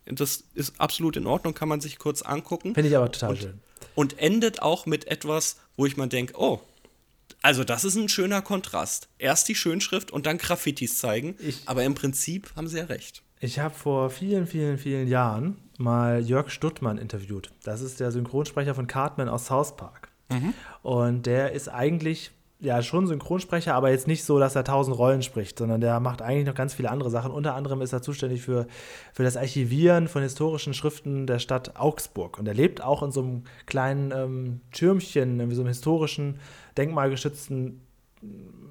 Das 0.07 0.45
ist 0.55 0.81
absolut 0.81 1.17
in 1.17 1.27
Ordnung, 1.27 1.55
kann 1.55 1.69
man 1.69 1.81
sich 1.81 1.99
kurz 1.99 2.23
angucken. 2.23 2.75
Finde 2.75 2.89
ich 2.89 2.97
aber 2.97 3.11
total 3.11 3.31
und, 3.31 3.39
schön. 3.39 3.61
Und 3.95 4.19
endet 4.19 4.63
auch 4.63 4.87
mit 4.87 5.07
etwas, 5.09 5.57
wo 5.77 5.87
ich 5.87 5.97
mal 5.97 6.07
denke, 6.07 6.35
oh, 6.37 6.61
also 7.43 7.65
das 7.65 7.85
ist 7.85 7.97
ein 7.97 8.09
schöner 8.09 8.43
Kontrast. 8.43 9.09
Erst 9.19 9.49
die 9.49 9.55
Schönschrift 9.55 10.11
und 10.11 10.27
dann 10.27 10.39
Graffitis 10.39 10.99
zeigen. 10.99 11.37
Ich, 11.39 11.63
aber 11.67 11.85
im 11.85 11.95
Prinzip 11.95 12.53
haben 12.57 12.69
sie 12.69 12.79
ja 12.79 12.85
recht. 12.85 13.23
Ich 13.41 13.59
habe 13.61 13.75
vor 13.75 14.11
vielen, 14.11 14.47
vielen, 14.47 14.79
vielen 14.79 15.07
Jahren 15.07 15.59
mal 15.79 16.21
Jörg 16.21 16.51
Stuttmann 16.51 16.99
interviewt. 16.99 17.53
Das 17.63 17.81
ist 17.81 18.01
der 18.01 18.11
Synchronsprecher 18.11 18.75
von 18.75 18.89
Cartman 18.89 19.29
aus 19.29 19.47
South 19.47 19.77
Park. 19.77 20.09
Mhm. 20.29 20.55
Und 20.83 21.27
der 21.27 21.53
ist 21.53 21.69
eigentlich 21.69 22.33
ja 22.61 22.83
schon 22.83 23.07
Synchronsprecher, 23.07 23.75
aber 23.75 23.91
jetzt 23.91 24.09
nicht 24.09 24.25
so, 24.25 24.41
dass 24.41 24.57
er 24.57 24.65
tausend 24.65 24.99
Rollen 24.99 25.23
spricht, 25.23 25.59
sondern 25.59 25.81
der 25.81 26.01
macht 26.01 26.23
eigentlich 26.23 26.47
noch 26.47 26.57
ganz 26.57 26.75
viele 26.75 26.91
andere 26.91 27.11
Sachen. 27.11 27.31
Unter 27.31 27.55
anderem 27.55 27.81
ist 27.83 27.93
er 27.93 28.03
zuständig 28.03 28.43
für, 28.43 28.67
für 29.13 29.23
das 29.23 29.37
Archivieren 29.37 30.09
von 30.09 30.23
historischen 30.23 30.75
Schriften 30.75 31.27
der 31.29 31.39
Stadt 31.39 31.77
Augsburg. 31.77 32.39
Und 32.39 32.49
er 32.49 32.55
lebt 32.55 32.83
auch 32.83 33.05
in 33.05 33.13
so 33.13 33.23
einem 33.23 33.45
kleinen 33.67 34.13
ähm, 34.13 34.61
Türmchen, 34.73 35.39
in 35.39 35.51
so 35.53 35.61
einem 35.61 35.69
historischen 35.69 36.41
denkmalgeschützten, 36.79 37.81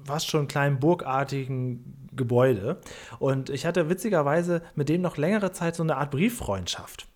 fast 0.04 0.28
schon 0.28 0.48
kleinen 0.48 0.80
burgartigen 0.80 2.08
Gebäude. 2.14 2.80
Und 3.18 3.50
ich 3.50 3.66
hatte 3.66 3.88
witzigerweise 3.88 4.62
mit 4.74 4.88
dem 4.88 5.02
noch 5.02 5.16
längere 5.16 5.52
Zeit 5.52 5.76
so 5.76 5.82
eine 5.82 5.96
Art 5.96 6.10
Brieffreundschaft. 6.10 7.06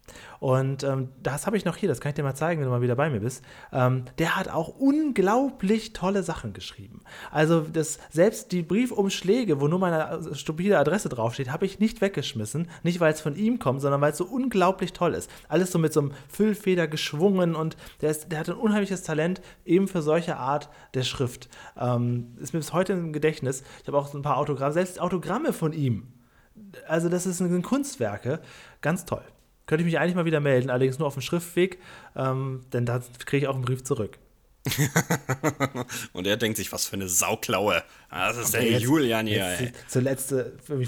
Und 0.43 0.83
ähm, 0.83 1.11
das 1.23 1.47
habe 1.47 1.57
ich 1.57 1.65
noch 1.65 1.77
hier, 1.77 1.89
das 1.89 2.01
kann 2.01 2.11
ich 2.11 2.17
dir 2.17 2.25
mal 2.25 2.35
zeigen, 2.35 2.61
wenn 2.61 2.67
du 2.67 2.73
mal 2.73 2.83
wieder 2.83 2.97
bei 2.97 3.09
mir 3.09 3.21
bist. 3.21 3.45
Ähm, 3.73 4.07
der 4.19 4.35
hat 4.35 4.49
auch 4.49 4.71
unglaublich 4.77 5.93
tolle 5.93 6.25
Sachen 6.25 6.53
geschrieben. 6.53 7.03
Also 7.31 7.61
das, 7.61 8.01
selbst 8.11 8.51
die 8.51 8.63
Briefumschläge, 8.63 9.61
wo 9.61 9.69
nur 9.69 9.79
meine 9.79 10.35
stupide 10.35 10.81
Adresse 10.81 11.09
draufsteht, 11.09 11.53
habe 11.53 11.65
ich 11.65 11.79
nicht 11.79 12.01
weggeschmissen. 12.01 12.69
Nicht, 12.83 12.99
weil 12.99 13.13
es 13.13 13.21
von 13.21 13.37
ihm 13.37 13.61
kommt, 13.61 13.83
sondern 13.83 14.01
weil 14.01 14.11
es 14.11 14.19
so 14.19 14.25
unglaublich 14.25 14.93
toll 14.93 15.15
ist. 15.15 15.31
Alles 15.49 15.71
so 15.71 15.79
mit 15.79 15.93
so 15.93 16.01
einem 16.01 16.13
Füllfeder 16.29 16.89
geschwungen 16.89 17.55
und 17.55 17.77
der, 18.01 18.11
ist, 18.11 18.33
der 18.33 18.41
hat 18.41 18.49
ein 18.49 18.57
unheimliches 18.57 19.05
Talent 19.05 19.41
eben 19.65 19.87
für 19.87 20.03
solche 20.03 20.39
Art 20.39 20.71
der 20.95 21.05
Schrift. 21.05 21.51
Ähm, 21.79 22.37
ist 22.41 22.53
mir 22.53 22.59
bis 22.59 22.73
heute 22.73 22.95
im 22.95 23.13
Gedächtnis. 23.13 23.63
Ich 23.83 23.87
habe 23.87 23.97
auch 23.97 24.09
so 24.09 24.19
ein 24.19 24.23
paar 24.23 24.39
Autogramme, 24.39 24.73
selbst 24.73 25.01
Autogramme 25.01 25.53
von 25.53 25.73
ihm. 25.73 26.09
Also 26.89 27.09
das 27.09 27.23
sind 27.23 27.63
Kunstwerke. 27.63 28.41
Ganz 28.81 29.05
toll. 29.05 29.23
Könnte 29.73 29.85
ich 29.85 29.91
mich 29.91 29.99
eigentlich 29.99 30.17
mal 30.17 30.27
wieder 30.27 30.41
melden, 30.41 30.69
allerdings 30.69 30.99
nur 30.99 31.09
auf 31.09 31.15
dem 31.15 31.23
Schriftweg, 31.23 31.79
ähm, 32.15 32.61
denn 32.75 32.85
da 32.85 33.01
kriege 33.25 33.47
ich 33.47 33.49
auch 33.49 33.55
einen 33.55 33.65
Brief 33.65 33.83
zurück. 33.83 34.19
und 36.13 36.27
er 36.27 36.37
denkt 36.37 36.59
sich, 36.59 36.71
was 36.73 36.85
für 36.85 36.97
eine 36.97 37.09
Sauklaue. 37.09 37.83
Ah, 38.11 38.29
das 38.29 38.37
ist 38.37 38.55
okay, 38.55 38.65
der 38.65 38.73
jetzt, 38.73 38.83
Julian 38.83 39.27
hier. 39.27 39.51
Jetzt, 39.59 39.89
zuletzt, 39.89 40.35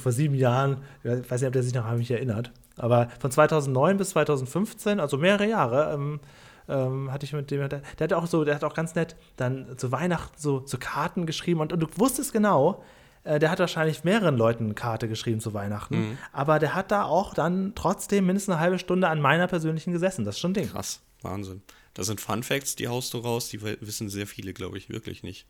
vor 0.03 0.13
sieben 0.13 0.35
Jahren, 0.35 0.83
ich 1.03 1.31
weiß 1.31 1.41
nicht, 1.41 1.47
ob 1.47 1.55
der 1.55 1.63
sich 1.63 1.73
noch 1.73 1.87
an 1.87 1.97
mich 1.97 2.11
erinnert, 2.11 2.53
aber 2.77 3.09
von 3.21 3.31
2009 3.31 3.97
bis 3.97 4.11
2015, 4.11 5.01
also 5.01 5.17
mehrere 5.17 5.49
Jahre, 5.49 5.95
ähm, 5.95 6.21
ähm, 6.69 7.11
hatte 7.11 7.25
ich 7.25 7.33
mit 7.33 7.51
dem, 7.51 7.67
der, 7.67 7.81
der, 7.81 8.05
hat 8.05 8.13
auch 8.13 8.27
so, 8.27 8.45
der 8.45 8.55
hat 8.55 8.65
auch 8.65 8.75
ganz 8.75 8.95
nett 8.95 9.17
dann 9.37 9.79
zu 9.79 9.93
Weihnachten 9.93 10.35
so, 10.37 10.63
so 10.67 10.77
Karten 10.77 11.25
geschrieben 11.25 11.61
und, 11.61 11.73
und 11.73 11.81
du 11.81 11.87
wusstest 11.97 12.35
genau, 12.35 12.85
äh, 13.25 13.39
der 13.39 13.51
hat 13.51 13.59
wahrscheinlich 13.59 14.05
mehreren 14.05 14.37
Leuten 14.37 14.65
eine 14.65 14.75
Karte 14.75 15.09
geschrieben 15.09 15.41
zu 15.41 15.55
Weihnachten. 15.55 16.11
Mhm. 16.11 16.19
Aber 16.33 16.59
der 16.59 16.75
hat 16.75 16.91
da 16.91 17.05
auch 17.05 17.35
dann 17.35 17.73
trotzdem 17.75 18.27
mindestens 18.27 18.55
eine 18.55 18.61
halbe 18.61 18.79
Stunde 18.79 19.09
an 19.09 19.21
meiner 19.21 19.47
persönlichen 19.47 19.93
gesessen. 19.93 20.25
Das 20.25 20.37
ist 20.37 20.41
schon 20.41 20.53
ein 20.53 20.55
Ding. 20.55 20.69
Krass, 20.69 21.01
Wahnsinn. 21.23 21.63
Das 21.95 22.07
sind 22.07 22.21
Fun 22.21 22.43
Facts, 22.43 22.77
die 22.77 22.89
haust 22.89 23.15
du 23.15 23.19
raus, 23.19 23.49
die 23.49 23.63
wissen 23.63 24.09
sehr 24.09 24.27
viele, 24.27 24.53
glaube 24.53 24.79
ich, 24.79 24.89
wirklich 24.89 25.23
nicht. 25.23 25.47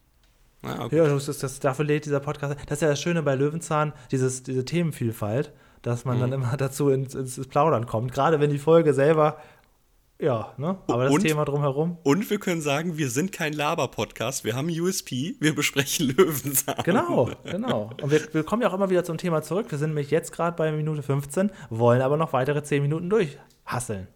Ah, 0.62 0.88
ja, 0.90 1.06
das, 1.06 1.26
das, 1.38 1.60
dafür 1.60 1.84
lädt 1.84 2.06
dieser 2.06 2.20
Podcast. 2.20 2.56
Das 2.66 2.78
ist 2.78 2.82
ja 2.82 2.88
das 2.88 3.00
Schöne 3.00 3.22
bei 3.22 3.34
Löwenzahn, 3.34 3.92
dieses, 4.10 4.42
diese 4.42 4.64
Themenvielfalt, 4.64 5.52
dass 5.82 6.04
man 6.04 6.16
mhm. 6.16 6.20
dann 6.20 6.32
immer 6.32 6.56
dazu 6.58 6.88
ins, 6.88 7.14
ins, 7.14 7.46
Plaudern 7.48 7.86
kommt. 7.86 8.12
Gerade 8.12 8.40
wenn 8.40 8.50
die 8.50 8.58
Folge 8.58 8.94
selber 8.94 9.38
Ja, 10.20 10.54
ne? 10.58 10.78
Aber 10.86 11.04
das 11.04 11.12
Und- 11.12 11.22
Thema 11.22 11.44
drumherum. 11.44 11.98
Und 12.04 12.30
wir 12.30 12.38
können 12.38 12.60
sagen, 12.60 12.96
wir 12.96 13.10
sind 13.10 13.32
kein 13.32 13.52
Laber-Podcast, 13.52 14.44
wir 14.44 14.54
haben 14.54 14.68
USP, 14.68 15.34
wir 15.40 15.54
besprechen 15.54 16.08
Löwenzahn. 16.16 16.82
Genau, 16.84 17.30
genau. 17.44 17.90
Und 18.00 18.10
wir, 18.10 18.32
wir 18.32 18.44
kommen 18.44 18.62
ja 18.62 18.68
auch 18.68 18.74
immer 18.74 18.90
wieder 18.90 19.04
zum 19.04 19.18
Thema 19.18 19.42
zurück. 19.42 19.70
Wir 19.70 19.78
sind 19.78 19.90
nämlich 19.90 20.10
jetzt 20.10 20.32
gerade 20.32 20.56
bei 20.56 20.70
Minute 20.70 21.02
15, 21.02 21.50
wollen 21.68 22.00
aber 22.00 22.16
noch 22.16 22.32
weitere 22.32 22.62
10 22.62 22.82
Minuten 22.82 23.10
durchhasseln. 23.10 24.06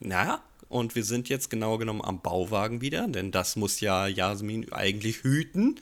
Na, 0.00 0.40
und 0.68 0.96
wir 0.96 1.04
sind 1.04 1.28
jetzt 1.28 1.50
genau 1.50 1.78
genommen 1.78 2.02
am 2.02 2.20
Bauwagen 2.20 2.80
wieder, 2.80 3.06
denn 3.06 3.30
das 3.30 3.54
muss 3.54 3.78
ja 3.80 4.08
Jasmin 4.08 4.72
eigentlich 4.72 5.22
hüten. 5.22 5.76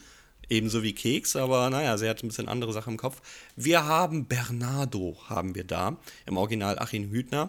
Ebenso 0.51 0.83
wie 0.83 0.93
Keks, 0.93 1.35
aber 1.35 1.71
naja, 1.71 1.97
sie 1.97 2.07
hat 2.11 2.23
ein 2.23 2.29
bisschen 2.29 2.47
andere 2.49 2.75
Sachen 2.75 2.93
im 2.93 2.97
Kopf. 2.99 3.23
Wir 3.57 3.87
haben 3.87 4.27
Bernardo, 4.27 5.17
haben 5.29 5.55
wir 5.55 5.65
da, 5.65 5.97
im 6.27 6.37
Original 6.37 6.79
Achim 6.79 7.09
Hütner, 7.11 7.49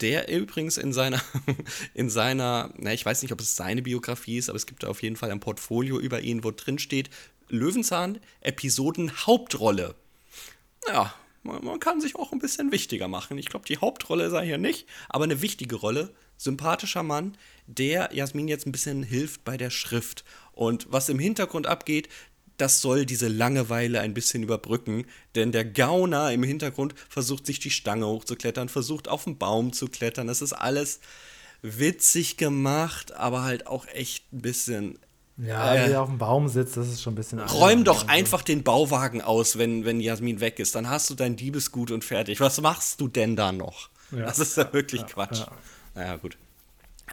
der 0.00 0.28
übrigens 0.28 0.76
in 0.76 0.92
seiner, 0.92 1.20
in 1.94 2.10
seiner, 2.10 2.72
na, 2.76 2.92
ich 2.92 3.04
weiß 3.04 3.22
nicht, 3.22 3.32
ob 3.32 3.40
es 3.40 3.56
seine 3.56 3.82
Biografie 3.82 4.38
ist, 4.38 4.48
aber 4.48 4.56
es 4.56 4.66
gibt 4.66 4.84
auf 4.84 5.02
jeden 5.02 5.16
Fall 5.16 5.30
ein 5.30 5.40
Portfolio 5.40 5.98
über 5.98 6.20
ihn, 6.20 6.44
wo 6.44 6.50
drin 6.50 6.78
steht, 6.78 7.10
Löwenzahn, 7.48 8.18
Episoden, 8.40 9.26
Hauptrolle. 9.26 9.94
Ja, 10.88 11.14
man, 11.42 11.64
man 11.64 11.80
kann 11.80 12.00
sich 12.00 12.16
auch 12.16 12.32
ein 12.32 12.38
bisschen 12.38 12.72
wichtiger 12.72 13.08
machen. 13.08 13.38
Ich 13.38 13.46
glaube, 13.46 13.66
die 13.66 13.78
Hauptrolle 13.78 14.30
sei 14.30 14.46
hier 14.46 14.58
nicht, 14.58 14.86
aber 15.08 15.24
eine 15.24 15.42
wichtige 15.42 15.76
Rolle. 15.76 16.14
Sympathischer 16.38 17.02
Mann, 17.02 17.38
der 17.66 18.10
Jasmin 18.12 18.48
jetzt 18.48 18.66
ein 18.66 18.72
bisschen 18.72 19.02
hilft 19.02 19.44
bei 19.44 19.56
der 19.56 19.70
Schrift. 19.70 20.24
Und 20.52 20.86
was 20.90 21.08
im 21.08 21.18
Hintergrund 21.18 21.66
abgeht, 21.66 22.08
das 22.58 22.80
soll 22.80 23.06
diese 23.06 23.28
Langeweile 23.28 24.00
ein 24.00 24.14
bisschen 24.14 24.42
überbrücken, 24.42 25.06
denn 25.34 25.52
der 25.52 25.64
Gauner 25.64 26.32
im 26.32 26.42
Hintergrund 26.42 26.94
versucht 27.08 27.46
sich 27.46 27.58
die 27.60 27.70
Stange 27.70 28.06
hochzuklettern, 28.06 28.68
versucht 28.68 29.08
auf 29.08 29.24
den 29.24 29.38
Baum 29.38 29.72
zu 29.72 29.88
klettern. 29.88 30.26
Das 30.26 30.40
ist 30.42 30.52
alles 30.52 31.00
witzig 31.62 32.36
gemacht, 32.36 33.12
aber 33.12 33.42
halt 33.42 33.66
auch 33.66 33.86
echt 33.88 34.32
ein 34.32 34.40
bisschen 34.42 34.98
Ja, 35.38 35.74
Äh. 35.74 35.88
wie 35.88 35.92
er 35.92 36.02
auf 36.02 36.08
dem 36.08 36.16
Baum 36.18 36.48
sitzt, 36.48 36.76
das 36.78 36.88
ist 36.88 37.02
schon 37.02 37.12
ein 37.12 37.16
bisschen. 37.16 37.40
Räum 37.40 37.84
doch 37.84 38.00
albern. 38.02 38.10
einfach 38.16 38.42
den 38.42 38.62
Bauwagen 38.62 39.20
aus, 39.20 39.58
wenn, 39.58 39.84
wenn 39.84 40.00
Jasmin 40.00 40.40
weg 40.40 40.58
ist. 40.58 40.74
Dann 40.74 40.88
hast 40.88 41.10
du 41.10 41.14
dein 41.14 41.36
Diebesgut 41.36 41.90
und 41.90 42.04
fertig. 42.04 42.40
Was 42.40 42.58
machst 42.62 43.00
du 43.02 43.08
denn 43.08 43.36
da 43.36 43.52
noch? 43.52 43.90
Ja. 44.12 44.24
Das 44.24 44.38
ist 44.38 44.56
ja 44.56 44.72
wirklich 44.72 45.02
Ja, 45.02 45.06
Quatsch. 45.08 45.40
ja. 45.40 45.48
Naja, 45.94 46.16
gut. 46.16 46.38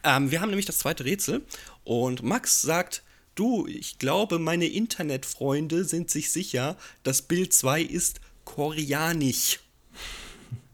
Ähm, 0.05 0.31
wir 0.31 0.39
haben 0.41 0.49
nämlich 0.49 0.65
das 0.65 0.77
zweite 0.79 1.03
Rätsel 1.05 1.41
und 1.83 2.23
Max 2.23 2.61
sagt, 2.61 3.03
du, 3.35 3.67
ich 3.67 3.97
glaube, 3.99 4.39
meine 4.39 4.67
Internetfreunde 4.67 5.85
sind 5.85 6.09
sich 6.09 6.31
sicher, 6.31 6.77
das 7.03 7.21
Bild 7.21 7.53
2 7.53 7.81
ist 7.81 8.21
koreanisch. 8.45 9.59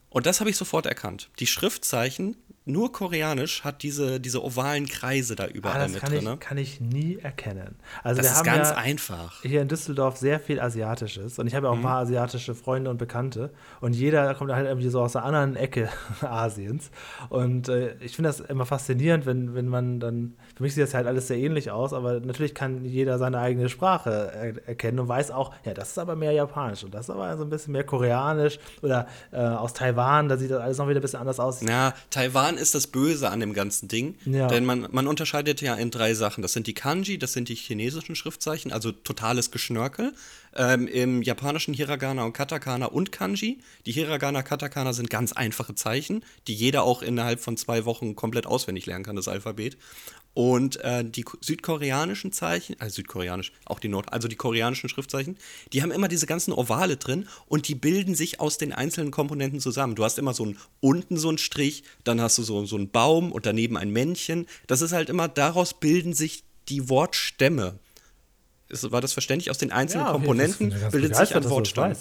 Und 0.10 0.26
das 0.26 0.40
habe 0.40 0.50
ich 0.50 0.58
sofort 0.58 0.86
erkannt. 0.86 1.30
Die 1.40 1.48
Schriftzeichen, 1.48 2.36
nur 2.70 2.92
koreanisch, 2.92 3.64
hat 3.64 3.84
diese, 3.84 4.20
diese 4.20 4.44
ovalen 4.44 4.86
Kreise 4.88 5.36
da 5.36 5.46
Ah, 5.46 5.48
überall 5.54 5.80
das 5.80 5.92
mit 5.92 6.02
kann 6.02 6.12
drin. 6.12 6.30
ich, 6.34 6.40
kann 6.40 6.58
ich 6.58 6.80
nie 6.82 7.18
erkennen. 7.22 7.76
Also 8.04 8.18
Das 8.22 8.26
wir 8.28 8.32
ist 8.32 8.38
haben 8.38 8.46
ganz 8.46 8.70
ja 8.70 8.76
einfach. 8.78 9.42
hier 9.42 9.62
in 9.62 9.68
Düsseldorf 9.68 10.18
sehr 10.18 10.40
viel 10.40 10.60
Asiatisches 10.60 11.40
und 11.40 11.48
ich 11.48 11.56
habe 11.56 11.68
ja 11.68 11.72
auch 11.72 11.76
Mhm. 11.76 11.82
ein 11.82 11.88
paar 11.90 12.00
asiatische 12.02 12.56
Freunde 12.56 12.90
und 12.90 12.98
Bekannte 12.98 13.52
und 13.82 13.94
jeder 13.96 14.34
kommt 14.36 14.52
halt 14.52 14.68
irgendwie 14.68 14.90
so 14.90 15.02
aus 15.02 15.14
der 15.14 15.24
anderen 15.24 15.56
Ecke 15.56 15.90
Asiens 16.22 16.92
und 17.30 17.70
äh, 17.70 17.96
ich 18.00 18.16
finde 18.16 18.30
das 18.30 18.40
immer 18.40 18.66
faszinierend, 18.66 19.26
wenn, 19.26 19.56
wenn 19.56 19.68
man 19.68 20.00
dann, 20.00 20.36
für 20.56 20.64
mich 20.64 20.74
sieht 20.76 20.84
das 20.84 20.94
halt 20.94 21.08
alles 21.08 21.28
sehr 21.28 21.38
ähnlich 21.38 21.72
aus, 21.72 21.94
aber 21.94 22.20
natürlich 22.20 22.54
kann 22.54 22.86
jeder 22.86 23.18
seine 23.18 23.40
eigene 23.40 23.70
Sprache 23.70 24.32
er 24.34 24.68
erkennen 24.68 25.00
und 25.00 25.08
weiß 25.08 25.32
auch, 25.32 25.54
ja, 25.66 25.74
das 25.74 25.90
ist 25.90 25.98
aber 26.00 26.16
mehr 26.16 26.32
Japanisch 26.32 26.84
und 26.84 26.94
das 26.94 27.06
ist 27.08 27.10
aber 27.10 27.36
so 27.38 27.44
ein 27.44 27.50
bisschen 27.50 27.74
mehr 27.74 27.84
Koreanisch 27.84 28.60
oder 28.82 29.08
äh, 29.32 29.38
aus 29.38 29.74
Taiwan, 29.74 30.30
da 30.30 30.38
sieht 30.38 30.52
das 30.52 30.62
alles 30.62 30.78
noch 30.78 30.88
wieder 30.88 31.00
ein 31.00 31.02
bisschen 31.02 31.20
anders 31.20 31.40
aus. 31.40 31.62
Ja, 31.62 31.94
Taiwan 32.10 32.58
ist 32.60 32.76
das 32.76 32.88
Böse 32.88 33.30
an 33.30 33.40
dem 33.40 33.54
ganzen 33.54 33.88
Ding. 33.88 34.16
Ja. 34.26 34.48
Denn 34.48 34.66
man, 34.66 34.88
man 34.92 35.08
unterscheidet 35.08 35.62
ja 35.62 35.76
in 35.76 35.92
drei 35.92 36.14
Sachen. 36.14 36.42
Das 36.42 36.54
sind 36.54 36.68
die 36.68 36.74
Kanji, 36.74 37.18
das 37.18 37.34
sind 37.34 37.50
die 37.50 37.56
chinesischen 37.56 38.16
Schriftzeichen, 38.16 38.72
also 38.72 38.92
totales 38.92 39.52
Geschnörkel. 39.52 40.14
Ähm, 40.56 40.88
Im 40.88 41.22
japanischen 41.22 41.74
Hiragana 41.74 42.24
und 42.24 42.34
Katakana 42.34 42.88
und 42.88 43.12
Kanji. 43.12 43.60
Die 43.86 43.92
Hiragana, 43.92 44.44
Katakana 44.44 44.94
sind 44.94 45.10
ganz 45.10 45.32
einfache 45.32 45.76
Zeichen, 45.76 46.24
die 46.48 46.54
jeder 46.54 46.84
auch 46.84 47.02
innerhalb 47.02 47.40
von 47.40 47.58
zwei 47.58 47.86
Wochen 47.86 48.16
komplett 48.16 48.46
auswendig 48.46 48.86
lernen 48.86 49.04
kann, 49.04 49.16
das 49.16 49.28
Alphabet. 49.28 49.78
Und 50.42 50.78
äh, 50.86 51.04
die 51.04 51.24
ko- 51.24 51.38
südkoreanischen 51.42 52.32
Zeichen, 52.32 52.78
also 52.80 52.96
südkoreanisch, 52.96 53.52
auch 53.66 53.78
die 53.78 53.90
Nord, 53.90 54.14
also 54.14 54.30
die 54.30 54.38
koreanischen 54.38 54.88
Schriftzeichen, 54.88 55.36
die 55.74 55.82
haben 55.82 55.92
immer 55.92 56.08
diese 56.08 56.28
ganzen 56.28 56.54
Ovale 56.54 56.96
drin 56.96 57.28
und 57.48 57.68
die 57.68 57.76
bilden 57.76 58.16
sich 58.16 58.40
aus 58.40 58.58
den 58.58 58.72
einzelnen 58.72 59.12
Komponenten 59.12 59.60
zusammen. 59.60 59.96
Du 59.96 60.06
hast 60.06 60.18
immer 60.18 60.34
so 60.34 60.46
ein 60.46 60.58
unten 60.80 61.18
so 61.18 61.28
einen 61.28 61.40
Strich, 61.40 61.84
dann 62.06 62.22
hast 62.22 62.38
du 62.38 62.44
so, 62.44 62.66
so 62.66 62.78
einen 62.78 62.90
Baum 62.90 63.34
und 63.34 63.46
daneben 63.46 63.76
ein 63.76 63.90
Männchen. 63.90 64.48
Das 64.68 64.82
ist 64.82 64.94
halt 64.94 65.10
immer, 65.10 65.28
daraus 65.28 65.74
bilden 65.74 66.14
sich 66.14 66.46
die 66.70 66.88
Wortstämme. 66.88 67.78
Ist, 68.70 68.90
war 68.94 69.02
das 69.02 69.12
verständlich? 69.12 69.52
Aus 69.52 69.58
den 69.58 69.74
einzelnen 69.74 70.06
Ja, 70.06 70.14
Komponenten 70.14 70.74
bildet 70.92 71.18
sich 71.18 71.36
ein 71.36 71.50
Wortstamm. 71.50 71.92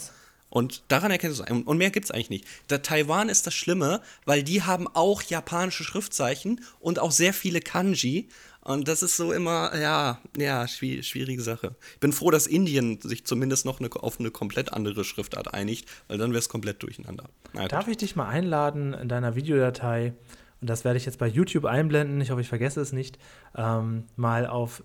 Und 0.49 0.83
daran 0.87 1.11
erkennst 1.11 1.39
du 1.39 1.43
es. 1.43 1.51
Und 1.51 1.77
mehr 1.77 1.91
gibt 1.91 2.05
es 2.05 2.11
eigentlich 2.11 2.29
nicht. 2.31 2.45
Da 2.67 2.79
Taiwan 2.79 3.29
ist 3.29 3.45
das 3.45 3.53
Schlimme, 3.53 4.01
weil 4.25 4.41
die 4.43 4.63
haben 4.63 4.87
auch 4.87 5.21
japanische 5.21 5.83
Schriftzeichen 5.83 6.61
und 6.79 6.97
auch 6.99 7.11
sehr 7.11 7.33
viele 7.33 7.59
Kanji. 7.59 8.29
Und 8.61 8.87
das 8.87 9.03
ist 9.03 9.15
so 9.15 9.31
immer, 9.31 9.71
ja, 9.79 10.19
ja, 10.37 10.63
schwi- 10.63 11.01
schwierige 11.03 11.41
Sache. 11.41 11.75
Ich 11.93 11.99
bin 11.99 12.11
froh, 12.11 12.29
dass 12.31 12.45
Indien 12.45 12.99
sich 13.01 13.25
zumindest 13.25 13.65
noch 13.65 13.79
eine, 13.79 13.89
auf 13.93 14.19
eine 14.19 14.31
komplett 14.31 14.73
andere 14.73 15.03
Schriftart 15.05 15.53
einigt, 15.53 15.87
weil 16.07 16.17
dann 16.17 16.31
wäre 16.31 16.39
es 16.39 16.49
komplett 16.49 16.83
durcheinander. 16.83 17.25
Na. 17.53 17.67
Darf 17.67 17.87
ich 17.87 17.97
dich 17.97 18.15
mal 18.15 18.27
einladen 18.27 18.93
in 18.93 19.07
deiner 19.07 19.35
Videodatei, 19.35 20.13
und 20.61 20.69
das 20.69 20.83
werde 20.83 20.97
ich 20.97 21.05
jetzt 21.05 21.19
bei 21.19 21.27
YouTube 21.27 21.65
einblenden, 21.65 22.19
ich 22.21 22.31
hoffe, 22.31 22.41
ich 22.41 22.49
vergesse 22.49 22.81
es 22.81 22.91
nicht, 22.91 23.17
ähm, 23.55 24.03
mal 24.17 24.45
auf 24.45 24.83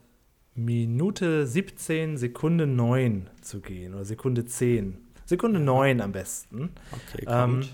Minute 0.54 1.46
17, 1.46 2.16
Sekunde 2.16 2.66
9 2.68 3.28
zu 3.42 3.60
gehen 3.60 3.92
oder 3.94 4.04
Sekunde 4.04 4.44
10. 4.46 4.98
Sekunde 5.27 5.61
9 5.61 6.01
am 6.01 6.12
besten. 6.12 6.72
Okay, 6.93 7.25
Ähm, 7.29 7.64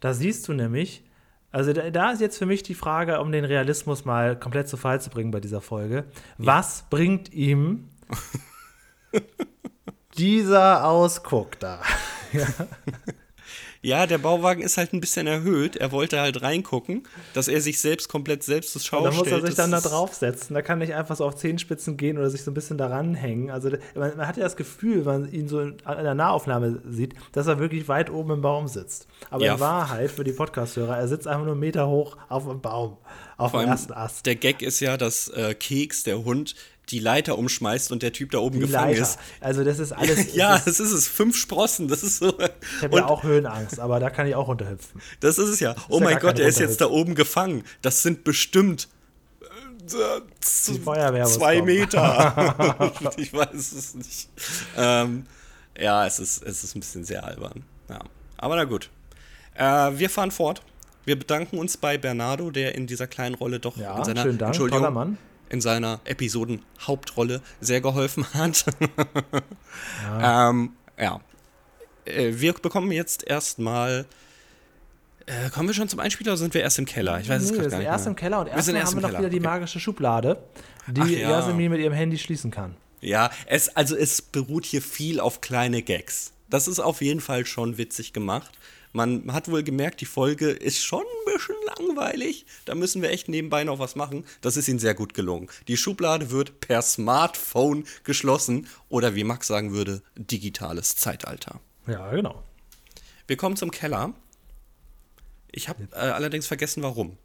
da 0.00 0.14
siehst 0.14 0.46
du 0.48 0.52
nämlich, 0.52 1.04
also 1.50 1.72
da, 1.72 1.90
da 1.90 2.12
ist 2.12 2.20
jetzt 2.20 2.38
für 2.38 2.46
mich 2.46 2.62
die 2.62 2.74
Frage, 2.74 3.20
um 3.20 3.32
den 3.32 3.44
Realismus 3.44 4.04
mal 4.04 4.38
komplett 4.38 4.68
zu 4.68 4.76
Fall 4.76 5.00
zu 5.00 5.10
bringen 5.10 5.30
bei 5.30 5.40
dieser 5.40 5.60
Folge. 5.60 6.04
Was 6.36 6.84
bringt 6.90 7.32
ihm 7.32 7.88
dieser 10.18 10.84
Ausguck 10.86 11.58
da? 11.58 11.80
Ja, 12.30 12.46
der 14.06 14.18
Bauwagen 14.18 14.62
ist 14.62 14.76
halt 14.76 14.92
ein 14.92 15.00
bisschen 15.00 15.26
erhöht. 15.26 15.76
Er 15.76 15.92
wollte 15.92 16.20
halt 16.20 16.42
reingucken, 16.42 17.04
dass 17.34 17.48
er 17.48 17.60
sich 17.60 17.80
selbst 17.80 18.08
komplett 18.08 18.42
selbst 18.42 18.72
zur 18.72 18.80
Schau 18.80 19.04
Da 19.04 19.10
muss 19.10 19.26
er 19.28 19.40
sich 19.40 19.54
Das 19.54 19.56
dann 19.56 19.70
da 19.70 19.80
draufsetzen. 19.80 20.54
Da 20.54 20.62
kann 20.62 20.78
nicht 20.78 20.94
einfach 20.94 21.16
so 21.16 21.24
auf 21.24 21.36
Zehenspitzen 21.36 21.96
gehen 21.96 22.18
oder 22.18 22.30
sich 22.30 22.42
so 22.42 22.50
ein 22.50 22.54
bisschen 22.54 22.78
daran 22.78 23.14
hängen. 23.14 23.50
Also 23.50 23.70
man, 23.94 24.16
man 24.16 24.26
hat 24.26 24.36
ja 24.36 24.44
das 24.44 24.56
Gefühl, 24.56 25.06
wenn 25.06 25.22
man 25.22 25.32
ihn 25.32 25.48
so 25.48 25.60
in, 25.60 25.70
in 25.78 26.04
der 26.04 26.14
Nahaufnahme 26.14 26.82
sieht, 26.88 27.14
dass 27.32 27.46
er 27.46 27.58
wirklich 27.58 27.88
weit 27.88 28.10
oben 28.10 28.32
im 28.32 28.40
Baum 28.42 28.68
sitzt. 28.68 29.06
Aber 29.30 29.44
Ja. 29.44 29.54
in 29.54 29.60
Wahrheit, 29.60 30.10
für 30.10 30.24
die 30.24 30.32
Podcast-Hörer, 30.32 30.96
er 30.98 31.08
sitzt 31.08 31.26
einfach 31.26 31.44
nur 31.44 31.52
einen 31.52 31.60
Meter 31.60 31.88
hoch 31.88 32.16
auf 32.28 32.46
dem 32.46 32.60
Baum, 32.60 32.96
auf 33.36 33.52
Vor 33.52 33.60
dem 33.62 33.68
ersten 33.70 33.92
Ast. 33.92 34.26
der 34.26 34.36
Gag 34.36 34.62
ist 34.62 34.80
ja, 34.80 34.96
dass 34.96 35.28
äh, 35.28 35.54
Keks, 35.54 36.02
der 36.02 36.24
Hund, 36.24 36.54
die 36.90 36.98
Leiter 36.98 37.38
umschmeißt 37.38 37.92
und 37.92 38.02
der 38.02 38.12
Typ 38.12 38.30
da 38.30 38.38
oben 38.38 38.60
Die 38.60 38.66
gefangen 38.66 38.90
Leiter. 38.90 39.02
ist. 39.02 39.18
Also 39.40 39.64
das 39.64 39.78
ist 39.78 39.92
alles. 39.92 40.34
ja, 40.34 40.52
das 40.52 40.66
ist, 40.66 40.80
das 40.80 40.86
ist 40.88 40.92
es. 40.92 41.08
Fünf 41.08 41.36
Sprossen. 41.36 41.88
Das 41.88 42.02
ist 42.02 42.18
so. 42.18 42.38
ich 42.38 42.82
habe 42.82 42.96
ja 42.98 43.06
auch 43.06 43.22
Höhenangst, 43.22 43.78
aber 43.80 44.00
da 44.00 44.10
kann 44.10 44.26
ich 44.26 44.34
auch 44.34 44.48
runterhüpfen. 44.48 45.00
Das 45.20 45.38
ist 45.38 45.48
es 45.48 45.60
ja. 45.60 45.74
Oh 45.88 45.98
ja 45.98 46.04
mein 46.04 46.18
Gott, 46.18 46.38
er 46.38 46.48
ist 46.48 46.60
jetzt 46.60 46.80
da 46.80 46.86
oben 46.88 47.14
gefangen. 47.14 47.64
Das 47.82 48.02
sind 48.02 48.24
bestimmt 48.24 48.88
äh, 49.92 50.20
zwei. 50.40 51.62
Meter. 51.62 52.82
ich 53.16 53.32
weiß 53.32 53.72
es 53.72 53.94
nicht. 53.94 54.28
Ähm, 54.76 55.26
ja, 55.78 56.06
es 56.06 56.18
ist, 56.18 56.42
es 56.42 56.64
ist 56.64 56.74
ein 56.76 56.80
bisschen 56.80 57.04
sehr 57.04 57.24
albern. 57.24 57.64
Ja. 57.88 58.00
Aber 58.36 58.56
na 58.56 58.64
gut. 58.64 58.90
Äh, 59.54 59.64
wir 59.98 60.10
fahren 60.10 60.30
fort. 60.30 60.62
Wir 61.04 61.18
bedanken 61.18 61.58
uns 61.58 61.76
bei 61.76 61.96
Bernardo, 61.96 62.50
der 62.50 62.74
in 62.74 62.86
dieser 62.86 63.06
kleinen 63.06 63.34
Rolle 63.34 63.60
doch 63.60 63.76
Ja, 63.76 63.96
in 63.96 64.04
seiner 64.04 64.22
schönen 64.22 64.38
Dank, 64.38 64.50
Entschuldigung, 64.50 64.80
toller 64.80 64.90
Mann. 64.90 65.18
In 65.50 65.60
seiner 65.60 66.00
Episoden-Hauptrolle 66.04 67.40
sehr 67.60 67.80
geholfen 67.80 68.26
hat. 68.34 68.64
ja. 70.04 70.50
Ähm, 70.50 70.72
ja. 70.98 71.20
Äh, 72.04 72.32
wir 72.34 72.52
bekommen 72.54 72.92
jetzt 72.92 73.26
erstmal. 73.26 74.06
Äh, 75.26 75.50
kommen 75.50 75.68
wir 75.68 75.74
schon 75.74 75.88
zum 75.88 76.00
Einspieler 76.00 76.32
oder 76.32 76.38
sind 76.38 76.54
wir 76.54 76.62
erst 76.62 76.78
im 76.78 76.86
Keller? 76.86 77.20
Ich 77.20 77.28
weiß 77.28 77.42
es 77.42 77.50
Nee, 77.50 77.58
gerade 77.58 77.64
wir 77.66 77.70
gar 77.70 77.70
sind 77.70 77.78
nicht. 77.80 77.88
erst 77.88 78.04
mehr. 78.04 78.10
im 78.10 78.16
Keller 78.16 78.40
und 78.40 78.46
Wir 78.46 78.52
erst 78.54 78.66
sind 78.66 78.76
haben 78.82 78.94
wir 78.94 79.00
noch 79.02 79.08
Keller, 79.10 79.18
wieder 79.20 79.28
die 79.30 79.40
magische 79.40 79.78
Schublade, 79.80 80.42
die 80.86 81.00
Ach 81.02 81.06
ja. 81.08 81.30
Jasmin 81.30 81.70
mit 81.70 81.80
ihrem 81.80 81.92
Handy 81.92 82.16
schließen 82.16 82.50
kann. 82.50 82.76
Ja, 83.00 83.30
es, 83.46 83.68
also 83.76 83.94
es 83.94 84.22
beruht 84.22 84.64
hier 84.64 84.80
viel 84.82 85.20
auf 85.20 85.40
kleine 85.42 85.82
Gags. 85.82 86.32
Das 86.48 86.66
ist 86.66 86.80
auf 86.80 87.02
jeden 87.02 87.20
Fall 87.20 87.44
schon 87.44 87.76
witzig 87.76 88.14
gemacht. 88.14 88.50
Man 88.92 89.32
hat 89.32 89.50
wohl 89.50 89.62
gemerkt, 89.62 90.00
die 90.00 90.06
Folge 90.06 90.50
ist 90.50 90.82
schon 90.82 91.02
ein 91.02 91.32
bisschen 91.32 91.56
langweilig. 91.76 92.46
Da 92.64 92.74
müssen 92.74 93.02
wir 93.02 93.10
echt 93.10 93.28
nebenbei 93.28 93.64
noch 93.64 93.78
was 93.78 93.96
machen. 93.96 94.24
Das 94.40 94.56
ist 94.56 94.68
ihnen 94.68 94.78
sehr 94.78 94.94
gut 94.94 95.14
gelungen. 95.14 95.48
Die 95.68 95.76
Schublade 95.76 96.30
wird 96.30 96.60
per 96.60 96.82
Smartphone 96.82 97.84
geschlossen 98.04 98.66
oder 98.88 99.14
wie 99.14 99.24
Max 99.24 99.46
sagen 99.46 99.72
würde, 99.72 100.02
digitales 100.16 100.96
Zeitalter. 100.96 101.60
Ja, 101.86 102.10
genau. 102.10 102.42
Wir 103.26 103.36
kommen 103.36 103.56
zum 103.56 103.70
Keller. 103.70 104.14
Ich 105.52 105.68
habe 105.68 105.88
äh, 105.92 105.96
allerdings 105.96 106.46
vergessen, 106.46 106.82
warum. 106.82 107.16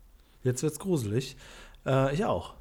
Jetzt 0.43 0.63
wird's 0.63 0.79
gruselig. 0.79 1.37
Äh, 1.85 2.13
ich 2.13 2.25
auch. 2.25 2.55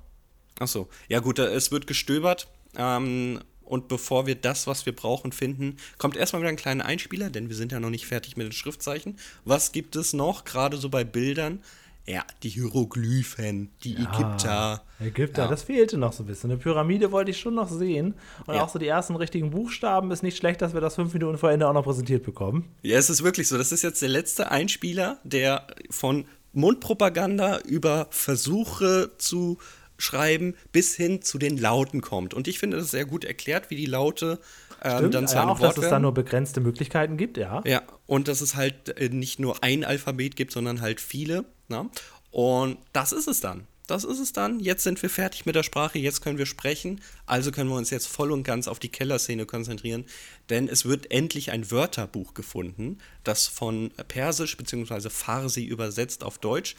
Ach 0.58 0.68
so. 0.68 0.88
Ja 1.08 1.20
gut, 1.20 1.38
äh, 1.38 1.46
es 1.46 1.72
wird 1.72 1.86
gestöbert. 1.86 2.48
Ähm, 2.76 3.40
und 3.72 3.88
bevor 3.88 4.26
wir 4.26 4.34
das, 4.34 4.66
was 4.66 4.84
wir 4.84 4.94
brauchen, 4.94 5.32
finden, 5.32 5.76
kommt 5.96 6.14
erstmal 6.16 6.42
wieder 6.42 6.50
ein 6.50 6.56
kleiner 6.56 6.84
Einspieler, 6.84 7.30
denn 7.30 7.48
wir 7.48 7.56
sind 7.56 7.72
ja 7.72 7.80
noch 7.80 7.88
nicht 7.88 8.06
fertig 8.06 8.36
mit 8.36 8.46
den 8.46 8.52
Schriftzeichen. 8.52 9.16
Was 9.46 9.72
gibt 9.72 9.96
es 9.96 10.12
noch, 10.12 10.44
gerade 10.44 10.76
so 10.76 10.90
bei 10.90 11.04
Bildern? 11.04 11.60
Ja, 12.04 12.22
die 12.42 12.48
Hieroglyphen, 12.50 13.70
die 13.84 13.94
Ägypter. 13.96 14.82
Ägypter, 15.00 15.44
Ja. 15.44 15.48
das 15.48 15.62
fehlte 15.62 15.96
noch 15.96 16.12
so 16.12 16.22
ein 16.24 16.26
bisschen. 16.26 16.50
Eine 16.50 16.58
Pyramide 16.58 17.12
wollte 17.12 17.30
ich 17.30 17.38
schon 17.40 17.54
noch 17.54 17.70
sehen. 17.70 18.14
Und 18.46 18.54
Ja. 18.56 18.64
auch 18.64 18.68
so 18.68 18.78
die 18.78 18.88
ersten 18.88 19.16
richtigen 19.16 19.50
Buchstaben 19.50 20.10
ist 20.10 20.22
nicht 20.22 20.36
schlecht, 20.36 20.60
dass 20.62 20.74
wir 20.74 20.80
das 20.82 20.96
fünf 20.96 21.12
Minuten 21.14 21.38
vor 21.38 21.50
Ende 21.50 21.66
auch 21.68 21.72
noch 21.72 21.84
präsentiert 21.84 22.24
bekommen. 22.24 22.68
Ja, 22.82 22.98
es 22.98 23.08
ist 23.08 23.22
wirklich 23.24 23.48
so. 23.48 23.56
Das 23.56 23.72
ist 23.72 23.82
jetzt 23.82 24.02
der 24.02 24.08
letzte 24.10 24.50
Einspieler, 24.50 25.18
der 25.24 25.66
von 25.90 26.26
Mundpropaganda 26.52 27.60
über 27.60 28.08
Versuche 28.10 29.12
zu 29.16 29.58
schreiben 30.02 30.54
bis 30.72 30.94
hin 30.94 31.22
zu 31.22 31.38
den 31.38 31.56
Lauten 31.56 32.00
kommt. 32.00 32.34
Und 32.34 32.48
ich 32.48 32.58
finde 32.58 32.78
das 32.78 32.90
sehr 32.90 33.04
gut 33.04 33.24
erklärt, 33.24 33.70
wie 33.70 33.76
die 33.76 33.86
Laute 33.86 34.40
ähm, 34.82 34.98
Stimmt, 34.98 35.14
dann 35.14 35.28
zu 35.28 35.36
ja, 35.36 35.42
einem 35.42 35.50
auch, 35.50 35.60
Wort 35.60 35.70
dass 35.70 35.76
es 35.76 35.82
werden. 35.82 35.92
da 35.92 35.98
nur 36.00 36.14
begrenzte 36.14 36.60
Möglichkeiten 36.60 37.16
gibt, 37.16 37.36
ja. 37.36 37.62
Ja, 37.64 37.82
und 38.06 38.26
dass 38.26 38.40
es 38.40 38.56
halt 38.56 38.98
äh, 38.98 39.08
nicht 39.10 39.38
nur 39.38 39.62
ein 39.62 39.84
Alphabet 39.84 40.34
gibt, 40.34 40.52
sondern 40.52 40.80
halt 40.80 41.00
viele. 41.00 41.44
Na? 41.68 41.88
Und 42.32 42.78
das 42.92 43.12
ist 43.12 43.28
es 43.28 43.40
dann. 43.40 43.66
Das 43.86 44.04
ist 44.04 44.18
es 44.18 44.32
dann. 44.32 44.58
Jetzt 44.58 44.82
sind 44.82 45.00
wir 45.02 45.10
fertig 45.10 45.46
mit 45.46 45.54
der 45.54 45.62
Sprache, 45.62 45.98
jetzt 45.98 46.20
können 46.20 46.38
wir 46.38 46.46
sprechen. 46.46 47.00
Also 47.26 47.52
können 47.52 47.68
wir 47.70 47.76
uns 47.76 47.90
jetzt 47.90 48.06
voll 48.06 48.32
und 48.32 48.42
ganz 48.42 48.66
auf 48.66 48.78
die 48.78 48.88
Kellerszene 48.88 49.46
konzentrieren, 49.46 50.04
denn 50.50 50.68
es 50.68 50.84
wird 50.84 51.12
endlich 51.12 51.52
ein 51.52 51.70
Wörterbuch 51.70 52.34
gefunden, 52.34 52.98
das 53.22 53.46
von 53.46 53.90
Persisch 54.08 54.56
bzw. 54.56 55.10
Farsi 55.10 55.64
übersetzt 55.64 56.24
auf 56.24 56.38
Deutsch. 56.38 56.74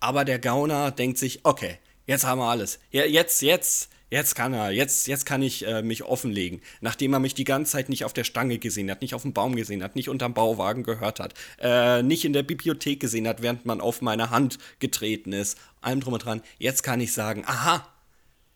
Aber 0.00 0.24
der 0.24 0.38
Gauner 0.38 0.90
denkt 0.90 1.18
sich, 1.18 1.40
okay, 1.44 1.78
jetzt 2.10 2.26
haben 2.26 2.40
wir 2.40 2.48
alles. 2.48 2.80
Jetzt, 2.90 3.40
jetzt, 3.40 3.88
jetzt 4.10 4.34
kann 4.34 4.52
er, 4.52 4.72
jetzt, 4.72 5.06
jetzt 5.06 5.24
kann 5.24 5.42
ich 5.42 5.64
äh, 5.66 5.80
mich 5.80 6.02
offenlegen. 6.02 6.60
Nachdem 6.80 7.12
er 7.12 7.20
mich 7.20 7.34
die 7.34 7.44
ganze 7.44 7.72
Zeit 7.72 7.88
nicht 7.88 8.04
auf 8.04 8.12
der 8.12 8.24
Stange 8.24 8.58
gesehen 8.58 8.90
hat, 8.90 9.00
nicht 9.00 9.14
auf 9.14 9.22
dem 9.22 9.32
Baum 9.32 9.54
gesehen 9.54 9.82
hat, 9.82 9.94
nicht 9.94 10.08
unterm 10.08 10.34
Bauwagen 10.34 10.82
gehört 10.82 11.20
hat, 11.20 11.34
äh, 11.60 12.02
nicht 12.02 12.24
in 12.24 12.32
der 12.32 12.42
Bibliothek 12.42 12.98
gesehen 12.98 13.28
hat, 13.28 13.42
während 13.42 13.64
man 13.64 13.80
auf 13.80 14.02
meine 14.02 14.30
Hand 14.30 14.58
getreten 14.80 15.32
ist, 15.32 15.56
allem 15.80 16.00
drum 16.00 16.14
und 16.14 16.24
dran. 16.24 16.42
Jetzt 16.58 16.82
kann 16.82 17.00
ich 17.00 17.12
sagen, 17.12 17.44
aha, 17.46 17.86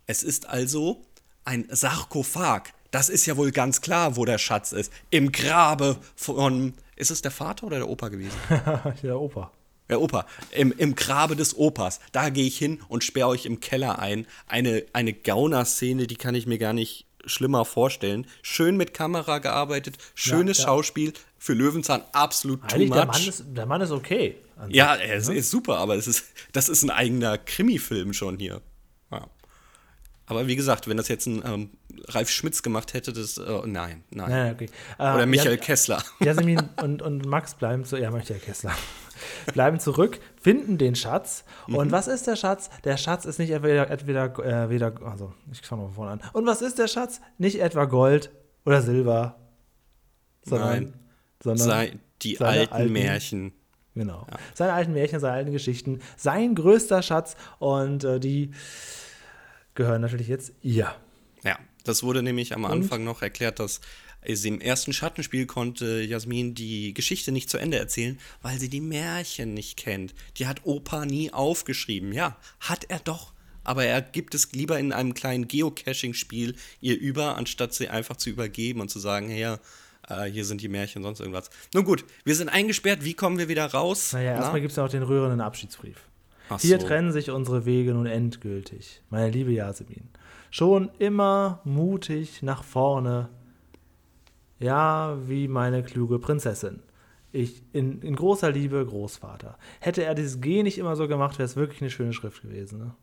es 0.07 0.25
ist 0.25 0.49
also 0.49 1.05
ein 1.45 1.67
Sarkophag. 1.71 2.73
Das 2.91 3.09
ist 3.09 3.27
ja 3.27 3.37
wohl 3.37 3.53
ganz 3.53 3.81
klar, 3.81 4.17
wo 4.17 4.25
der 4.25 4.39
Schatz 4.39 4.73
ist. 4.73 4.93
Im 5.11 5.33
Grabe 5.33 5.97
von. 6.17 6.75
Ist 6.97 7.11
es 7.11 7.23
der 7.23 7.33
Vater 7.33 7.67
oder 7.67 7.79
der 7.79 7.89
Opa 7.89 8.09
gewesen? 8.09 8.39
der 9.03 9.21
Opa. 9.21 9.51
Der 9.95 10.01
Opa. 10.01 10.27
Im, 10.51 10.75
Im 10.77 10.97
Grabe 10.97 11.37
des 11.37 11.57
Opas. 11.57 12.01
Da 12.11 12.29
gehe 12.29 12.49
ich 12.49 12.59
hin 12.59 12.81
und 12.89 13.05
sperre 13.05 13.29
euch 13.29 13.47
im 13.47 13.61
Keller 13.61 14.01
ein. 14.01 14.27
Eine, 14.49 14.85
eine 14.93 15.13
Gauner-Szene, 15.13 16.09
die 16.09 16.17
kann 16.17 16.35
ich 16.35 16.49
mir 16.49 16.59
gar 16.59 16.73
nicht 16.73 17.07
schlimmer 17.27 17.65
vorstellen. 17.65 18.27
Schön 18.43 18.77
mit 18.77 18.93
Kamera 18.93 19.39
gearbeitet, 19.39 19.99
schönes 20.17 20.59
ja. 20.59 20.65
Schauspiel. 20.65 21.13
Für 21.39 21.53
Löwenzahn 21.53 22.03
absolut 22.11 22.63
too 22.63 22.75
Eigentlich, 22.75 22.89
much. 22.89 22.97
der 22.97 23.07
Mann, 23.07 23.29
ist, 23.29 23.45
der 23.47 23.67
Mann 23.67 23.81
ist 23.83 23.93
okay. 23.93 24.35
ja, 24.69 24.97
er 24.97 25.15
ist, 25.15 25.29
ne? 25.29 25.37
ist 25.37 25.53
super, 25.53 25.79
aber 25.79 25.95
es 25.95 26.09
ist, 26.09 26.25
das 26.51 26.69
ist 26.69 26.83
ein 26.83 26.91
eigener 26.91 27.39
Krimi-Film 27.39 28.15
schon 28.15 28.37
hier. 28.37 28.63
Ja. 29.13 29.29
Aber 30.27 30.49
wie 30.49 30.57
gesagt, 30.57 30.89
wenn 30.89 30.97
das 30.97 31.07
jetzt 31.07 31.27
ein 31.27 31.41
ähm, 31.47 31.71
Ralf 32.09 32.31
Schmitz 32.31 32.63
gemacht 32.63 32.95
hätte, 32.95 33.13
das, 33.13 33.39
äh, 33.39 33.61
nein, 33.65 34.03
nein. 34.11 34.31
Ja, 34.31 34.51
okay. 34.51 34.69
Oder 34.99 35.23
Äh, 35.23 35.27
Michael 35.27 35.53
ja, 35.53 35.57
Kessler. 35.59 36.03
Jasmin 36.19 36.61
und, 36.83 37.01
und 37.01 37.27
Max 37.27 37.55
bleiben 37.55 37.85
zu, 37.85 37.97
ja, 37.97 38.11
Michael 38.11 38.41
Kessler. 38.41 38.75
Bleiben 39.53 39.81
zurück, 39.81 40.21
finden 40.41 40.79
den 40.79 40.95
Schatz. 40.95 41.45
Mhm. 41.67 41.75
Und 41.77 41.93
was 41.93 42.09
ist 42.09 42.27
der 42.27 42.37
Schatz? 42.37 42.71
Der 42.85 42.97
Schatz 42.97 43.25
ist 43.25 43.39
nicht 43.39 43.51
entweder, 43.51 43.91
entweder, 43.91 44.39
äh, 44.39 44.71
weder, 44.71 44.93
also, 45.05 45.33
ich 45.53 45.61
fange 45.63 45.83
mal 45.83 45.87
von 45.89 45.95
vorne 45.95 46.11
an. 46.13 46.21
Und 46.33 46.47
was 46.47 46.63
ist 46.63 46.79
der 46.79 46.89
Schatz? 46.89 47.21
Nicht 47.39 47.61
etwa 47.61 47.85
Gold 47.87 48.31
oder 48.65 48.83
Silber, 48.83 49.37
sondern, 50.45 50.69
Nein. 50.71 50.95
sondern 51.43 51.67
Sei, 51.67 51.99
die 52.23 52.41
alten, 52.41 52.73
alten- 52.73 52.93
Märchen. 52.93 53.53
Genau. 53.97 54.27
Seine 54.55 54.73
alten 54.73 54.93
Märchen, 54.93 55.21
seine 55.21 55.35
alten 55.35 55.53
Geschichten, 55.53 56.01
sein 56.17 56.57
größter 56.57 57.01
Schatz 57.03 57.37
und 57.61 58.03
äh, 58.03 58.19
die 58.19 58.51
gehören 59.75 60.01
natürlich 60.03 60.27
jetzt 60.27 60.53
ihr. 60.63 60.93
Ja, 61.45 61.59
das 61.85 62.03
wurde 62.03 62.23
nämlich 62.23 62.55
am 62.57 62.65
Anfang 62.65 63.05
noch 63.05 63.23
erklärt, 63.23 63.61
dass 63.61 63.81
sie 64.29 64.49
im 64.49 64.61
ersten 64.61 64.93
Schattenspiel 64.93 65.47
konnte 65.47 66.03
Jasmin 66.03 66.55
die 66.55 66.95
Geschichte 66.95 67.33
nicht 67.33 67.51
zu 67.51 67.59
Ende 67.59 67.79
erzählen, 67.79 68.19
weil 68.43 68.59
sie 68.59 68.69
die 68.69 68.81
Märchen 68.81 69.55
nicht 69.55 69.77
kennt. 69.77 70.15
Die 70.37 70.47
hat 70.47 70.61
Opa 70.65 71.07
nie 71.07 71.33
aufgeschrieben. 71.33 72.13
Ja, 72.13 72.37
hat 72.61 72.85
er 72.89 73.01
doch. 73.01 73.33
Aber 73.65 73.85
er 73.85 74.03
gibt 74.03 74.35
es 74.35 74.53
lieber 74.53 74.79
in 74.79 74.93
einem 74.93 75.15
kleinen 75.15 75.49
Geocaching-Spiel 75.49 76.55
ihr 76.81 76.99
über, 76.99 77.37
anstatt 77.37 77.73
sie 77.75 77.89
einfach 77.89 78.17
zu 78.17 78.31
übergeben 78.31 78.81
und 78.81 78.91
zu 78.91 78.99
sagen, 78.99 79.29
hey, 79.29 79.41
ja, 79.41 79.59
äh, 80.09 80.25
hier 80.31 80.45
sind 80.45 80.61
die 80.61 80.69
Märchen, 80.69 81.03
sonst 81.03 81.21
irgendwas. 81.21 81.51
Nun 81.73 81.85
gut, 81.85 82.05
wir 82.25 82.35
sind 82.35 82.49
eingesperrt. 82.49 83.05
Wie 83.05 83.15
kommen 83.15 83.39
wir 83.39 83.49
wieder 83.49 83.67
raus? 83.67 84.13
Naja, 84.13 84.33
Na? 84.33 84.41
erstmal 84.41 84.61
gibt 84.61 84.73
es 84.73 84.77
ja 84.77 84.83
noch 84.83 84.91
den 84.91 85.03
rührenden 85.03 85.41
Abschiedsbrief. 85.41 85.97
Ach 86.51 86.61
Hier 86.61 86.79
so. 86.79 86.87
trennen 86.87 87.11
sich 87.11 87.31
unsere 87.31 87.65
Wege 87.65 87.95
nun 87.95 88.05
endgültig, 88.05 89.01
meine 89.09 89.31
liebe 89.31 89.51
Yasemin. 89.53 90.09
Schon 90.51 90.91
immer 90.99 91.61
mutig 91.65 92.43
nach 92.43 92.63
vorne. 92.63 93.31
Ja, 94.65 95.17
wie 95.27 95.47
meine 95.49 95.83
kluge 95.83 96.19
Prinzessin. 96.19 96.83
Ich 97.33 97.63
in, 97.73 98.01
in 98.03 98.15
großer 98.17 98.51
Liebe, 98.51 98.85
Großvater. 98.87 99.59
Hätte 99.81 100.05
er 100.05 100.15
dieses 100.15 100.41
G 100.41 100.63
nicht 100.63 100.79
immer 100.79 100.97
so 100.97 101.09
gemacht, 101.09 101.39
wäre 101.39 101.47
es 101.47 101.57
wirklich 101.57 101.81
eine 101.83 101.91
schöne 101.91 102.13
Schrift 102.13 102.43
gewesen. 102.43 102.79
Ne? 102.79 102.95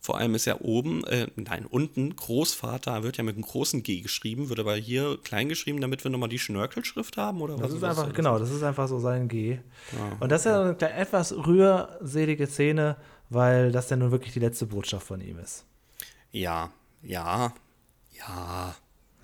Vor 0.00 0.18
allem 0.18 0.34
ist 0.34 0.46
ja 0.46 0.60
oben, 0.60 1.04
äh, 1.04 1.28
nein, 1.36 1.66
unten 1.66 2.16
Großvater 2.16 3.04
wird 3.04 3.18
ja 3.18 3.24
mit 3.24 3.36
einem 3.36 3.44
großen 3.44 3.84
G 3.84 4.00
geschrieben, 4.00 4.48
wird 4.48 4.58
aber 4.58 4.74
hier 4.74 5.16
klein 5.22 5.48
geschrieben, 5.48 5.80
damit 5.80 6.02
wir 6.02 6.10
nochmal 6.10 6.28
die 6.30 6.40
Schnörkelschrift 6.40 7.16
haben, 7.16 7.40
oder 7.40 7.54
Das 7.56 7.68
was? 7.70 7.74
ist 7.74 7.84
einfach, 7.84 8.06
das? 8.06 8.14
genau, 8.14 8.38
das 8.38 8.50
ist 8.50 8.62
einfach 8.64 8.88
so 8.88 8.98
sein 8.98 9.28
G. 9.28 9.58
Ah, 9.92 10.16
Und 10.18 10.32
das 10.32 10.40
ist 10.40 10.46
ja 10.46 10.62
eine 10.62 10.92
etwas 10.94 11.32
rührselige 11.32 12.48
Szene, 12.48 12.96
weil 13.30 13.70
das 13.70 13.90
ja 13.90 13.96
nun 13.96 14.10
wirklich 14.10 14.32
die 14.32 14.40
letzte 14.40 14.66
Botschaft 14.66 15.06
von 15.06 15.20
ihm 15.20 15.38
ist. 15.38 15.66
Ja, 16.32 16.70
ja, 17.02 17.52
ja. 18.18 18.74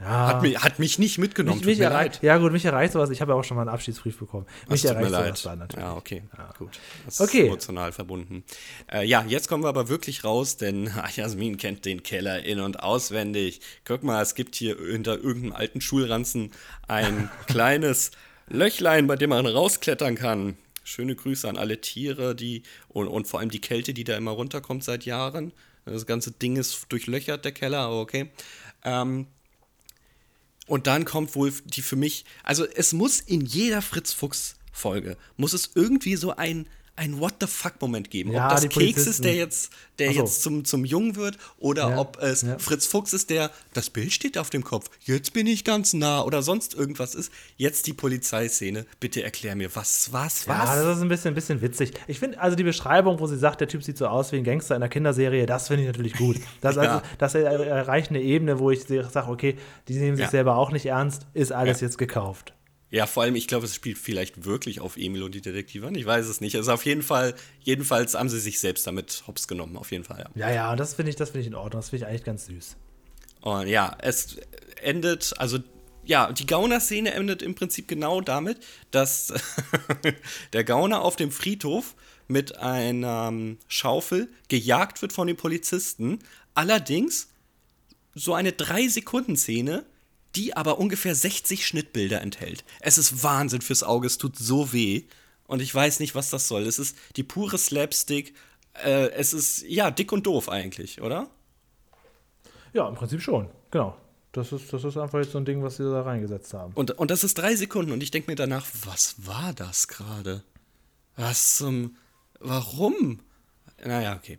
Ja. 0.01 0.29
Hat, 0.29 0.43
mich, 0.43 0.59
hat 0.63 0.79
mich 0.79 0.99
nicht 1.01 1.19
mitgenommen, 1.19 1.59
Mich, 1.59 1.67
mich 1.67 1.79
mir 1.79 1.91
leid. 1.91 2.21
ja 2.23 2.37
gut, 2.39 2.53
mich 2.53 2.65
erreicht 2.65 2.93
sowas. 2.93 3.11
Ich 3.11 3.21
habe 3.21 3.33
ja 3.33 3.39
auch 3.39 3.43
schon 3.43 3.57
mal 3.57 3.63
einen 3.63 3.71
Abschiedsbrief 3.71 4.17
bekommen. 4.19 4.47
Mich 4.69 4.85
Es 4.85 4.91
tut 4.91 4.99
mir 5.01 5.07
erreicht 5.07 5.13
leid. 5.13 5.25
sowas 5.39 5.43
dann 5.43 5.59
natürlich. 5.59 5.85
Ja, 5.85 5.97
okay, 5.97 6.23
gut. 6.57 6.79
Das 7.05 7.21
Okay. 7.21 7.41
ist 7.41 7.47
emotional 7.49 7.91
verbunden. 7.93 8.45
Äh, 8.93 9.05
ja, 9.07 9.25
jetzt 9.27 9.49
kommen 9.49 9.65
wir 9.65 9.69
aber 9.69 9.89
wirklich 9.89 10.23
raus, 10.23 10.57
denn 10.57 10.89
Jasmin 11.17 11.57
kennt 11.57 11.85
den 11.85 12.05
Keller 12.05 12.45
in- 12.45 12.61
und 12.61 12.81
auswendig. 12.81 13.61
Guck 13.85 14.05
mal, 14.05 14.23
es 14.23 14.37
gibt 14.37 14.55
hier 14.55 14.77
hinter 14.77 15.17
irgendeinem 15.19 15.55
alten 15.55 15.81
Schulranzen 15.81 16.53
ein 16.87 17.29
kleines 17.49 18.13
Löchlein, 18.49 19.09
bei 19.09 19.17
dem 19.17 19.31
man 19.31 19.47
rausklettern 19.47 20.15
kann. 20.15 20.57
Schöne 20.85 21.17
Grüße 21.17 21.49
an 21.49 21.57
alle 21.59 21.81
Tiere, 21.81 22.35
die 22.37 22.63
und, 22.89 23.09
und 23.09 23.27
vor 23.27 23.41
allem 23.41 23.51
die 23.51 23.61
Kälte, 23.61 23.93
die 23.95 24.05
da 24.05 24.17
immer 24.17 24.31
runterkommt 24.31 24.85
seit 24.85 25.05
Jahren. 25.05 25.53
Das 25.85 26.07
ganze 26.07 26.31
Ding 26.31 26.57
ist 26.57 26.87
durchlöchert, 26.89 27.45
der 27.45 27.53
Keller, 27.53 27.81
aber 27.81 28.01
okay. 28.01 28.31
Ähm, 28.85 29.27
und 30.69 30.87
dann 30.87 31.05
kommt 31.05 31.35
wohl 31.35 31.53
die 31.65 31.83
für 31.83 31.97
mich, 31.97 32.25
also 32.45 32.65
es 32.67 32.93
muss 32.93 33.21
in 33.21 33.41
jeder 33.41 33.83
Fritz 33.83 34.13
Fuchs 34.13 34.55
Folge, 34.73 35.17
muss 35.37 35.55
es 35.55 35.71
irgendwie 35.75 36.17
so 36.17 36.37
ein, 36.37 36.69
ein 36.99 37.21
What 37.21 37.35
the 37.41 37.47
fuck 37.47 37.81
Moment 37.81 38.11
geben. 38.11 38.33
Ja, 38.33 38.47
ob 38.47 38.51
das 38.61 38.69
Keks 38.69 39.07
ist, 39.07 39.25
der 39.25 39.35
jetzt, 39.35 39.71
der 39.99 40.13
so. 40.13 40.19
jetzt 40.21 40.43
zum, 40.43 40.65
zum 40.65 40.85
Jungen 40.85 41.17
wird, 41.17 41.39
oder 41.59 41.91
Ja, 41.91 41.99
ob 41.99 42.19
es 42.21 42.43
ja. 42.43 42.59
Fritz 42.59 42.87
Fuchs 42.87 43.13
ist, 43.13 43.31
der, 43.31 43.51
das 43.73 43.89
Bild 43.91 44.13
steht 44.13 44.37
auf 44.37 44.51
dem 44.51 44.65
Kopf, 44.65 44.91
jetzt 45.05 45.33
bin 45.33 45.47
ich 45.47 45.65
ganz 45.65 45.93
nah, 45.95 46.23
oder 46.23 46.43
sonst 46.43 46.75
irgendwas 46.75 47.15
ist. 47.15 47.33
Jetzt 47.57 47.87
die 47.87 47.93
Polizeiszene, 47.93 48.85
bitte 49.01 49.23
erklär 49.23 49.55
mir, 49.57 49.75
was, 49.75 50.13
was, 50.13 50.47
Ja, 50.47 50.59
was? 50.61 50.71
das 50.85 50.97
ist 50.97 51.03
ein 51.03 51.09
bisschen, 51.09 51.29
ein 51.29 51.35
bisschen 51.35 51.63
witzig. 51.63 51.93
Ich 52.07 52.19
finde, 52.19 52.41
also 52.41 52.57
die 52.57 52.65
Beschreibung, 52.65 53.21
wo 53.21 53.27
sie 53.27 53.39
sagt, 53.39 53.61
der 53.61 53.69
Typ 53.69 53.83
sieht 53.85 53.97
so 53.99 54.07
aus 54.09 54.33
wie 54.33 54.37
ein 54.37 54.45
Gangster 54.45 54.75
in 54.77 54.83
einer 54.83 54.89
Kinderserie, 54.91 55.47
das 55.47 55.69
finde 55.69 55.83
ich 55.85 55.87
natürlich 55.89 56.15
gut. 56.15 56.37
Das, 56.61 56.77
Ja. 56.77 56.83
also, 56.83 57.03
das 57.19 57.35
erreicht 57.35 58.11
eine 58.11 58.21
Ebene, 58.21 58.59
wo 58.59 58.71
ich 58.71 58.83
sage, 58.85 59.29
okay, 59.31 59.57
die 59.87 59.95
nehmen 59.95 60.17
sich 60.17 60.25
Ja. 60.25 60.31
selber 60.31 60.57
auch 60.57 60.73
nicht 60.73 60.87
ernst, 60.87 61.27
ist 61.35 61.53
alles 61.53 61.81
Ja. 61.81 61.87
jetzt 61.87 61.99
gekauft. 61.99 62.53
Ja, 62.91 63.07
vor 63.07 63.23
allem, 63.23 63.37
ich 63.37 63.47
glaube, 63.47 63.67
es 63.67 63.75
spielt 63.75 63.99
vielleicht 63.99 64.45
wirklich 64.45 64.81
auf 64.81 64.97
Emil 64.97 65.23
und 65.23 65.35
die 65.35 65.43
Detektive 65.43 65.87
an. 65.87 65.95
Ich 65.95 66.07
weiß 66.07 66.27
es 66.27 66.41
nicht. 66.41 66.57
Also 66.57 66.73
auf 66.73 66.87
jeden 66.87 67.03
Fall, 67.03 67.35
jedenfalls 67.61 68.15
haben 68.15 68.31
sie 68.31 68.41
sich 68.41 68.61
selbst 68.61 68.87
damit 68.87 69.25
hops 69.27 69.47
genommen, 69.47 69.77
auf 69.77 69.93
jeden 69.93 70.05
Fall, 70.05 70.21
ja. 70.21 70.49
Ja, 70.49 70.55
ja, 70.55 70.77
das 70.77 70.95
finde 70.95 71.11
ich, 71.11 71.17
das 71.17 71.31
finde 71.31 71.43
ich 71.43 71.47
in 71.49 71.55
Ordnung. 71.55 71.81
Das 71.81 71.91
finde 71.91 72.05
ich 72.05 72.09
eigentlich 72.09 72.25
ganz 72.25 72.47
süß. 72.47 72.77
Und 73.43 73.69
ja, 73.69 73.97
es 74.01 74.37
endet, 74.83 75.35
also 75.39 75.59
ja, 76.05 76.33
die 76.33 76.47
Gauner-Szene 76.47 77.13
endet 77.13 77.43
im 77.43 77.55
Prinzip 77.55 77.87
genau 77.87 78.23
damit, 78.23 78.59
dass 78.91 79.35
der 80.55 80.65
Gauner 80.65 81.03
auf 81.03 81.17
dem 81.17 81.31
Friedhof 81.31 81.95
mit 82.29 82.59
einer 82.59 83.29
ähm, 83.29 83.59
Schaufel 83.69 84.31
gejagt 84.49 85.03
wird 85.03 85.13
von 85.13 85.27
den 85.27 85.37
Polizisten. 85.37 86.21
Allerdings 86.55 87.29
so 88.15 88.33
eine 88.33 88.51
3-Sekunden-Szene, 88.51 89.85
die 90.37 90.57
aber 90.57 90.79
ungefähr 90.79 91.15
60 91.15 91.67
Schnittbilder 91.67 92.21
enthält. 92.21 92.65
Es 92.81 92.99
ist 92.99 93.23
Wahnsinn 93.23 93.61
fürs 93.63 93.83
Auge, 93.83 94.07
es 94.07 94.19
tut 94.19 94.37
so 94.37 94.73
weh. 94.73 95.05
Und 95.47 95.63
ich 95.63 95.75
weiß 95.75 96.01
nicht, 96.01 96.15
was 96.15 96.31
das 96.31 96.47
soll. 96.49 96.67
Es 96.67 96.79
ist 96.79 96.97
die 97.17 97.23
pure 97.23 97.57
Slapstick. 97.59 98.35
äh, 98.85 99.11
es 99.13 99.33
ist 99.33 99.63
ja 99.63 99.91
dick 99.91 100.13
und 100.13 100.27
doof 100.27 100.49
eigentlich, 100.49 101.01
oder? 101.01 101.31
Ja, 102.75 102.87
im 102.89 102.95
Prinzip 102.95 103.23
schon, 103.23 103.49
genau. 103.71 103.97
Das 104.33 104.53
ist, 104.53 104.73
das 104.73 104.85
ist 104.85 104.97
einfach 104.99 105.19
jetzt 105.19 105.33
so 105.33 105.39
ein 105.39 105.47
Ding, 105.47 105.63
was 105.63 105.79
sie 105.79 105.85
da 105.85 106.03
reingesetzt 106.03 106.53
haben. 106.53 106.75
Und, 106.75 106.93
und 106.93 107.11
das 107.11 107.25
ist 107.25 107.39
drei 107.39 107.57
Sekunden 107.57 107.93
und 107.93 108.03
ich 108.03 108.11
denke 108.11 108.31
mir 108.31 108.37
danach, 108.37 108.67
was 108.85 109.15
war 109.27 109.55
das 109.55 109.89
gerade? 109.89 110.45
Was 111.17 111.57
zum. 111.57 111.97
Warum? 112.39 113.21
Naja, 113.85 114.15
okay. 114.17 114.39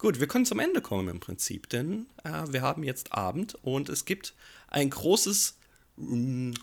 Gut, 0.00 0.18
wir 0.18 0.28
können 0.28 0.46
zum 0.46 0.60
Ende 0.60 0.80
kommen 0.80 1.08
im 1.08 1.20
Prinzip, 1.20 1.68
denn 1.68 2.06
äh, 2.24 2.44
wir 2.48 2.62
haben 2.62 2.82
jetzt 2.84 3.12
Abend 3.12 3.58
und 3.60 3.90
es 3.90 4.06
gibt 4.06 4.32
ein 4.68 4.88
großes 4.88 5.56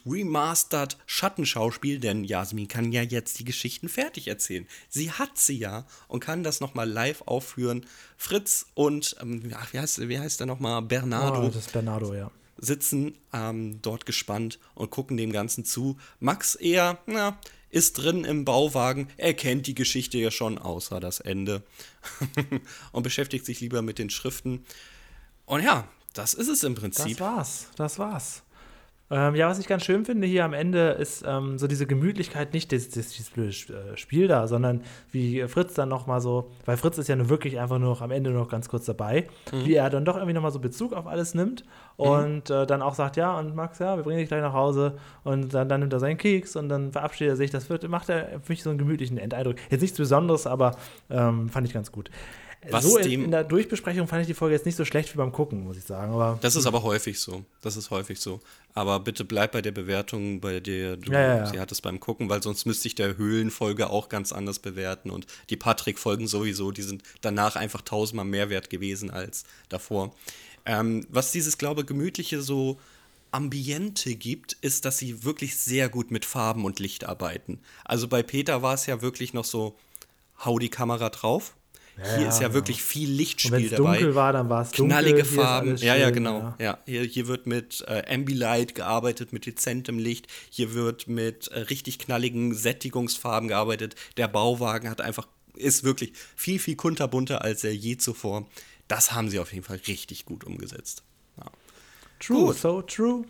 remastered 0.08 0.98
Schattenschauspiel, 1.06 2.00
denn 2.00 2.24
Jasmin 2.24 2.68
kann 2.68 2.92
ja 2.92 3.04
jetzt 3.04 3.38
die 3.38 3.46
Geschichten 3.46 3.90
fertig 3.90 4.28
erzählen. 4.28 4.66
Sie 4.90 5.12
hat 5.12 5.38
sie 5.38 5.60
ja 5.60 5.86
und 6.08 6.22
kann 6.22 6.42
das 6.42 6.62
nochmal 6.62 6.90
live 6.90 7.22
aufführen. 7.28 7.86
Fritz 8.18 8.66
und, 8.74 9.16
ähm, 9.22 9.44
ach, 9.54 9.72
wie 9.72 9.80
heißt, 9.80 10.10
wie 10.10 10.18
heißt 10.18 10.40
der 10.40 10.48
nochmal? 10.48 10.82
Bernardo. 10.82 11.44
Oh, 11.44 11.48
das 11.50 11.68
ist 11.68 11.74
Bernardo, 11.74 12.16
ja. 12.16 12.32
Sitzen 12.58 13.20
ähm, 13.34 13.80
dort 13.84 14.08
gespannt 14.08 14.58
und 14.74 14.90
gucken 14.90 15.16
dem 15.16 15.32
Ganzen 15.32 15.64
zu. 15.64 15.98
Max 16.20 16.56
eher, 16.56 16.98
na, 17.06 17.38
ist 17.70 17.94
drin 17.94 18.24
im 18.24 18.46
Bauwagen. 18.46 19.10
Er 19.18 19.34
kennt 19.34 19.68
die 19.68 19.76
Geschichte 19.76 20.18
ja 20.18 20.32
schon, 20.32 20.58
außer 20.58 21.00
das 21.00 21.20
Ende. 21.20 21.64
und 22.92 23.04
beschäftigt 23.04 23.46
sich 23.46 23.60
lieber 23.60 23.82
mit 23.82 24.00
den 24.00 24.10
Schriften. 24.10 24.66
Und 25.46 25.64
ja, 25.64 25.88
das 26.14 26.34
ist 26.34 26.48
es 26.48 26.64
im 26.64 26.76
Prinzip. 26.76 27.18
Das 27.18 27.20
war's, 27.20 27.68
das 27.76 28.00
war's. 28.00 28.44
Ähm, 29.10 29.36
ja, 29.36 29.48
was 29.48 29.58
ich 29.58 29.68
ganz 29.68 29.86
schön 29.86 30.04
finde 30.04 30.28
hier 30.28 30.44
am 30.44 30.54
Ende 30.54 30.90
ist 30.90 31.24
ähm, 31.26 31.58
so 31.58 31.68
diese 31.68 31.88
Gemütlichkeit, 31.88 32.54
nicht 32.54 32.72
dieses, 32.72 32.90
dieses 32.90 33.30
blöde 33.30 33.52
äh, 33.52 33.96
Spiel 33.96 34.28
da, 34.28 34.48
sondern 34.48 34.84
wie 35.12 35.48
Fritz 35.48 35.74
dann 35.76 35.88
nochmal 35.88 36.20
so, 36.20 36.52
weil 36.66 36.76
Fritz 36.76 36.98
ist 36.98 37.08
ja 37.08 37.16
nur 37.16 37.30
wirklich 37.30 37.60
einfach 37.60 37.80
nur 37.80 37.90
noch 37.90 38.02
am 38.02 38.12
Ende 38.12 38.32
noch 38.32 38.50
ganz 38.50 38.68
kurz 38.68 38.86
dabei, 38.86 39.28
mhm. 39.54 39.66
wie 39.66 39.76
er 39.76 39.90
dann 39.90 40.04
doch 40.04 40.16
irgendwie 40.18 40.34
nochmal 40.34 40.52
so 40.52 40.60
Bezug 40.60 40.92
auf 40.92 41.08
alles 41.08 41.34
nimmt 41.34 41.64
und 41.96 42.50
mhm. 42.50 42.56
äh, 42.56 42.66
dann 42.66 42.82
auch 42.82 42.96
sagt, 42.96 43.16
ja, 43.16 43.38
und 43.40 43.56
Max, 43.56 43.80
ja, 43.80 43.96
wir 43.96 44.04
bringen 44.04 44.20
dich 44.20 44.28
gleich 44.28 44.42
nach 44.42 44.54
Hause 44.54 44.98
und 45.24 45.54
dann, 45.54 45.70
dann 45.70 45.80
nimmt 45.80 45.94
er 45.94 46.00
seinen 46.00 46.18
Keks 46.18 46.58
und 46.58 46.68
dann 46.68 46.92
verabschiedet 46.92 47.34
er 47.34 47.38
sich. 47.38 47.50
Das 47.50 47.70
wird, 47.70 47.88
macht 47.88 48.10
er 48.10 48.42
für 48.42 48.52
mich 48.52 48.62
so 48.62 48.70
einen 48.70 48.80
gemütlichen 48.80 49.18
Endeindruck. 49.18 49.56
Jetzt 49.70 49.82
nichts 49.82 49.98
Besonderes, 49.98 50.48
aber 50.48 50.76
ähm, 51.10 51.48
fand 51.48 51.66
ich 51.66 51.74
ganz 51.74 51.94
gut. 51.94 52.10
Was 52.70 52.84
so 52.84 52.98
in, 52.98 53.26
in, 53.26 53.32
der 53.32 53.44
Durchbesprechung 53.44 54.08
fand 54.08 54.22
ich 54.22 54.28
die 54.28 54.34
Folge 54.34 54.56
jetzt 54.56 54.66
nicht 54.66 54.76
so 54.76 54.84
schlecht 54.84 55.14
wie 55.14 55.18
beim 55.18 55.32
Gucken, 55.32 55.64
muss 55.64 55.78
ich 55.78 55.84
sagen. 55.84 56.14
Aber, 56.14 56.40
das 56.42 56.56
ist 56.56 56.66
aber 56.66 56.84
häufig 56.84 57.20
so. 57.20 57.46
Das 57.62 57.78
ist 57.78 57.92
häufig 57.92 58.20
so. 58.20 58.40
Aber 58.74 59.00
bitte 59.00 59.24
bleib 59.24 59.52
bei 59.52 59.62
der 59.62 59.72
Bewertung, 59.72 60.42
bei 60.42 60.60
der 60.60 60.98
du 60.98 61.12
ja, 61.12 61.22
ja, 61.22 61.38
ja. 61.38 61.46
sie 61.46 61.60
hattest 61.60 61.84
beim 61.84 62.00
Gucken, 62.00 62.30
weil 62.30 62.42
sonst 62.42 62.66
müsste 62.66 62.88
ich 62.88 62.96
der 62.96 63.18
Höhlenfolge 63.18 63.90
auch 63.90 64.10
ganz 64.10 64.32
anders 64.32 64.60
bewerten. 64.60 65.12
Und 65.12 65.28
die 65.50 65.56
Patrick-Folgen 65.56 66.28
sowieso, 66.28 66.72
die 66.72 66.82
sind 66.82 67.04
danach 67.22 67.56
einfach 67.56 67.82
tausendmal 67.82 68.26
mehr 68.26 68.50
wert 68.50 68.70
gewesen 68.70 69.12
als 69.12 69.46
davor. 69.70 70.16
Ähm, 70.66 71.06
was 71.10 71.32
dieses, 71.32 71.58
glaube 71.58 71.82
ich, 71.82 71.88
gemütliche 71.88 72.42
so 72.42 72.80
Ambiente 73.32 74.16
gibt, 74.16 74.54
ist, 74.62 74.86
dass 74.86 74.98
sie 74.98 75.24
wirklich 75.24 75.58
sehr 75.58 75.90
gut 75.90 76.12
mit 76.12 76.26
Farben 76.26 76.66
und 76.66 76.80
Licht 76.80 77.06
arbeiten. 77.06 77.60
Also 77.86 78.08
bei 78.08 78.24
Peter 78.24 78.62
war 78.64 78.74
es 78.74 78.88
ja 78.88 79.02
wirklich 79.02 79.34
noch 79.34 79.46
so, 79.46 79.76
hau 80.44 80.60
die 80.60 80.70
Kamera 80.70 81.10
drauf 81.10 81.54
hier 81.98 82.24
ja, 82.24 82.30
ist 82.30 82.42
ja 82.42 82.54
wirklich 82.54 82.84
viel 82.84 83.10
Lichtspiel 83.10 83.70
dabei. 83.70 83.98
dunkel 83.98 84.16
war, 84.16 84.32
dann 84.32 84.50
war 84.50 84.62
es 84.62 84.72
Knallige 84.72 85.26
Farben. 85.26 85.78
Ja, 85.78 85.96
ja, 85.96 86.12
genau. 86.12 86.40
Ja. 86.40 86.56
ja. 86.60 86.78
Hier, 86.86 87.04
hier 87.04 87.28
wird 87.28 87.48
mit 87.48 87.84
äh, 87.88 88.04
Ambilight 88.14 88.76
gearbeitet, 88.76 89.34
mit 89.34 89.48
dezentem 89.48 89.98
Licht. 89.98 90.28
Hier 90.50 90.74
wird 90.74 91.08
mit 91.08 91.48
äh, 91.48 91.62
richtig 91.62 91.98
knalligen 91.98 92.54
Sättigungsfarben 92.54 93.50
gearbeitet. 93.50 93.96
Der 94.18 94.28
Bauwagen 94.28 94.90
hat 94.90 95.02
einfach, 95.02 95.28
ist 95.56 95.84
wirklich 95.84 96.14
viel, 96.36 96.60
viel 96.60 96.76
kunterbunter 96.76 97.42
als 97.42 97.64
er 97.64 97.74
je 97.74 97.98
zuvor. 97.98 98.48
Das 98.88 99.14
haben 99.14 99.30
sie 99.30 99.40
auf 99.40 99.52
jeden 99.52 99.66
Fall 99.66 99.82
richtig 99.88 100.26
gut 100.26 100.44
umgesetzt. 100.44 101.04
Ja. 101.38 101.46
True, 102.20 102.46
gut. 102.48 102.58
so 102.58 102.82
true. 102.84 103.26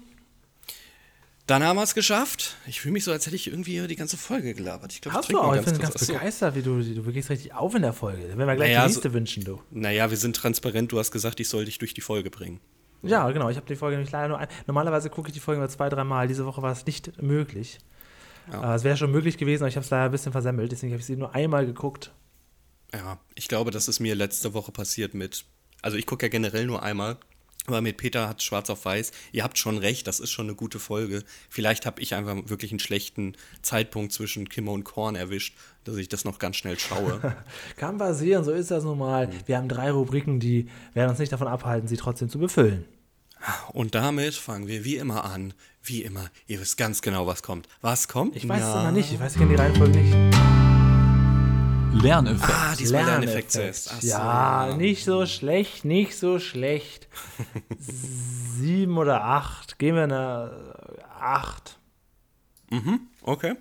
Dann 1.47 1.63
haben 1.63 1.77
wir 1.77 1.83
es 1.83 1.95
geschafft. 1.95 2.57
Ich 2.67 2.81
fühle 2.81 2.91
mich 2.91 3.05
so, 3.05 3.13
als 3.13 3.25
hätte 3.25 3.37
ich 3.37 3.47
irgendwie 3.47 3.87
die 3.87 3.95
ganze 3.95 4.17
Folge 4.17 4.53
gelabert. 4.53 4.91
Ich 4.91 4.99
glaub, 4.99 5.13
Hast 5.13 5.29
ich 5.29 5.35
du 5.35 5.39
auch. 5.39 5.55
Ich 5.55 5.63
bin 5.63 5.79
ganz 5.79 5.95
Achso. 5.95 6.13
begeistert, 6.13 6.55
wie 6.55 6.61
du, 6.61 6.83
du 6.83 7.11
gehst 7.13 7.29
richtig 7.29 7.53
auf 7.53 7.73
in 7.73 7.83
der 7.83 7.93
Folge. 7.93 8.27
Dann 8.27 8.37
werden 8.37 8.49
wir 8.49 8.55
gleich 8.57 8.69
naja, 8.69 8.81
die 8.81 8.87
nächste 8.87 9.09
so, 9.09 9.13
wünschen, 9.13 9.45
du. 9.45 9.61
Naja, 9.71 10.09
wir 10.09 10.17
sind 10.17 10.35
transparent. 10.35 10.91
Du 10.91 10.99
hast 10.99 11.11
gesagt, 11.11 11.39
ich 11.39 11.47
soll 11.47 11.63
dich 11.63 11.77
durch 11.77 11.93
die 11.93 12.01
Folge 12.01 12.29
bringen. 12.29 12.59
Ja, 13.01 13.31
genau. 13.31 13.49
Ich 13.49 13.55
habe 13.55 13.65
die 13.65 13.77
Folge 13.77 13.95
nämlich 13.95 14.11
leider 14.11 14.27
nur 14.27 14.39
ein. 14.39 14.49
Normalerweise 14.65 15.09
gucke 15.09 15.29
ich 15.29 15.33
die 15.33 15.39
Folge 15.39 15.59
nur 15.59 15.69
zwei, 15.69 15.87
dreimal. 15.87 16.27
Diese 16.27 16.45
Woche 16.45 16.61
war 16.61 16.73
es 16.73 16.85
nicht 16.85 17.21
möglich. 17.21 17.79
Ja. 18.51 18.73
Äh, 18.73 18.75
es 18.75 18.83
wäre 18.83 18.97
schon 18.97 19.11
möglich 19.11 19.37
gewesen, 19.37 19.63
aber 19.63 19.69
ich 19.69 19.77
habe 19.77 19.85
es 19.85 19.89
leider 19.89 20.05
ein 20.05 20.11
bisschen 20.11 20.33
versemmelt. 20.33 20.73
Deswegen 20.73 20.91
habe 20.91 20.99
ich 20.99 21.05
sie 21.05 21.15
nur 21.15 21.33
einmal 21.33 21.65
geguckt. 21.65 22.11
Ja, 22.93 23.19
ich 23.35 23.47
glaube, 23.47 23.71
das 23.71 23.87
ist 23.87 24.01
mir 24.01 24.15
letzte 24.15 24.53
Woche 24.53 24.73
passiert 24.73 25.13
mit. 25.13 25.45
Also, 25.81 25.95
ich 25.95 26.05
gucke 26.05 26.25
ja 26.25 26.29
generell 26.29 26.65
nur 26.65 26.83
einmal. 26.83 27.17
Aber 27.69 27.81
mit 27.81 27.97
Peter 27.97 28.29
hat 28.29 28.41
Schwarz 28.41 28.69
auf 28.69 28.85
Weiß, 28.85 29.11
ihr 29.33 29.43
habt 29.43 29.57
schon 29.57 29.77
recht, 29.77 30.07
das 30.07 30.21
ist 30.21 30.31
schon 30.31 30.45
eine 30.45 30.55
gute 30.55 30.79
Folge. 30.79 31.23
Vielleicht 31.49 31.85
habe 31.85 32.01
ich 32.01 32.15
einfach 32.15 32.37
wirklich 32.45 32.71
einen 32.71 32.79
schlechten 32.79 33.33
Zeitpunkt 33.61 34.13
zwischen 34.13 34.47
Kimmer 34.47 34.71
und 34.71 34.85
Korn 34.85 35.15
erwischt, 35.15 35.53
dass 35.83 35.97
ich 35.97 36.07
das 36.07 36.23
noch 36.23 36.39
ganz 36.39 36.55
schnell 36.55 36.79
schaue. 36.79 37.35
Kann 37.75 37.97
passieren, 37.97 38.45
so 38.45 38.53
ist 38.53 38.71
das 38.71 38.85
nun 38.85 38.97
mal. 38.97 39.27
Mhm. 39.27 39.31
Wir 39.47 39.57
haben 39.57 39.67
drei 39.67 39.91
Rubriken, 39.91 40.39
die 40.39 40.69
werden 40.93 41.09
uns 41.09 41.19
nicht 41.19 41.33
davon 41.33 41.49
abhalten, 41.49 41.89
sie 41.89 41.97
trotzdem 41.97 42.29
zu 42.29 42.39
befüllen. 42.39 42.85
Und 43.73 43.95
damit 43.95 44.35
fangen 44.35 44.67
wir 44.67 44.85
wie 44.85 44.95
immer 44.95 45.25
an. 45.25 45.53
Wie 45.83 46.03
immer, 46.03 46.29
ihr 46.47 46.61
wisst 46.61 46.77
ganz 46.77 47.01
genau, 47.01 47.27
was 47.27 47.43
kommt. 47.43 47.67
Was 47.81 48.07
kommt? 48.07 48.37
Ich 48.37 48.47
weiß 48.47 48.63
es 48.63 48.75
noch 48.75 48.91
nicht, 48.91 49.11
ich 49.11 49.19
weiß 49.19 49.33
kenne 49.33 49.49
die 49.49 49.55
Reihenfolge 49.55 49.97
nicht. 49.97 50.66
Lerneffekt. 51.93 52.51
Ah, 52.53 52.75
diesmal 52.75 53.05
Lerneffekt. 53.05 53.53
Lerneffekt. 53.53 54.03
Ja, 54.03 54.75
nicht 54.75 55.03
so 55.03 55.25
schlecht, 55.25 55.85
nicht 55.85 56.17
so 56.17 56.39
schlecht. 56.39 57.07
Sieben 57.79 58.97
oder 58.97 59.23
acht. 59.23 59.79
Gehen 59.79 59.95
wir 59.95 60.03
eine 60.03 60.73
acht. 61.19 61.79
Mhm, 62.69 63.01
okay. 63.21 63.55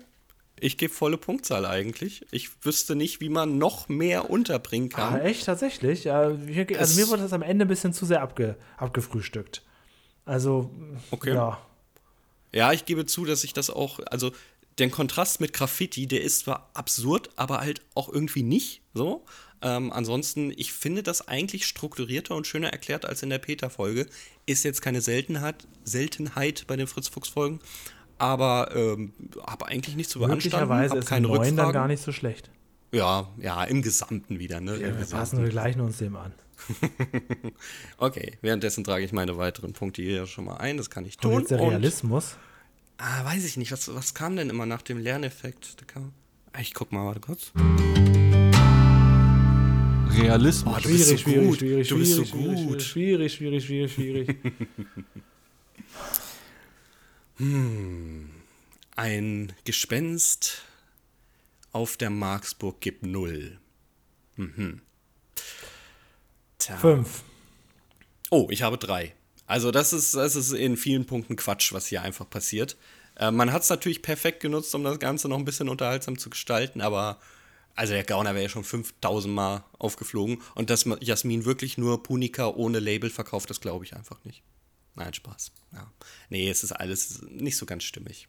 Ich 0.59 0.77
gebe 0.77 0.93
volle 0.93 1.17
Punktzahl 1.17 1.65
eigentlich. 1.65 2.25
Ich 2.31 2.65
wüsste 2.65 2.95
nicht, 2.95 3.21
wie 3.21 3.29
man 3.29 3.57
noch 3.57 3.89
mehr 3.89 4.29
unterbringen 4.29 4.89
kann. 4.89 5.15
Ah, 5.15 5.19
echt, 5.19 5.45
tatsächlich? 5.45 6.11
also 6.11 6.37
mir 6.37 7.07
wurde 7.09 7.23
das 7.23 7.33
am 7.33 7.43
Ende 7.43 7.65
ein 7.65 7.67
bisschen 7.67 7.93
zu 7.93 8.05
sehr 8.05 8.21
abge, 8.21 8.55
abgefrühstückt. 8.77 9.63
Also, 10.25 10.71
okay. 11.11 11.33
ja. 11.33 11.59
Ja, 12.51 12.73
ich 12.73 12.85
gebe 12.85 13.05
zu, 13.05 13.25
dass 13.25 13.43
ich 13.43 13.53
das 13.53 13.69
auch, 13.69 13.99
also 14.09 14.31
den 14.79 14.91
Kontrast 14.91 15.41
mit 15.41 15.53
Graffiti, 15.53 16.07
der 16.07 16.21
ist 16.21 16.39
zwar 16.39 16.69
absurd, 16.73 17.29
aber 17.35 17.59
halt 17.59 17.81
auch 17.95 18.09
irgendwie 18.09 18.43
nicht 18.43 18.81
so. 18.93 19.25
Ähm, 19.61 19.91
ansonsten, 19.91 20.53
ich 20.55 20.71
finde 20.71 21.01
das 21.01 21.27
eigentlich 21.27 21.65
strukturierter 21.65 22.35
und 22.35 22.45
schöner 22.45 22.69
erklärt 22.69 23.05
als 23.05 23.23
in 23.23 23.29
der 23.29 23.39
Peter-Folge. 23.39 24.05
Ist 24.45 24.63
jetzt 24.63 24.81
keine 24.81 25.01
Seltenheit, 25.01 25.67
Seltenheit 25.83 26.65
bei 26.67 26.75
den 26.75 26.85
Fritz-Fuchs-Folgen, 26.85 27.59
aber 28.19 28.71
ähm, 28.75 29.13
habe 29.45 29.67
eigentlich 29.67 29.95
nichts 29.95 30.13
zu 30.13 30.19
beanstanden. 30.19 30.45
Möglicherweise 30.45 30.97
ist 30.97 31.07
keine 31.07 31.27
Rückfragen. 31.27 31.57
dann 31.57 31.71
gar 31.71 31.87
nicht 31.87 32.03
so 32.03 32.11
schlecht. 32.11 32.51
Ja, 32.91 33.29
ja, 33.39 33.63
im 33.63 33.81
Gesamten 33.81 34.39
wieder. 34.39 34.61
Ne? 34.61 34.79
Ja, 34.79 34.97
wir 34.97 35.05
passen 35.05 35.41
wir 35.41 35.49
gleich 35.49 35.77
uns 35.77 35.97
dem 35.97 36.15
an. 36.15 36.33
okay, 37.97 38.37
währenddessen 38.41 38.83
trage 38.83 39.03
ich 39.03 39.11
meine 39.11 39.37
weiteren 39.37 39.73
Punkte 39.73 40.01
hier 40.01 40.25
schon 40.25 40.45
mal 40.45 40.57
ein. 40.57 40.77
Das 40.77 40.89
kann 40.89 41.05
ich 41.05 41.17
tun. 41.17 41.33
Und 41.33 41.39
jetzt 41.41 41.51
der 41.51 41.61
Realismus. 41.61 42.37
Ah, 42.97 43.23
weiß 43.25 43.45
ich 43.45 43.57
nicht. 43.57 43.71
Was, 43.71 43.93
was 43.93 44.13
kam 44.13 44.35
denn 44.35 44.49
immer 44.49 44.65
nach 44.65 44.81
dem 44.81 44.97
Lerneffekt? 44.97 45.87
Kam, 45.87 46.13
ah, 46.53 46.59
ich 46.59 46.73
guck 46.73 46.91
mal, 46.91 47.05
warte 47.05 47.19
kurz. 47.19 47.51
Realismus. 50.19 50.73
Oh, 50.73 50.79
du 50.81 50.89
schwierig, 50.89 50.97
bist 50.97 51.09
so 51.09 51.17
schwierig, 51.17 51.47
gut. 51.47 51.59
schwierig, 51.59 51.87
du 51.87 51.97
bist 51.97 52.13
so 52.13 52.25
schwierig, 52.25 52.67
gut. 52.67 52.81
Schwierig, 52.81 53.33
schwierig, 53.33 53.65
schwierig, 53.65 53.93
schwierig. 53.93 54.37
hm. 57.37 58.29
Ein 58.95 59.53
Gespenst 59.63 60.63
auf 61.71 61.97
der 61.97 62.09
Marksburg 62.09 62.81
gibt 62.81 63.03
null. 63.03 63.59
Mhm. 64.37 64.81
Tja. 66.57 66.77
Fünf. 66.77 67.21
Oh, 68.31 68.47
ich 68.49 68.63
habe 68.63 68.79
drei. 68.79 69.13
Also 69.47 69.71
das 69.71 69.93
ist, 69.93 70.13
das 70.13 70.35
ist 70.35 70.51
in 70.51 70.77
vielen 70.77 71.05
Punkten 71.05 71.35
Quatsch, 71.35 71.73
was 71.73 71.87
hier 71.87 72.01
einfach 72.01 72.29
passiert. 72.29 72.77
Äh, 73.15 73.31
man 73.31 73.51
hat 73.51 73.63
es 73.63 73.69
natürlich 73.69 74.01
perfekt 74.01 74.41
genutzt, 74.41 74.75
um 74.75 74.83
das 74.83 74.99
Ganze 74.99 75.27
noch 75.29 75.37
ein 75.37 75.45
bisschen 75.45 75.69
unterhaltsam 75.69 76.17
zu 76.17 76.29
gestalten, 76.29 76.81
aber 76.81 77.19
also 77.73 77.93
der 77.93 78.03
Gauner 78.03 78.33
wäre 78.33 78.43
ja 78.43 78.49
schon 78.49 78.63
5000 78.63 79.33
Mal 79.33 79.63
aufgeflogen. 79.77 80.41
Und 80.55 80.69
dass 80.69 80.85
Jasmin 80.99 81.45
wirklich 81.45 81.77
nur 81.77 82.01
Punika 82.01 82.47
ohne 82.47 82.79
Label 82.79 83.09
verkauft, 83.09 83.49
das 83.49 83.61
glaube 83.61 83.85
ich 83.85 83.95
einfach 83.95 84.23
nicht. 84.23 84.41
Nein, 84.95 85.13
Spaß. 85.13 85.51
Ja. 85.73 85.91
Nee, 86.29 86.49
es 86.49 86.63
ist 86.63 86.71
alles 86.71 87.21
nicht 87.29 87.55
so 87.55 87.67
ganz 87.67 87.83
stimmig. 87.83 88.27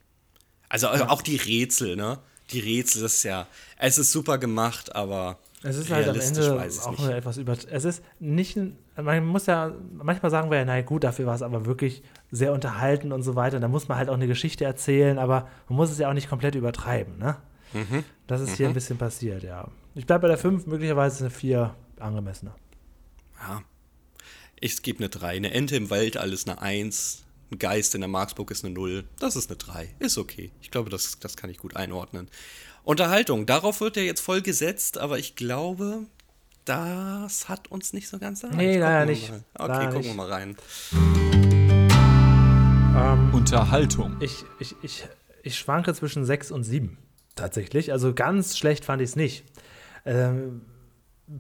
Also 0.69 0.89
ja. 0.89 1.09
auch 1.09 1.23
die 1.23 1.37
Rätsel, 1.37 1.97
ne? 1.97 2.21
Die 2.51 2.61
Rätsel, 2.61 3.03
das 3.03 3.15
ist 3.15 3.23
ja, 3.23 3.49
es 3.79 3.97
ist 3.97 4.13
super 4.13 4.37
gemacht, 4.37 4.95
aber 4.95 5.39
es 5.63 5.77
ist 5.77 5.91
halt 5.91 6.09
am 6.09 6.21
Ende 6.21 6.69
auch 6.85 6.99
nicht. 6.99 7.09
etwas 7.09 7.37
über. 7.37 7.57
Es 7.71 7.85
ist 7.85 8.05
nicht, 8.21 8.59
man 8.97 9.27
muss 9.27 9.47
ja, 9.47 9.75
manchmal 9.93 10.31
sagen 10.31 10.51
wir 10.51 10.59
ja, 10.59 10.65
na 10.65 10.81
gut, 10.83 11.03
dafür 11.03 11.27
war 11.27 11.35
es 11.35 11.43
aber 11.43 11.67
wirklich 11.67 12.03
sehr 12.31 12.53
unterhalten 12.53 13.13
und 13.13 13.23
so 13.23 13.35
weiter. 13.35 13.59
Da 13.59 13.67
muss 13.67 13.89
man 13.89 13.99
halt 13.99 14.09
auch 14.09 14.15
eine 14.15 14.29
Geschichte 14.29 14.65
erzählen, 14.65 15.19
aber 15.19 15.49
man 15.69 15.77
muss 15.77 15.91
es 15.91 15.99
ja 15.99 16.09
auch 16.09 16.15
nicht 16.15 16.29
komplett 16.29 16.55
übertreiben, 16.55 17.19
ne? 17.19 17.37
Mhm. 17.73 18.05
Das 18.27 18.41
ist 18.41 18.51
mhm. 18.51 18.55
hier 18.55 18.69
ein 18.69 18.75
bisschen 18.75 18.99
passiert, 18.99 19.43
ja. 19.43 19.69
Ich 19.95 20.07
bleibe 20.07 20.23
bei 20.23 20.29
der 20.29 20.39
5, 20.39 20.67
möglicherweise 20.67 21.25
eine 21.25 21.31
4 21.31 21.75
angemessener. 21.99 22.55
Ja. 23.41 23.63
Ich 24.61 24.83
gebe 24.83 25.01
eine 25.01 25.09
3. 25.09 25.37
Eine 25.37 25.51
Ente 25.53 25.77
im 25.77 25.91
Wald, 25.91 26.17
alles 26.17 26.47
eine 26.47 26.61
1. 26.61 27.25
Ein 27.51 27.59
Geist 27.59 27.95
in 27.95 28.01
der 28.01 28.09
Marksburg 28.09 28.51
ist 28.51 28.65
eine 28.65 28.75
0. 28.75 29.05
Das 29.19 29.35
ist 29.35 29.51
eine 29.51 29.57
3. 29.57 29.95
Ist 29.99 30.19
okay. 30.19 30.53
Ich 30.61 30.71
glaube, 30.71 30.91
das, 30.91 31.19
das 31.19 31.37
kann 31.37 31.51
ich 31.51 31.59
gut 31.59 31.77
einordnen. 31.77 32.29
Unterhaltung, 32.89 33.45
darauf 33.45 33.83
wird 33.83 33.99
ja 33.99 34.03
jetzt 34.03 34.23
voll 34.23 34.41
gesetzt, 34.41 34.97
aber 34.97 35.19
ich 35.19 35.37
glaube, 35.37 36.07
das 36.65 37.51
hat 37.51 37.71
uns 37.71 37.93
nicht 37.93 38.09
so 38.09 38.19
ganz 38.19 38.43
erreicht. 38.43 38.57
Nee, 38.57 38.79
leider 38.79 39.05
nicht. 39.05 39.29
Mal. 39.29 39.45
Okay, 39.59 39.69
leider 39.69 39.85
gucken 39.85 39.99
nicht. 39.99 40.09
wir 40.09 40.15
mal 40.15 40.33
rein. 40.33 40.57
Ähm, 42.97 43.35
Unterhaltung. 43.35 44.17
Ich, 44.21 44.43
ich, 44.59 44.75
ich, 44.81 45.07
ich 45.43 45.59
schwanke 45.59 45.93
zwischen 45.93 46.25
6 46.25 46.51
und 46.51 46.65
7 46.65 46.97
tatsächlich. 47.37 47.93
Also 47.93 48.15
ganz 48.15 48.57
schlecht 48.57 48.87
fand 48.87 49.03
ich 49.03 49.11
es 49.11 49.17
nicht. 49.17 49.45
Ähm, 50.07 50.63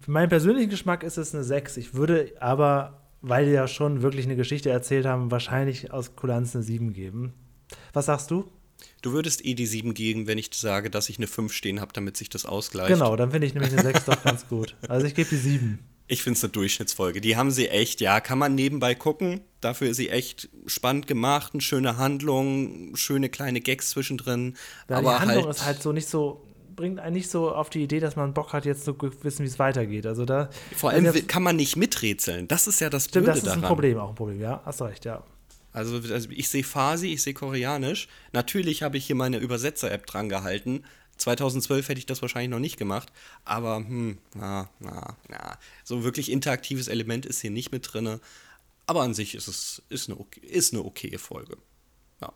mein 0.07 0.29
persönlicher 0.29 0.69
Geschmack 0.69 1.03
ist 1.03 1.17
es 1.17 1.35
eine 1.35 1.45
6. 1.45 1.79
Ich 1.79 1.95
würde 1.95 2.31
aber, 2.41 3.01
weil 3.23 3.47
die 3.47 3.53
ja 3.53 3.69
schon 3.69 4.03
wirklich 4.03 4.27
eine 4.27 4.37
Geschichte 4.37 4.69
erzählt 4.69 5.07
haben, 5.07 5.31
wahrscheinlich 5.31 5.95
aus 5.95 6.15
Kulanz 6.15 6.55
eine 6.55 6.63
7 6.63 6.93
geben. 6.93 7.33
Was 7.95 8.05
sagst 8.05 8.31
du? 8.31 8.51
Du 9.03 9.13
würdest 9.13 9.45
eh 9.45 9.55
die 9.55 9.67
7 9.67 9.95
geben, 9.95 10.27
wenn 10.27 10.39
ich 10.39 10.51
sage, 10.53 10.91
dass 10.91 11.09
ich 11.09 11.19
eine 11.19 11.27
5 11.27 11.53
stehen 11.53 11.81
habe, 11.81 11.93
damit 11.93 12.17
sich 12.17 12.29
das 12.29 12.47
ausgleicht. 12.47 12.93
Genau, 12.93 13.17
dann 13.17 13.31
finde 13.31 13.47
ich 13.47 13.55
nämlich 13.55 13.73
eine 13.73 13.83
6 13.83 14.05
doch 14.05 14.23
ganz 14.23 14.49
gut. 14.49 14.77
Also 14.89 15.07
ich 15.07 15.15
gebe 15.15 15.29
die 15.29 15.37
7. 15.37 15.79
Ich 16.11 16.23
finde 16.23 16.39
es 16.39 16.45
eine 16.45 16.53
Durchschnittsfolge. 16.53 17.21
Die 17.21 17.37
haben 17.37 17.51
sie 17.51 17.69
echt, 17.69 18.01
ja, 18.01 18.21
kann 18.21 18.39
man 18.39 18.55
nebenbei 18.55 18.95
gucken. 18.95 19.43
Dafür 19.61 19.91
ist 19.91 19.99
sie 19.99 20.09
echt 20.09 20.49
spannend 20.67 21.07
gemacht, 21.07 21.53
eine 21.53 21.61
schöne 21.61 21.99
Handlung, 21.99 22.97
schöne 22.97 23.29
kleine 23.29 23.61
Gags 23.61 23.91
zwischendrin. 23.91 24.57
Ja, 24.89 24.97
aber 24.97 25.13
die 25.13 25.21
Handlung 25.21 25.45
halt, 25.45 25.57
ist 25.57 25.67
halt 25.67 25.83
so 25.83 25.93
nicht 25.93 26.09
so, 26.09 26.43
bringt 26.75 26.99
einen 26.99 27.15
nicht 27.15 27.31
so 27.31 27.53
auf 27.53 27.69
die 27.69 27.83
Idee, 27.83 28.01
dass 28.01 28.17
man 28.17 28.33
Bock 28.33 28.55
hat, 28.55 28.65
jetzt 28.65 28.85
zu 28.85 28.97
wissen, 29.23 29.45
wie 29.45 29.49
es 29.49 29.59
weitergeht. 29.59 30.07
Also 30.07 30.25
da. 30.25 30.49
Vor 30.75 30.91
allem 30.91 31.27
kann 31.27 31.43
man 31.43 31.57
nicht 31.57 31.77
miträtseln. 31.77 32.49
Das 32.49 32.67
ist 32.67 32.81
ja 32.81 32.89
das 32.89 33.09
Blöde 33.09 33.27
daran. 33.27 33.37
Das 33.37 33.45
ist 33.45 33.47
daran. 33.47 33.65
ein 33.65 33.69
Problem, 33.69 33.99
auch 33.99 34.09
ein 34.09 34.15
Problem, 34.15 34.41
ja. 34.41 34.63
Hast 34.65 34.81
recht, 34.81 35.05
ja. 35.05 35.23
Also, 35.73 35.97
also 35.97 36.31
ich 36.31 36.49
sehe 36.49 36.65
Farsi, 36.65 37.09
ich 37.09 37.23
sehe 37.23 37.35
Koreanisch. 37.35 38.09
Natürlich 38.33 38.83
habe 38.83 38.97
ich 38.97 39.07
hier 39.07 39.17
meine 39.17 39.39
Übersetzer-App 39.39 40.07
dran 40.07 40.29
gehalten. 40.29 40.85
2012 41.19 41.89
hätte 41.89 41.99
ich 41.99 42.07
das 42.07 42.23
wahrscheinlich 42.23 42.51
noch 42.51 42.61
nicht 42.61 42.77
gemacht, 42.77 43.13
aber 43.45 43.77
hm, 43.77 44.19
na, 44.35 44.71
na, 44.79 45.17
na. 45.29 45.59
So 45.85 46.05
wirklich 46.05 46.31
interaktives 46.31 46.89
Element 46.89 47.27
ist 47.27 47.41
hier 47.41 47.51
nicht 47.51 47.73
mit 47.73 47.93
drin. 47.93 48.21
Aber 48.87 49.03
an 49.03 49.15
sich 49.15 49.35
ist 49.35 49.49
es 49.49 49.83
ist 49.89 50.09
eine, 50.09 50.19
okay, 50.19 50.41
ist 50.41 50.73
eine 50.73 50.85
okaye 50.85 51.19
Folge. 51.19 51.59
Ja. 52.21 52.33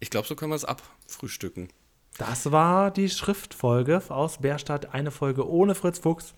Ich 0.00 0.10
glaube, 0.10 0.26
so 0.26 0.36
können 0.36 0.52
wir 0.52 0.56
es 0.56 0.64
abfrühstücken. 0.64 1.68
Das 2.16 2.50
war 2.50 2.90
die 2.90 3.10
Schriftfolge 3.10 4.02
aus 4.08 4.38
Bärstadt. 4.38 4.94
Eine 4.94 5.10
Folge 5.10 5.48
ohne 5.48 5.74
Fritz 5.74 5.98
Fuchs. 5.98 6.34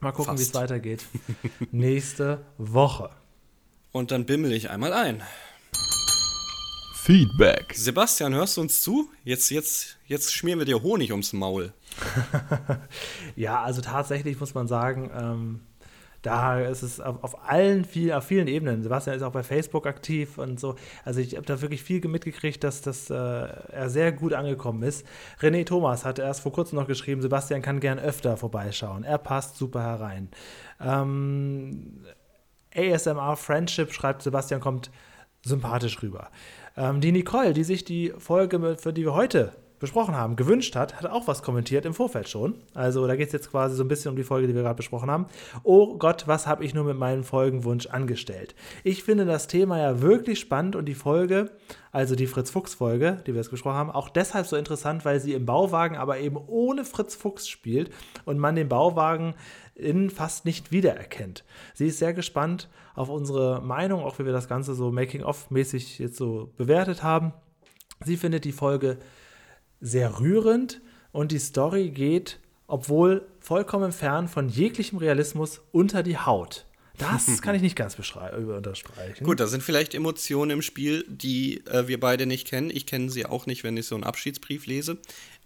Mal 0.00 0.12
gucken, 0.12 0.38
wie 0.38 0.42
es 0.42 0.54
weitergeht. 0.54 1.04
Nächste 1.70 2.44
Woche. 2.58 3.10
Und 3.92 4.10
dann 4.10 4.24
bimmel 4.24 4.52
ich 4.52 4.70
einmal 4.70 4.92
ein. 4.94 5.22
Feedback. 6.94 7.74
Sebastian, 7.74 8.32
hörst 8.32 8.56
du 8.56 8.62
uns 8.62 8.80
zu? 8.80 9.10
Jetzt, 9.24 9.50
jetzt, 9.50 9.98
jetzt 10.06 10.32
schmieren 10.32 10.58
wir 10.58 10.66
dir 10.66 10.82
Honig 10.82 11.10
ums 11.10 11.32
Maul. 11.32 11.72
ja, 13.36 13.62
also 13.62 13.82
tatsächlich 13.82 14.40
muss 14.40 14.54
man 14.54 14.66
sagen, 14.66 15.10
ähm, 15.14 15.60
da 16.22 16.60
ist 16.60 16.82
es 16.82 17.00
auf, 17.00 17.22
auf 17.22 17.48
allen 17.48 17.84
viel, 17.84 18.12
auf 18.12 18.24
vielen 18.24 18.46
Ebenen. 18.46 18.82
Sebastian 18.82 19.16
ist 19.16 19.22
auch 19.22 19.32
bei 19.32 19.42
Facebook 19.42 19.86
aktiv 19.86 20.38
und 20.38 20.58
so. 20.58 20.76
Also 21.04 21.20
ich 21.20 21.34
habe 21.34 21.44
da 21.44 21.60
wirklich 21.60 21.82
viel 21.82 22.06
mitgekriegt, 22.06 22.62
dass, 22.64 22.80
dass 22.80 23.10
äh, 23.10 23.14
er 23.14 23.90
sehr 23.90 24.12
gut 24.12 24.32
angekommen 24.32 24.84
ist. 24.84 25.04
René 25.40 25.66
Thomas 25.66 26.04
hat 26.04 26.18
erst 26.18 26.40
vor 26.40 26.52
kurzem 26.52 26.78
noch 26.78 26.86
geschrieben, 26.86 27.20
Sebastian 27.20 27.60
kann 27.60 27.80
gern 27.80 27.98
öfter 27.98 28.36
vorbeischauen. 28.36 29.02
Er 29.02 29.18
passt 29.18 29.56
super 29.56 29.82
herein. 29.82 30.28
Ähm, 30.80 32.04
ASMR 32.76 33.36
Friendship 33.36 33.92
schreibt, 33.92 34.22
Sebastian 34.22 34.60
kommt 34.60 34.90
sympathisch 35.44 36.02
rüber. 36.02 36.30
Ähm, 36.76 37.00
die 37.00 37.12
Nicole, 37.12 37.52
die 37.52 37.64
sich 37.64 37.84
die 37.84 38.12
Folge, 38.18 38.76
für 38.76 38.92
die 38.92 39.04
wir 39.04 39.14
heute 39.14 39.52
besprochen 39.82 40.14
haben, 40.14 40.36
gewünscht 40.36 40.76
hat, 40.76 40.94
hat 40.94 41.10
auch 41.10 41.26
was 41.26 41.42
kommentiert 41.42 41.84
im 41.84 41.92
Vorfeld 41.92 42.28
schon. 42.28 42.54
Also 42.72 43.04
da 43.08 43.16
geht 43.16 43.26
es 43.26 43.32
jetzt 43.32 43.50
quasi 43.50 43.74
so 43.74 43.82
ein 43.82 43.88
bisschen 43.88 44.10
um 44.10 44.16
die 44.16 44.22
Folge, 44.22 44.46
die 44.46 44.54
wir 44.54 44.62
gerade 44.62 44.76
besprochen 44.76 45.10
haben. 45.10 45.26
Oh 45.64 45.98
Gott, 45.98 46.28
was 46.28 46.46
habe 46.46 46.64
ich 46.64 46.72
nur 46.72 46.84
mit 46.84 46.96
meinem 46.96 47.24
Folgenwunsch 47.24 47.86
angestellt? 47.86 48.54
Ich 48.84 49.02
finde 49.02 49.26
das 49.26 49.48
Thema 49.48 49.80
ja 49.80 50.00
wirklich 50.00 50.38
spannend 50.38 50.76
und 50.76 50.84
die 50.84 50.94
Folge, 50.94 51.50
also 51.90 52.14
die 52.14 52.28
Fritz 52.28 52.48
Fuchs 52.48 52.74
Folge, 52.74 53.24
die 53.26 53.32
wir 53.32 53.40
jetzt 53.40 53.50
besprochen 53.50 53.74
haben, 53.74 53.90
auch 53.90 54.08
deshalb 54.08 54.46
so 54.46 54.54
interessant, 54.54 55.04
weil 55.04 55.18
sie 55.18 55.32
im 55.32 55.46
Bauwagen 55.46 55.96
aber 55.96 56.18
eben 56.20 56.36
ohne 56.36 56.84
Fritz 56.84 57.16
Fuchs 57.16 57.48
spielt 57.48 57.90
und 58.24 58.38
man 58.38 58.54
den 58.54 58.68
Bauwagen 58.68 59.34
in 59.74 60.10
fast 60.10 60.44
nicht 60.44 60.70
wiedererkennt. 60.70 61.44
Sie 61.74 61.88
ist 61.88 61.98
sehr 61.98 62.12
gespannt 62.12 62.68
auf 62.94 63.08
unsere 63.08 63.62
Meinung, 63.62 64.02
auch 64.02 64.18
wie 64.18 64.24
wir 64.24 64.32
das 64.32 64.48
Ganze 64.48 64.74
so 64.74 64.92
Making-of-mäßig 64.92 65.98
jetzt 65.98 66.16
so 66.16 66.52
bewertet 66.56 67.02
haben. 67.02 67.32
Sie 68.04 68.16
findet 68.16 68.44
die 68.44 68.52
Folge 68.52 68.98
sehr 69.80 70.20
rührend 70.20 70.80
und 71.12 71.32
die 71.32 71.38
Story 71.38 71.90
geht, 71.90 72.40
obwohl 72.66 73.26
vollkommen 73.38 73.92
fern 73.92 74.28
von 74.28 74.48
jeglichem 74.48 74.98
Realismus, 74.98 75.60
unter 75.72 76.02
die 76.02 76.18
Haut. 76.18 76.66
Das 77.02 77.42
kann 77.42 77.54
ich 77.54 77.62
nicht 77.62 77.76
ganz 77.76 77.94
unterstreichen. 77.94 79.24
Gut, 79.24 79.40
da 79.40 79.46
sind 79.46 79.62
vielleicht 79.62 79.94
Emotionen 79.94 80.50
im 80.50 80.62
Spiel, 80.62 81.04
die 81.08 81.64
äh, 81.66 81.88
wir 81.88 82.00
beide 82.00 82.26
nicht 82.26 82.46
kennen. 82.46 82.70
Ich 82.70 82.86
kenne 82.86 83.10
sie 83.10 83.26
auch 83.26 83.46
nicht, 83.46 83.64
wenn 83.64 83.76
ich 83.76 83.86
so 83.86 83.94
einen 83.94 84.04
Abschiedsbrief 84.04 84.66
lese. 84.66 84.98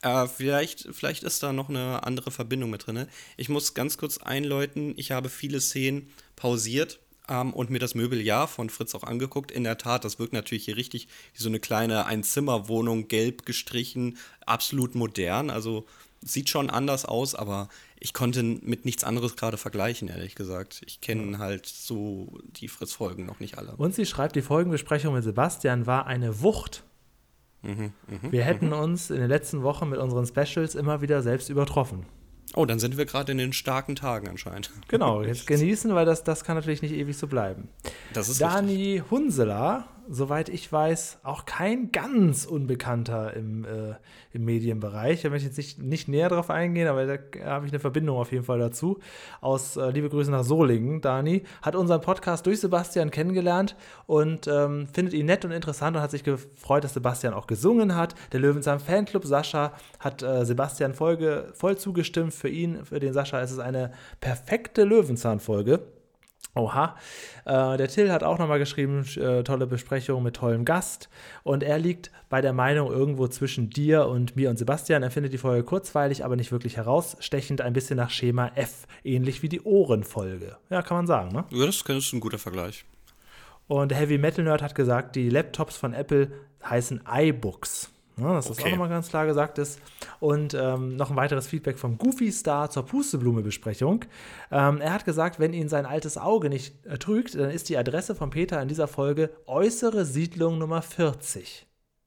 Äh, 0.03 0.27
vielleicht, 0.27 0.89
vielleicht 0.93 1.23
ist 1.23 1.43
da 1.43 1.53
noch 1.53 1.69
eine 1.69 2.05
andere 2.05 2.31
Verbindung 2.31 2.71
mit 2.71 2.87
drin. 2.87 3.07
Ich 3.37 3.49
muss 3.49 3.75
ganz 3.75 3.99
kurz 3.99 4.19
einläuten, 4.19 4.95
ich 4.97 5.11
habe 5.13 5.29
viele 5.29 5.61
Szenen 5.61 6.11
pausiert, 6.37 7.01
ähm, 7.29 7.53
und 7.53 7.71
mir 7.71 7.79
das 7.79 7.95
Möbeljahr 7.95 8.49
von 8.49 8.71
Fritz 8.71 8.95
auch 8.95 9.03
angeguckt. 9.03 9.51
In 9.51 9.65
der 9.65 9.79
Tat, 9.79 10.05
das 10.05 10.19
wirkt 10.19 10.33
natürlich 10.33 10.65
hier 10.65 10.77
richtig 10.77 11.09
wie 11.35 11.43
so 11.43 11.49
eine 11.49 11.61
kleine 11.61 12.07
Einzimmerwohnung, 12.07 13.09
gelb 13.09 13.47
gestrichen, 13.47 14.19
absolut 14.45 14.95
modern. 14.95 15.51
Also 15.51 15.87
sieht 16.27 16.49
schon 16.51 16.71
anders 16.71 17.05
aus, 17.05 17.35
aber 17.35 17.69
ich 17.99 18.13
konnte 18.13 18.43
mit 18.43 18.85
nichts 18.85 19.05
anderes 19.05 19.37
gerade 19.37 19.57
vergleichen, 19.57 20.09
ehrlich 20.09 20.35
gesagt. 20.35 20.83
Ich 20.87 21.01
kenne 21.01 21.39
halt 21.39 21.67
so 21.67 22.39
die 22.45 22.69
Fritz-Folgen 22.69 23.25
noch 23.25 23.41
nicht 23.41 23.59
alle. 23.59 23.77
Und 23.77 23.95
sie 23.95 24.07
schreibt, 24.07 24.37
die 24.37 24.43
Folgenbesprechung 24.43 25.15
mit 25.15 25.25
Sebastian 25.25 25.87
war 25.87 26.07
eine 26.07 26.43
Wucht. 26.43 26.83
Mhm, 27.63 27.93
mh, 28.09 28.33
Wir 28.33 28.45
hätten 28.45 28.71
mh. 28.71 28.77
uns 28.83 29.11
in 29.11 29.19
den 29.19 29.29
letzten 29.29 29.63
Wochen 29.63 29.89
mit 29.89 29.99
unseren 29.99 30.27
Specials 30.27 30.75
immer 30.75 31.01
wieder 31.01 31.23
selbst 31.23 31.49
übertroffen. 31.49 32.05
Oh, 32.55 32.65
dann 32.65 32.79
sind 32.79 32.97
wir 32.97 33.07
gerade 33.07 33.33
in 33.33 33.39
den 33.39 33.53
starken 33.53 33.97
Tagen 33.97 34.29
anscheinend. 34.29 34.71
Genau, 34.89 35.23
jetzt 35.23 35.47
genießen, 35.47 35.95
weil 35.95 36.07
das, 36.07 36.25
das 36.25 36.45
kann 36.45 36.57
natürlich 36.57 36.83
nicht 36.83 36.93
ewig 36.93 37.17
so 37.17 37.27
bleiben. 37.27 37.69
Das 38.13 38.29
ist 38.29 38.41
Dani 38.41 38.73
richtig. 38.95 39.11
Hunseler 39.11 39.89
soweit 40.09 40.49
ich 40.49 40.71
weiß, 40.71 41.21
auch 41.23 41.45
kein 41.45 41.93
ganz 41.93 42.45
Unbekannter 42.45 43.35
im, 43.35 43.65
äh, 43.65 43.95
im 44.33 44.45
Medienbereich. 44.45 45.23
Da 45.23 45.31
möchte 45.31 45.49
ich 45.49 45.57
jetzt 45.57 45.59
nicht, 45.59 45.83
nicht 45.83 46.09
näher 46.09 46.29
drauf 46.29 46.51
eingehen, 46.51 46.89
aber 46.89 47.07
da 47.07 47.19
habe 47.45 47.67
ich 47.67 47.73
eine 47.73 47.81
Verbindung 47.81 48.19
auf 48.19 48.33
jeden 48.33 48.45
Fall 48.45 48.59
dazu. 48.59 48.99
Aus 49.41 49.77
äh, 49.77 49.91
Liebe 49.91 50.09
Grüße 50.09 50.31
nach 50.31 50.45
Solingen, 50.45 51.01
Dani, 51.01 51.45
hat 51.63 51.75
unseren 51.77 52.01
Podcast 52.01 52.47
durch 52.47 52.61
Sebastian 52.61 53.11
kennengelernt 53.11 53.77
und 54.07 54.47
ähm, 54.47 54.89
findet 54.93 55.15
ihn 55.15 55.27
nett 55.27 55.45
und 55.45 55.51
interessant 55.51 55.97
und 55.97 56.03
hat 56.03 56.11
sich 56.11 56.25
gefreut, 56.25 56.85
dass 56.85 56.95
Sebastian 56.95 57.35
auch 57.35 57.47
gesungen 57.47 57.97
hat. 57.97 58.15
Der 58.33 58.41
Löwenzahn 58.41 58.81
Fanclub 58.81 59.25
Sascha 59.25 59.73
hat 59.99 60.23
äh, 60.23 60.45
Sebastian 60.45 60.95
Folge 60.95 61.53
voll 61.55 61.77
zugestimmt. 61.77 62.35
Für 62.35 62.49
ihn, 62.49 62.85
für 62.85 63.01
den 63.01 63.13
Sascha 63.13 63.41
ist 63.41 63.51
es 63.51 63.59
eine 63.59 63.93
perfekte 64.21 64.85
Löwenzahn-Folge. 64.85 65.96
Oha. 66.57 66.97
Äh, 67.45 67.77
der 67.77 67.89
Till 67.89 68.11
hat 68.11 68.25
auch 68.25 68.39
nochmal 68.39 68.59
geschrieben, 68.59 69.05
äh, 69.17 69.45
tolle 69.45 69.67
Besprechung 69.67 70.23
mit 70.23 70.37
tollem 70.37 70.65
Gast. 70.65 71.09
Und 71.43 71.63
er 71.63 71.79
liegt 71.79 72.11
bei 72.29 72.41
der 72.41 72.53
Meinung 72.53 72.91
irgendwo 72.91 73.29
zwischen 73.29 73.69
dir 73.69 74.07
und 74.07 74.37
mir 74.37 74.51
und 74.51 74.59
Sebastian. 74.59 75.03
Er 75.03 75.11
findet 75.11 75.33
die 75.33 75.39
Folge 75.39 75.63
kurzweilig, 75.65 76.25
aber 76.25 76.35
nicht 76.35 76.53
wirklich 76.53 76.77
herausstechend, 76.77 77.61
ein 77.61 77.75
bisschen 77.75 77.99
nach 77.99 78.11
Schema 78.11 78.51
F, 78.55 78.87
ähnlich 79.05 79.43
wie 79.43 79.49
die 79.49 79.61
Ohrenfolge. 79.61 80.57
Ja, 80.71 80.83
kann 80.83 80.97
man 80.97 81.07
sagen, 81.07 81.31
ne? 81.33 81.45
Ja, 81.51 81.67
das 81.67 81.83
ist 81.83 82.13
ein 82.13 82.21
guter 82.21 82.39
Vergleich. 82.39 82.85
Und 83.69 83.91
der 83.91 83.99
Heavy 83.99 84.17
Metal 84.17 84.45
Nerd 84.45 84.63
hat 84.63 84.75
gesagt, 84.75 85.17
die 85.17 85.29
Laptops 85.29 85.77
von 85.77 85.93
Apple 85.93 86.31
heißen 86.65 87.03
iBooks. 87.07 87.91
Ja, 88.19 88.33
dass 88.33 88.47
okay. 88.47 88.55
das 88.57 88.65
auch 88.65 88.71
nochmal 88.71 88.89
ganz 88.89 89.09
klar 89.09 89.27
gesagt 89.27 89.59
ist. 89.59 89.79
Und 90.21 90.55
ähm, 90.55 90.97
noch 90.97 91.11
ein 91.11 91.17
weiteres 91.17 91.47
Feedback 91.47 91.79
vom 91.79 91.99
Goofy 91.99 92.33
Star 92.33 92.71
zur 92.71 92.87
Pusteblume-Besprechung. 92.87 94.07
Ähm, 94.51 94.81
er 94.81 94.95
hat 94.95 95.05
gesagt, 95.05 95.39
wenn 95.39 95.53
ihn 95.53 95.69
sein 95.69 95.85
altes 95.85 96.17
Auge 96.17 96.49
nicht 96.49 96.87
äh, 96.87 96.97
trügt, 96.97 97.35
dann 97.35 97.51
ist 97.51 97.69
die 97.69 97.77
Adresse 97.77 98.15
von 98.15 98.31
Peter 98.31 98.61
in 98.63 98.69
dieser 98.69 98.89
Folge 98.89 99.31
äußere 99.47 100.07
Siedlung 100.07 100.59
Nummer 100.59 100.81
40. 100.81 101.67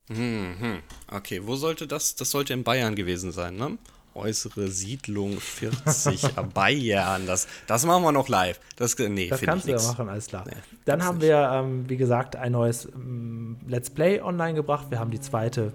Mhm. 0.10 0.80
Okay, 1.12 1.41
wo 1.43 1.55
sollte 1.55 1.86
das? 1.86 2.16
Das 2.16 2.32
sollte 2.32 2.53
in 2.53 2.64
Bayern 2.64 2.95
gewesen 2.95 3.32
sein, 3.32 3.55
ne? 3.55 3.78
Äußere 4.16 4.70
Siedlung 4.70 5.39
40 5.39 6.34
Bayern. 6.55 7.28
Das, 7.28 7.47
das 7.68 7.86
machen 7.86 8.01
wir 8.01 8.12
noch 8.12 8.28
live. 8.28 8.60
Das, 8.76 8.97
nee, 8.97 9.30
das 9.30 9.41
kannst 9.41 9.68
du 9.68 9.72
ja 9.72 9.82
machen, 9.82 10.10
alles 10.10 10.26
klar. 10.26 10.45
Nee, 10.47 10.55
Dann 10.86 11.03
haben 11.03 11.20
nicht. 11.20 11.28
wir, 11.28 11.51
ähm, 11.53 11.88
wie 11.88 11.97
gesagt, 11.97 12.36
ein 12.36 12.53
neues 12.53 12.86
ähm, 12.86 13.57
Let's 13.68 13.91
Play 13.91 14.20
online 14.20 14.55
gebracht. 14.55 14.88
Wir 14.89 14.99
haben 14.99 15.12
die 15.12 15.22
zweite 15.22 15.72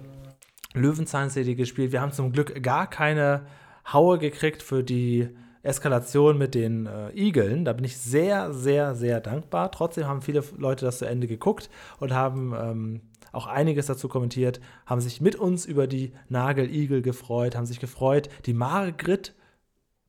Löwenzahn-CD 0.75 1.55
gespielt. 1.55 1.91
Wir 1.91 2.01
haben 2.01 2.11
zum 2.11 2.31
Glück 2.31 2.61
gar 2.63 2.89
keine 2.89 3.45
Haue 3.91 4.17
gekriegt 4.17 4.63
für 4.63 4.83
die 4.83 5.29
Eskalation 5.65 6.37
mit 6.37 6.55
den 6.55 6.85
äh, 6.85 7.11
Igeln. 7.11 7.65
Da 7.65 7.73
bin 7.73 7.85
ich 7.85 7.97
sehr, 7.97 8.53
sehr, 8.53 8.95
sehr 8.95 9.19
dankbar. 9.19 9.71
Trotzdem 9.71 10.05
haben 10.05 10.21
viele 10.21 10.43
Leute 10.57 10.85
das 10.85 10.99
zu 10.99 11.05
Ende 11.05 11.27
geguckt 11.27 11.69
und 11.99 12.13
haben 12.13 12.53
ähm, 12.57 13.01
auch 13.31 13.47
einiges 13.47 13.87
dazu 13.87 14.07
kommentiert, 14.07 14.61
haben 14.85 15.01
sich 15.01 15.21
mit 15.21 15.35
uns 15.35 15.65
über 15.65 15.87
die 15.87 16.13
Nageligel 16.29 17.01
gefreut, 17.01 17.55
haben 17.55 17.65
sich 17.65 17.79
gefreut. 17.79 18.29
Die 18.45 18.53
Margrit, 18.53 19.33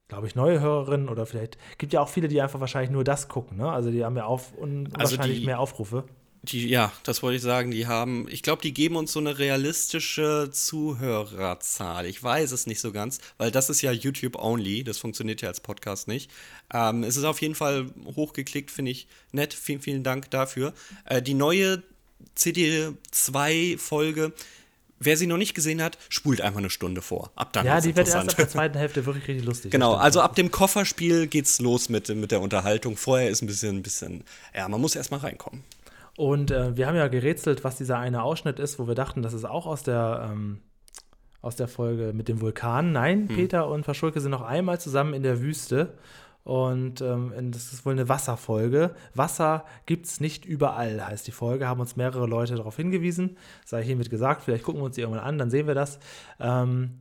glaube 0.09 0.27
ich, 0.27 0.37
neue 0.37 0.61
Hörerinnen 0.61 1.09
oder 1.09 1.27
vielleicht 1.27 1.59
gibt 1.79 1.93
ja 1.93 2.01
auch 2.01 2.09
viele, 2.09 2.29
die 2.29 2.41
einfach 2.41 2.61
wahrscheinlich 2.61 2.91
nur 2.91 3.05
das 3.05 3.29
gucken. 3.29 3.57
Ne? 3.57 3.71
Also 3.71 3.91
die 3.91 4.05
haben 4.05 4.17
ja 4.17 4.27
auf, 4.27 4.57
un, 4.57 4.89
Also 4.95 5.17
wahrscheinlich 5.17 5.45
mehr 5.45 5.59
Aufrufe. 5.59 6.05
Die, 6.49 6.69
ja, 6.69 6.93
das 7.03 7.23
wollte 7.23 7.37
ich 7.37 7.43
sagen. 7.43 7.71
Die 7.71 7.87
haben, 7.87 8.27
ich 8.31 8.43
glaube, 8.43 8.63
die 8.63 8.73
geben 8.73 8.97
uns 8.97 9.13
so 9.13 9.21
eine 9.21 9.39
realistische 9.39 10.49
Zuhörerzahl. 10.53 12.07
Ich 12.07 12.23
weiß 12.23 12.53
es 12.53 12.67
nicht 12.67 12.81
so 12.81 12.93
ganz, 12.93 13.21
weil 13.39 13.51
das 13.51 13.69
ist 13.69 13.83
ja 13.83 13.91
YouTube 13.91 14.37
only. 14.37 14.85
Das 14.85 14.99
funktioniert 14.99 15.43
ja 15.43 15.49
als 15.49 15.61
Podcast 15.61 16.09
nicht. 16.09 16.31
Ähm, 16.73 17.03
es 17.03 17.17
ist 17.17 17.25
auf 17.25 17.41
jeden 17.41 17.55
Fall 17.55 17.87
hochgeklickt, 18.15 18.71
finde 18.71 18.93
ich 18.93 19.09
nett. 19.33 19.55
Vielen, 19.55 19.81
vielen 19.81 20.03
Dank 20.03 20.31
dafür. 20.31 20.73
Äh, 21.05 21.21
die 21.21 21.35
neue 21.35 21.83
CD2-Folge, 22.37 24.33
wer 25.01 25.17
sie 25.17 25.27
noch 25.27 25.39
nicht 25.39 25.55
gesehen 25.55 25.83
hat, 25.83 25.99
spult 26.09 26.41
einfach 26.41 26.59
eine 26.59 26.71
Stunde 26.71 27.03
vor. 27.03 27.33
Ab 27.35 27.53
dann 27.55 27.67
Ja, 27.67 27.81
die 27.81 27.97
wird 27.97 28.09
erst 28.09 28.31
ab 28.31 28.37
der 28.37 28.49
zweiten 28.49 28.79
Hälfte 28.79 29.05
wirklich 29.05 29.27
richtig 29.27 29.45
lustig. 29.45 29.73
Genau, 29.73 29.95
also 29.95 30.21
ab 30.21 30.37
dem 30.37 30.51
Kofferspiel 30.51 31.27
geht's 31.27 31.61
los 31.61 31.89
mit, 31.89 32.09
mit 32.09 32.31
der 32.31 32.41
Unterhaltung. 32.41 32.97
Vorher 32.97 33.31
ist 33.31 33.43
ein 33.43 33.47
bisschen, 33.47 33.79
ein 33.79 33.83
bisschen, 33.83 34.23
ja, 34.55 34.69
man 34.69 34.81
muss 34.81 34.95
erstmal 34.95 35.21
reinkommen. 35.21 35.65
Und 36.17 36.51
äh, 36.51 36.77
wir 36.77 36.87
haben 36.87 36.97
ja 36.97 37.09
gerätselt, 37.09 37.63
was 37.65 37.77
dieser 37.77 37.99
eine 37.99 38.23
Ausschnitt 38.23 38.59
ist, 38.59 38.79
wo 38.79 38.87
wir 38.87 38.95
dachten, 38.95 39.23
das 39.23 39.35
ist 39.35 39.45
auch 39.45 39.67
aus 39.67 39.83
der, 39.83 40.31
ähm, 40.33 40.61
aus 41.43 41.57
der 41.57 41.69
Folge 41.69 42.13
mit 42.15 42.29
dem 42.29 42.41
Vulkan. 42.41 42.93
Nein, 42.93 43.29
Hm. 43.29 43.37
Peter 43.37 43.69
und 43.69 43.85
Paschulke 43.85 44.21
sind 44.21 44.31
noch 44.31 44.43
einmal 44.43 44.81
zusammen 44.81 45.15
in 45.15 45.23
der 45.23 45.41
Wüste. 45.41 45.95
Und 46.43 47.01
ähm, 47.01 47.33
das 47.51 47.73
ist 47.73 47.85
wohl 47.85 47.93
eine 47.93 48.09
Wasserfolge. 48.09 48.95
Wasser 49.15 49.65
gibt 49.85 50.07
es 50.07 50.21
nicht 50.21 50.45
überall, 50.45 51.05
heißt 51.05 51.27
die 51.27 51.33
Folge. 51.33 51.67
Haben 51.67 51.81
uns 51.81 51.97
mehrere 51.97 52.27
Leute 52.27 52.55
darauf 52.55 52.77
hingewiesen. 52.77 53.37
Sei 53.65 53.83
hiermit 53.83 54.11
gesagt, 54.11 54.43
vielleicht 54.43 54.63
gucken 54.63 54.81
wir 54.81 54.85
uns 54.87 54.95
die 54.95 55.01
irgendwann 55.01 55.25
an, 55.25 55.39
dann 55.39 55.51
sehen 55.51 55.67
wir 55.67 55.75
das. 55.75 55.99
Ähm, 56.39 57.01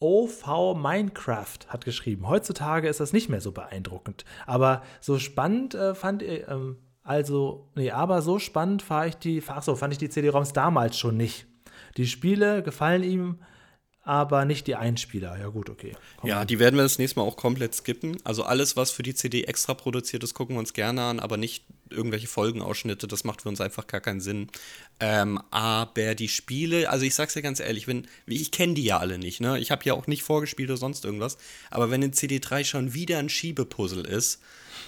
OV 0.00 0.74
Minecraft 0.76 1.58
hat 1.68 1.84
geschrieben. 1.84 2.26
Heutzutage 2.26 2.88
ist 2.88 2.98
das 2.98 3.12
nicht 3.12 3.28
mehr 3.28 3.40
so 3.40 3.52
beeindruckend. 3.52 4.24
Aber 4.44 4.82
so 5.00 5.20
spannend 5.20 5.76
äh, 5.76 5.94
fand 5.94 6.22
ich, 6.22 6.48
ähm, 6.48 6.78
also, 7.02 7.68
nee, 7.74 7.90
aber 7.90 8.22
so 8.22 8.38
spannend 8.38 8.82
fand 8.82 9.08
ich 9.08 9.14
die, 9.16 9.42
ach 9.46 9.62
so, 9.62 9.74
fand 9.74 9.92
ich 9.92 9.98
die 9.98 10.10
CD-ROMs 10.10 10.52
damals 10.52 10.98
schon 10.98 11.16
nicht. 11.16 11.46
Die 11.96 12.06
Spiele 12.06 12.62
gefallen 12.62 13.02
ihm, 13.02 13.38
aber 14.02 14.44
nicht 14.44 14.66
die 14.66 14.76
Einspieler. 14.76 15.38
Ja, 15.38 15.48
gut, 15.48 15.70
okay. 15.70 15.96
Komm. 16.18 16.28
Ja, 16.28 16.44
die 16.44 16.58
werden 16.58 16.76
wir 16.76 16.82
das 16.82 16.98
nächste 16.98 17.20
Mal 17.20 17.26
auch 17.26 17.36
komplett 17.36 17.74
skippen. 17.74 18.16
Also 18.24 18.44
alles, 18.44 18.76
was 18.76 18.90
für 18.90 19.02
die 19.02 19.14
CD 19.14 19.44
extra 19.44 19.74
produziert 19.74 20.22
ist, 20.24 20.34
gucken 20.34 20.56
wir 20.56 20.60
uns 20.60 20.72
gerne 20.72 21.02
an, 21.02 21.20
aber 21.20 21.36
nicht 21.36 21.64
irgendwelche 21.90 22.26
Folgenausschnitte. 22.28 23.06
Das 23.08 23.24
macht 23.24 23.42
für 23.42 23.48
uns 23.48 23.60
einfach 23.60 23.86
gar 23.86 24.00
keinen 24.00 24.20
Sinn. 24.20 24.48
Ähm, 25.00 25.40
aber 25.50 26.14
die 26.14 26.28
Spiele, 26.28 26.90
also 26.90 27.04
ich 27.04 27.14
sag's 27.14 27.34
dir 27.34 27.42
ganz 27.42 27.60
ehrlich, 27.60 27.86
wenn, 27.86 28.06
ich 28.26 28.50
kenne 28.50 28.74
die 28.74 28.84
ja 28.84 28.98
alle 28.98 29.18
nicht, 29.18 29.40
ne? 29.40 29.58
Ich 29.58 29.70
habe 29.70 29.84
ja 29.84 29.94
auch 29.94 30.06
nicht 30.06 30.22
vorgespielt 30.22 30.70
oder 30.70 30.76
sonst 30.76 31.04
irgendwas. 31.04 31.38
Aber 31.70 31.90
wenn 31.90 32.02
in 32.02 32.12
CD3 32.12 32.64
schon 32.64 32.94
wieder 32.94 33.18
ein 33.18 33.28
Schiebepuzzle 33.28 34.02
ist, 34.08 34.40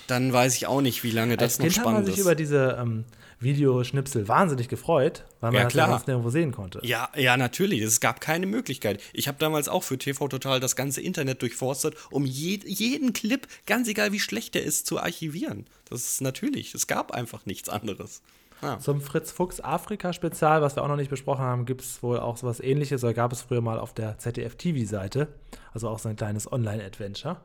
dann 0.06 0.32
weiß 0.32 0.56
ich 0.56 0.66
auch 0.66 0.80
nicht, 0.80 1.04
wie 1.04 1.10
lange 1.10 1.36
das 1.36 1.54
Als 1.54 1.58
noch 1.58 1.64
Kind 1.66 1.78
hat 1.78 1.84
man 1.84 1.92
spannend 1.94 2.06
sich 2.06 2.16
ist. 2.16 2.22
über 2.22 2.34
diese 2.34 2.76
ähm, 2.80 3.04
Videoschnipsel 3.40 4.28
wahnsinnig 4.28 4.68
gefreut, 4.68 5.24
weil 5.40 5.50
man 5.50 5.58
Ja, 5.58 5.64
das 5.64 5.72
klar. 5.72 5.88
sonst 5.90 6.06
nirgendwo 6.06 6.30
sehen 6.30 6.52
konnte. 6.52 6.80
Ja, 6.84 7.08
ja, 7.16 7.36
natürlich. 7.36 7.80
Es 7.82 8.00
gab 8.00 8.20
keine 8.20 8.46
Möglichkeit. 8.46 9.00
Ich 9.12 9.28
habe 9.28 9.38
damals 9.38 9.68
auch 9.68 9.82
für 9.82 9.98
TV 9.98 10.28
Total 10.28 10.60
das 10.60 10.76
ganze 10.76 11.00
Internet 11.00 11.42
durchforstet, 11.42 11.94
um 12.10 12.24
je, 12.24 12.60
jeden 12.64 13.12
Clip, 13.12 13.46
ganz 13.66 13.88
egal 13.88 14.12
wie 14.12 14.20
schlecht 14.20 14.54
der 14.54 14.62
ist, 14.62 14.86
zu 14.86 15.00
archivieren. 15.00 15.66
Das 15.88 16.04
ist 16.04 16.20
natürlich. 16.22 16.74
Es 16.74 16.86
gab 16.92 17.12
einfach 17.12 17.46
nichts 17.46 17.68
anderes. 17.68 18.22
Ja. 18.60 18.78
Zum 18.78 19.00
Fritz 19.00 19.32
Fuchs 19.32 19.60
Afrika-Spezial, 19.60 20.62
was 20.62 20.76
wir 20.76 20.84
auch 20.84 20.88
noch 20.88 20.96
nicht 20.96 21.10
besprochen 21.10 21.42
haben, 21.42 21.64
gibt 21.64 21.80
es 21.80 22.02
wohl 22.02 22.20
auch 22.20 22.36
sowas 22.36 22.60
ähnliches, 22.60 23.02
oder 23.02 23.14
gab 23.14 23.32
es 23.32 23.42
früher 23.42 23.60
mal 23.60 23.78
auf 23.78 23.92
der 23.92 24.18
ZDF-TV-Seite. 24.18 25.28
Also 25.72 25.88
auch 25.88 25.98
so 25.98 26.08
ein 26.08 26.16
kleines 26.16 26.50
Online-Adventure. 26.50 27.40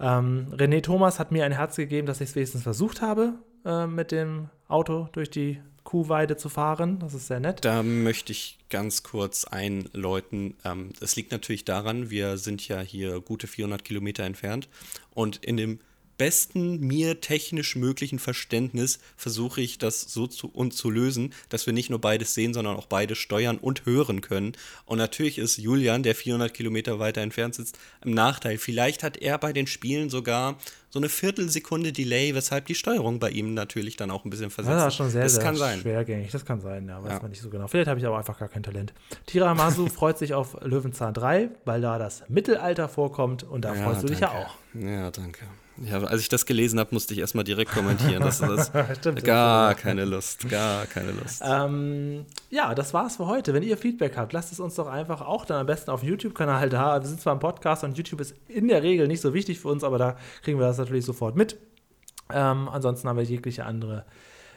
Ähm, 0.00 0.46
René 0.52 0.82
Thomas 0.82 1.18
hat 1.18 1.30
mir 1.30 1.44
ein 1.44 1.52
Herz 1.52 1.76
gegeben, 1.76 2.06
dass 2.06 2.20
ich 2.20 2.30
es 2.30 2.36
wenigstens 2.36 2.62
versucht 2.62 3.02
habe, 3.02 3.34
äh, 3.64 3.86
mit 3.86 4.12
dem 4.12 4.48
Auto 4.68 5.08
durch 5.12 5.30
die 5.30 5.60
Kuhweide 5.84 6.36
zu 6.36 6.48
fahren. 6.48 6.98
Das 7.00 7.12
ist 7.12 7.26
sehr 7.26 7.40
nett. 7.40 7.64
Da 7.64 7.82
möchte 7.82 8.32
ich 8.32 8.58
ganz 8.70 9.02
kurz 9.02 9.44
einläuten. 9.44 10.54
Ähm, 10.64 10.90
es 11.00 11.16
liegt 11.16 11.32
natürlich 11.32 11.64
daran, 11.64 12.10
wir 12.10 12.38
sind 12.38 12.66
ja 12.66 12.80
hier 12.80 13.20
gute 13.20 13.46
400 13.46 13.84
Kilometer 13.84 14.24
entfernt 14.24 14.68
und 15.12 15.36
in 15.44 15.56
dem 15.56 15.80
besten 16.18 16.80
mir 16.80 17.20
technisch 17.20 17.76
möglichen 17.76 18.18
Verständnis 18.18 18.98
versuche 19.16 19.60
ich 19.60 19.78
das 19.78 20.00
so 20.00 20.26
zu, 20.26 20.48
und 20.48 20.72
zu 20.74 20.90
lösen, 20.90 21.32
dass 21.48 21.66
wir 21.66 21.72
nicht 21.72 21.90
nur 21.90 22.00
beides 22.00 22.34
sehen, 22.34 22.54
sondern 22.54 22.76
auch 22.76 22.86
beides 22.86 23.18
steuern 23.18 23.58
und 23.58 23.86
hören 23.86 24.20
können. 24.20 24.52
Und 24.84 24.98
natürlich 24.98 25.38
ist 25.38 25.58
Julian, 25.58 26.02
der 26.02 26.14
400 26.14 26.52
Kilometer 26.54 26.98
weiter 26.98 27.20
entfernt 27.20 27.54
sitzt, 27.54 27.78
im 28.04 28.12
Nachteil. 28.12 28.58
Vielleicht 28.58 29.02
hat 29.02 29.16
er 29.18 29.38
bei 29.38 29.52
den 29.52 29.66
Spielen 29.66 30.10
sogar 30.10 30.56
so 30.88 30.98
eine 31.00 31.08
Viertelsekunde 31.10 31.92
Delay, 31.92 32.34
weshalb 32.34 32.66
die 32.66 32.74
Steuerung 32.74 33.18
bei 33.18 33.28
ihm 33.30 33.52
natürlich 33.52 33.96
dann 33.96 34.10
auch 34.10 34.24
ein 34.24 34.30
bisschen 34.30 34.50
versetzt 34.50 34.76
Das 34.76 34.86
ist 34.92 34.96
schon 34.96 35.10
sehr, 35.10 35.24
das 35.24 35.34
sehr 35.34 35.42
kann 35.42 35.56
sein. 35.56 35.80
schwergängig. 35.80 36.30
Das 36.30 36.44
kann 36.46 36.60
sein, 36.60 36.88
ja, 36.88 37.02
weiß 37.02 37.12
Ja. 37.12 37.18
man 37.20 37.30
nicht 37.30 37.42
so 37.42 37.50
genau. 37.50 37.66
Vielleicht 37.68 37.88
habe 37.88 38.00
ich 38.00 38.06
aber 38.06 38.16
einfach 38.16 38.38
gar 38.38 38.48
kein 38.48 38.62
Talent. 38.62 38.94
Tiramasu 39.26 39.86
freut 39.94 40.16
sich 40.16 40.32
auf 40.32 40.56
Löwenzahn 40.62 41.12
3, 41.12 41.50
weil 41.66 41.80
da 41.82 41.98
das 41.98 42.22
Mittelalter 42.28 42.88
vorkommt 42.88 43.42
und 43.42 43.66
da 43.66 43.74
freust 43.74 44.04
du 44.04 44.06
dich 44.06 44.20
ja 44.20 44.28
danke. 44.28 44.46
auch. 44.46 44.54
Ja, 44.80 45.10
danke. 45.10 45.40
Ja, 45.84 46.02
als 46.02 46.22
ich 46.22 46.28
das 46.28 46.46
gelesen 46.46 46.78
habe, 46.78 46.90
musste 46.92 47.12
ich 47.14 47.20
erstmal 47.20 47.44
direkt 47.44 47.70
kommentieren. 47.70 48.22
Das 48.26 48.40
ist 48.40 48.72
Stimmt, 48.98 49.24
gar 49.24 49.74
das 49.74 49.82
keine 49.82 50.04
Lust, 50.04 50.48
gar 50.48 50.86
keine 50.86 51.12
Lust. 51.12 51.42
Ähm, 51.44 52.24
ja, 52.50 52.74
das 52.74 52.92
war's 52.92 53.16
für 53.16 53.26
heute. 53.26 53.54
Wenn 53.54 53.62
ihr 53.62 53.76
Feedback 53.76 54.16
habt, 54.16 54.32
lasst 54.32 54.52
es 54.52 54.58
uns 54.58 54.74
doch 54.74 54.88
einfach 54.88 55.20
auch 55.20 55.44
dann 55.44 55.60
am 55.60 55.66
besten 55.66 55.90
auf 55.90 56.02
YouTube-Kanal 56.02 56.68
da. 56.70 57.00
Wir 57.00 57.06
sind 57.06 57.20
zwar 57.20 57.34
im 57.34 57.38
Podcast 57.38 57.84
und 57.84 57.96
YouTube 57.96 58.20
ist 58.20 58.34
in 58.48 58.68
der 58.68 58.82
Regel 58.82 59.06
nicht 59.06 59.20
so 59.20 59.32
wichtig 59.32 59.60
für 59.60 59.68
uns, 59.68 59.84
aber 59.84 59.98
da 59.98 60.16
kriegen 60.42 60.58
wir 60.58 60.66
das 60.66 60.78
natürlich 60.78 61.04
sofort 61.04 61.36
mit. 61.36 61.56
Ähm, 62.32 62.68
ansonsten 62.68 63.08
haben 63.08 63.16
wir 63.16 63.24
jegliche 63.24 63.64
andere 63.64 64.04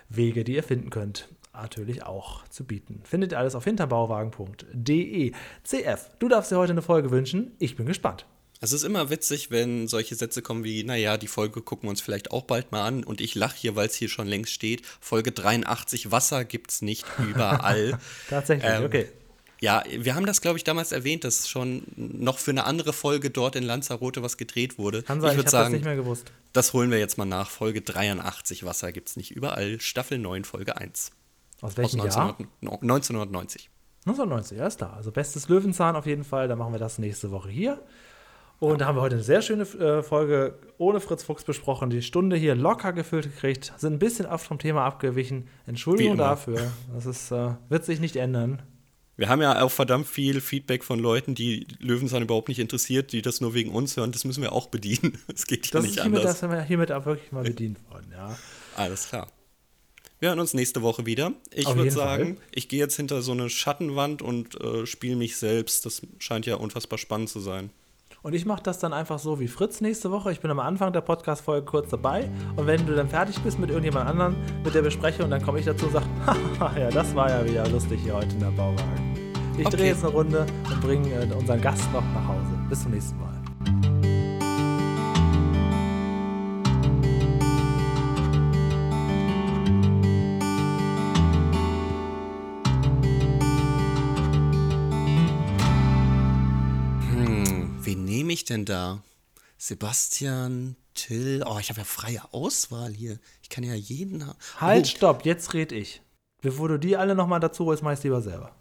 Wege, 0.10 0.44
die 0.44 0.56
ihr 0.56 0.64
finden 0.64 0.90
könnt, 0.90 1.30
natürlich 1.54 2.04
auch 2.04 2.48
zu 2.48 2.64
bieten. 2.64 3.02
Findet 3.04 3.34
ihr 3.34 3.40
alles 3.40 3.56
auf 3.56 3.64
hinterbauwagen.de. 3.66 5.34
CF, 5.64 6.10
du 6.18 6.28
darfst 6.28 6.52
dir 6.52 6.58
heute 6.58 6.72
eine 6.72 6.82
Folge 6.82 7.12
wünschen. 7.12 7.52
Ich 7.60 7.76
bin 7.76 7.86
gespannt. 7.86 8.26
Es 8.62 8.74
ist 8.74 8.84
immer 8.84 9.10
witzig, 9.10 9.52
wenn 9.52 9.88
solche 9.88 10.16
Sätze 10.16 10.42
kommen 10.42 10.66
wie, 10.66 10.84
naja, 10.84 11.18
die 11.18 11.28
Folge 11.28 11.62
gucken 11.62 11.88
wir 11.88 11.92
uns 11.92 12.02
vielleicht 12.02 12.32
auch 12.32 12.44
bald 12.44 12.72
mal 12.74 12.86
an 12.86 13.06
und 13.06 13.22
ich 13.22 13.34
lache 13.36 13.56
hier, 13.58 13.76
weil 13.78 13.88
es 13.88 13.96
hier 13.96 14.10
schon 14.10 14.28
längst 14.28 14.52
steht. 14.52 14.86
Folge 15.00 15.32
83, 15.32 16.12
Wasser 16.12 16.44
gibt's 16.44 16.82
nicht 16.82 17.06
überall. 17.20 17.98
Tatsächlich, 18.30 18.70
Ähm, 18.70 18.84
okay. 18.84 19.08
Ja, 19.62 19.84
wir 19.90 20.16
haben 20.16 20.26
das, 20.26 20.40
glaube 20.42 20.58
ich, 20.58 20.64
damals 20.64 20.92
erwähnt, 20.94 21.26
dass 21.26 21.50
schon 21.50 21.84
noch 21.96 22.38
für 22.38 22.52
eine 22.52 22.64
andere 22.66 22.94
Folge 22.94 23.30
dort 23.30 23.56
in 23.58 23.64
Lanzarote 23.64 24.24
was 24.24 24.38
gedreht 24.38 24.78
wurde. 24.78 25.04
Kann 25.04 25.20
sein, 25.20 25.32
ich 25.32 25.38
ich, 25.38 25.46
würde 25.46 25.58
habe 25.58 25.64
das 25.66 25.74
nicht 25.74 25.84
mehr 25.86 25.96
gewusst. 25.98 26.32
das 26.54 26.72
holen 26.74 26.92
wir 26.92 26.98
jetzt 27.00 27.18
mal 27.18 27.26
nach. 27.26 27.50
Folge 27.50 27.82
83, 27.82 28.64
Wasser 28.66 28.92
gibt's 28.94 29.18
nicht 29.18 29.32
überall, 29.32 29.80
Staffel 29.82 30.18
9, 30.18 30.44
Folge 30.46 30.78
1. 30.78 31.12
Aus 31.62 31.72
Aus 31.72 31.78
welchem 31.78 32.00
Jahr? 32.00 32.38
1900 32.38 32.84
1990. 32.84 33.70
1990, 34.06 34.58
ja, 34.58 34.68
ist 34.68 34.78
klar. 34.78 34.94
Also 34.94 35.12
bestes 35.12 35.50
Löwenzahn 35.50 35.98
auf 35.98 36.06
jeden 36.06 36.24
Fall. 36.24 36.48
Da 36.48 36.56
machen 36.56 36.72
wir 36.74 36.80
das 36.80 36.98
nächste 36.98 37.32
Woche 37.32 37.50
hier. 37.50 37.82
Und 38.60 38.82
da 38.82 38.88
haben 38.88 38.98
wir 38.98 39.02
heute 39.02 39.16
eine 39.16 39.24
sehr 39.24 39.42
schöne 39.42 39.64
äh, 39.64 40.04
Folge 40.04 40.60
ohne 40.78 41.00
Fritz 41.00 41.24
Fuchs 41.24 41.46
besprochen. 41.46 41.90
Die 41.90 42.02
Stunde 42.02 42.36
hier 42.36 42.56
locker 42.56 42.92
gefüllt 42.92 43.24
gekriegt. 43.24 43.74
Sind 43.78 43.94
ein 43.94 44.00
bisschen 44.00 44.26
oft 44.26 44.46
vom 44.46 44.60
Thema 44.60 44.84
abgewichen. 44.84 45.48
Entschuldigung 45.66 46.18
dafür. 46.18 46.72
Das 46.94 47.06
ist, 47.06 47.32
äh, 47.32 47.52
wird 47.70 47.86
sich 47.86 48.02
nicht 48.02 48.18
ändern. 48.18 48.62
Wir 49.16 49.28
haben 49.28 49.42
ja 49.42 49.62
auch 49.62 49.72
verdammt 49.72 50.08
viel 50.08 50.40
Feedback 50.40 50.84
von 50.84 50.98
Leuten, 51.00 51.36
die 51.36 51.68
Löwenzahn 51.80 52.24
überhaupt 52.24 52.48
nicht 52.48 52.60
interessiert, 52.60 53.12
die 53.12 53.22
das 53.22 53.42
nur 53.42 53.54
wegen 53.54 53.72
uns 53.72 53.98
hören. 53.98 54.14
Das 54.14 54.24
müssen 54.24 54.42
wir 54.42 54.54
auch 54.54 54.68
bedienen. 54.68 55.18
Es 55.34 55.46
geht 55.46 55.66
ja 55.68 55.72
Das 55.74 55.84
nicht 55.84 55.96
hiermit, 55.96 56.20
anders. 56.20 56.32
das 56.34 56.40
sind 56.40 56.52
wir 56.52 56.62
hiermit 56.62 56.92
auch 56.92 57.06
wirklich 57.06 57.32
mal 57.32 57.44
bedient 57.44 57.80
worden, 57.90 58.08
ja. 58.14 58.38
Alles 58.78 59.10
klar. 59.10 59.28
Wir 60.20 60.30
hören 60.30 60.40
uns 60.40 60.54
nächste 60.54 60.82
Woche 60.82 61.06
wieder. 61.06 61.34
Ich 61.54 61.68
würde 61.68 61.92
sagen, 61.92 62.36
Fall. 62.36 62.46
ich 62.52 62.68
gehe 62.68 62.80
jetzt 62.80 62.96
hinter 62.96 63.22
so 63.22 63.32
eine 63.32 63.50
Schattenwand 63.50 64.22
und 64.22 64.60
äh, 64.62 64.86
spiele 64.86 65.16
mich 65.16 65.38
selbst. 65.38 65.86
Das 65.86 66.02
scheint 66.20 66.46
ja 66.46 66.56
unfassbar 66.56 66.98
spannend 66.98 67.30
zu 67.30 67.40
sein. 67.40 67.72
Und 68.22 68.34
ich 68.36 68.46
mache 68.46 68.62
das 68.64 68.80
dann 68.80 68.92
einfach 68.94 69.18
so 69.20 69.40
wie 69.40 69.48
Fritz 69.48 69.80
nächste 69.82 70.12
Woche. 70.12 70.32
Ich 70.32 70.42
bin 70.42 70.52
am 70.52 70.60
Anfang 70.60 70.92
der 70.92 71.02
Podcast-Folge 71.02 71.66
kurz 71.66 71.90
dabei. 71.90 72.30
Und 72.58 72.68
wenn 72.68 72.86
du 72.86 72.94
dann 72.96 73.08
fertig 73.08 73.40
bist 73.42 73.60
mit 73.60 73.70
irgendjemand 73.70 74.10
anderem, 74.10 74.36
mit 74.64 74.74
der 74.76 74.82
Besprechung, 74.82 75.30
dann 75.30 75.42
komme 75.42 75.60
ich 75.60 75.66
dazu 75.66 75.86
und 75.86 75.94
sage, 75.94 76.06
haha, 76.26 76.72
ja, 76.80 76.90
das 76.90 77.16
war 77.16 77.30
ja 77.30 77.46
wieder 77.46 77.68
lustig 77.70 78.02
hier 78.04 78.16
heute 78.16 78.34
in 78.34 78.40
der 78.42 78.48
Bauwagen. 78.52 79.16
Ich 79.58 79.66
Okay. 79.66 79.76
drehe 79.78 79.88
jetzt 79.88 80.04
eine 80.04 80.14
Runde 80.14 80.46
und 80.70 80.82
bringe 80.82 81.10
äh, 81.14 81.34
unseren 81.34 81.62
Gast 81.62 81.92
noch 81.94 82.02
nach 82.14 82.28
Hause. 82.28 82.50
Bis 82.70 82.82
zum 82.84 82.92
nächsten 82.92 83.20
Mal. 83.20 83.29
Ich 98.40 98.46
denn 98.46 98.66
da? 98.66 99.02
Sebastian, 99.58 100.76
Till. 100.94 101.44
Oh, 101.46 101.58
ich 101.60 101.70
habe 101.70 101.80
ja 101.80 101.86
freie 101.86 102.22
Auswahl 102.34 102.92
hier. 102.94 103.20
Ich 103.44 103.50
kann 103.50 103.64
ja 103.64 103.74
jeden. 103.76 104.26
ha- 104.26 104.36
Halt, 104.58 104.86
Oh, 104.86 104.90
stopp, 104.98 105.26
jetzt 105.26 105.54
red 105.54 105.72
ich. 105.72 106.02
Bevor 106.42 106.68
du 106.70 106.78
die 106.80 106.98
alle 106.98 107.16
nochmal 107.16 107.40
dazu 107.40 107.66
holst, 107.66 107.84
mach 107.84 107.92
ich's 107.94 108.04
lieber 108.04 108.22
selber. 108.22 108.56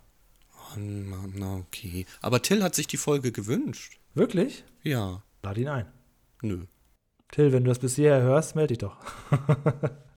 Oh, 0.52 0.78
na, 0.78 1.56
okay. 1.56 2.04
Aber 2.20 2.42
Till 2.42 2.62
hat 2.62 2.74
sich 2.74 2.86
die 2.88 2.96
Folge 2.96 3.32
gewünscht. 3.32 3.98
Wirklich? 4.14 4.64
Ja. 4.82 5.22
Lad 5.42 5.56
ihn 5.58 5.68
ein. 5.68 5.86
Nö. 6.42 6.66
Till, 7.30 7.52
wenn 7.52 7.64
du 7.64 7.68
das 7.68 7.78
bis 7.78 7.94
hierher 7.96 8.22
hörst, 8.22 8.54
melde 8.56 8.68
dich 8.74 8.78
doch. 8.78 8.96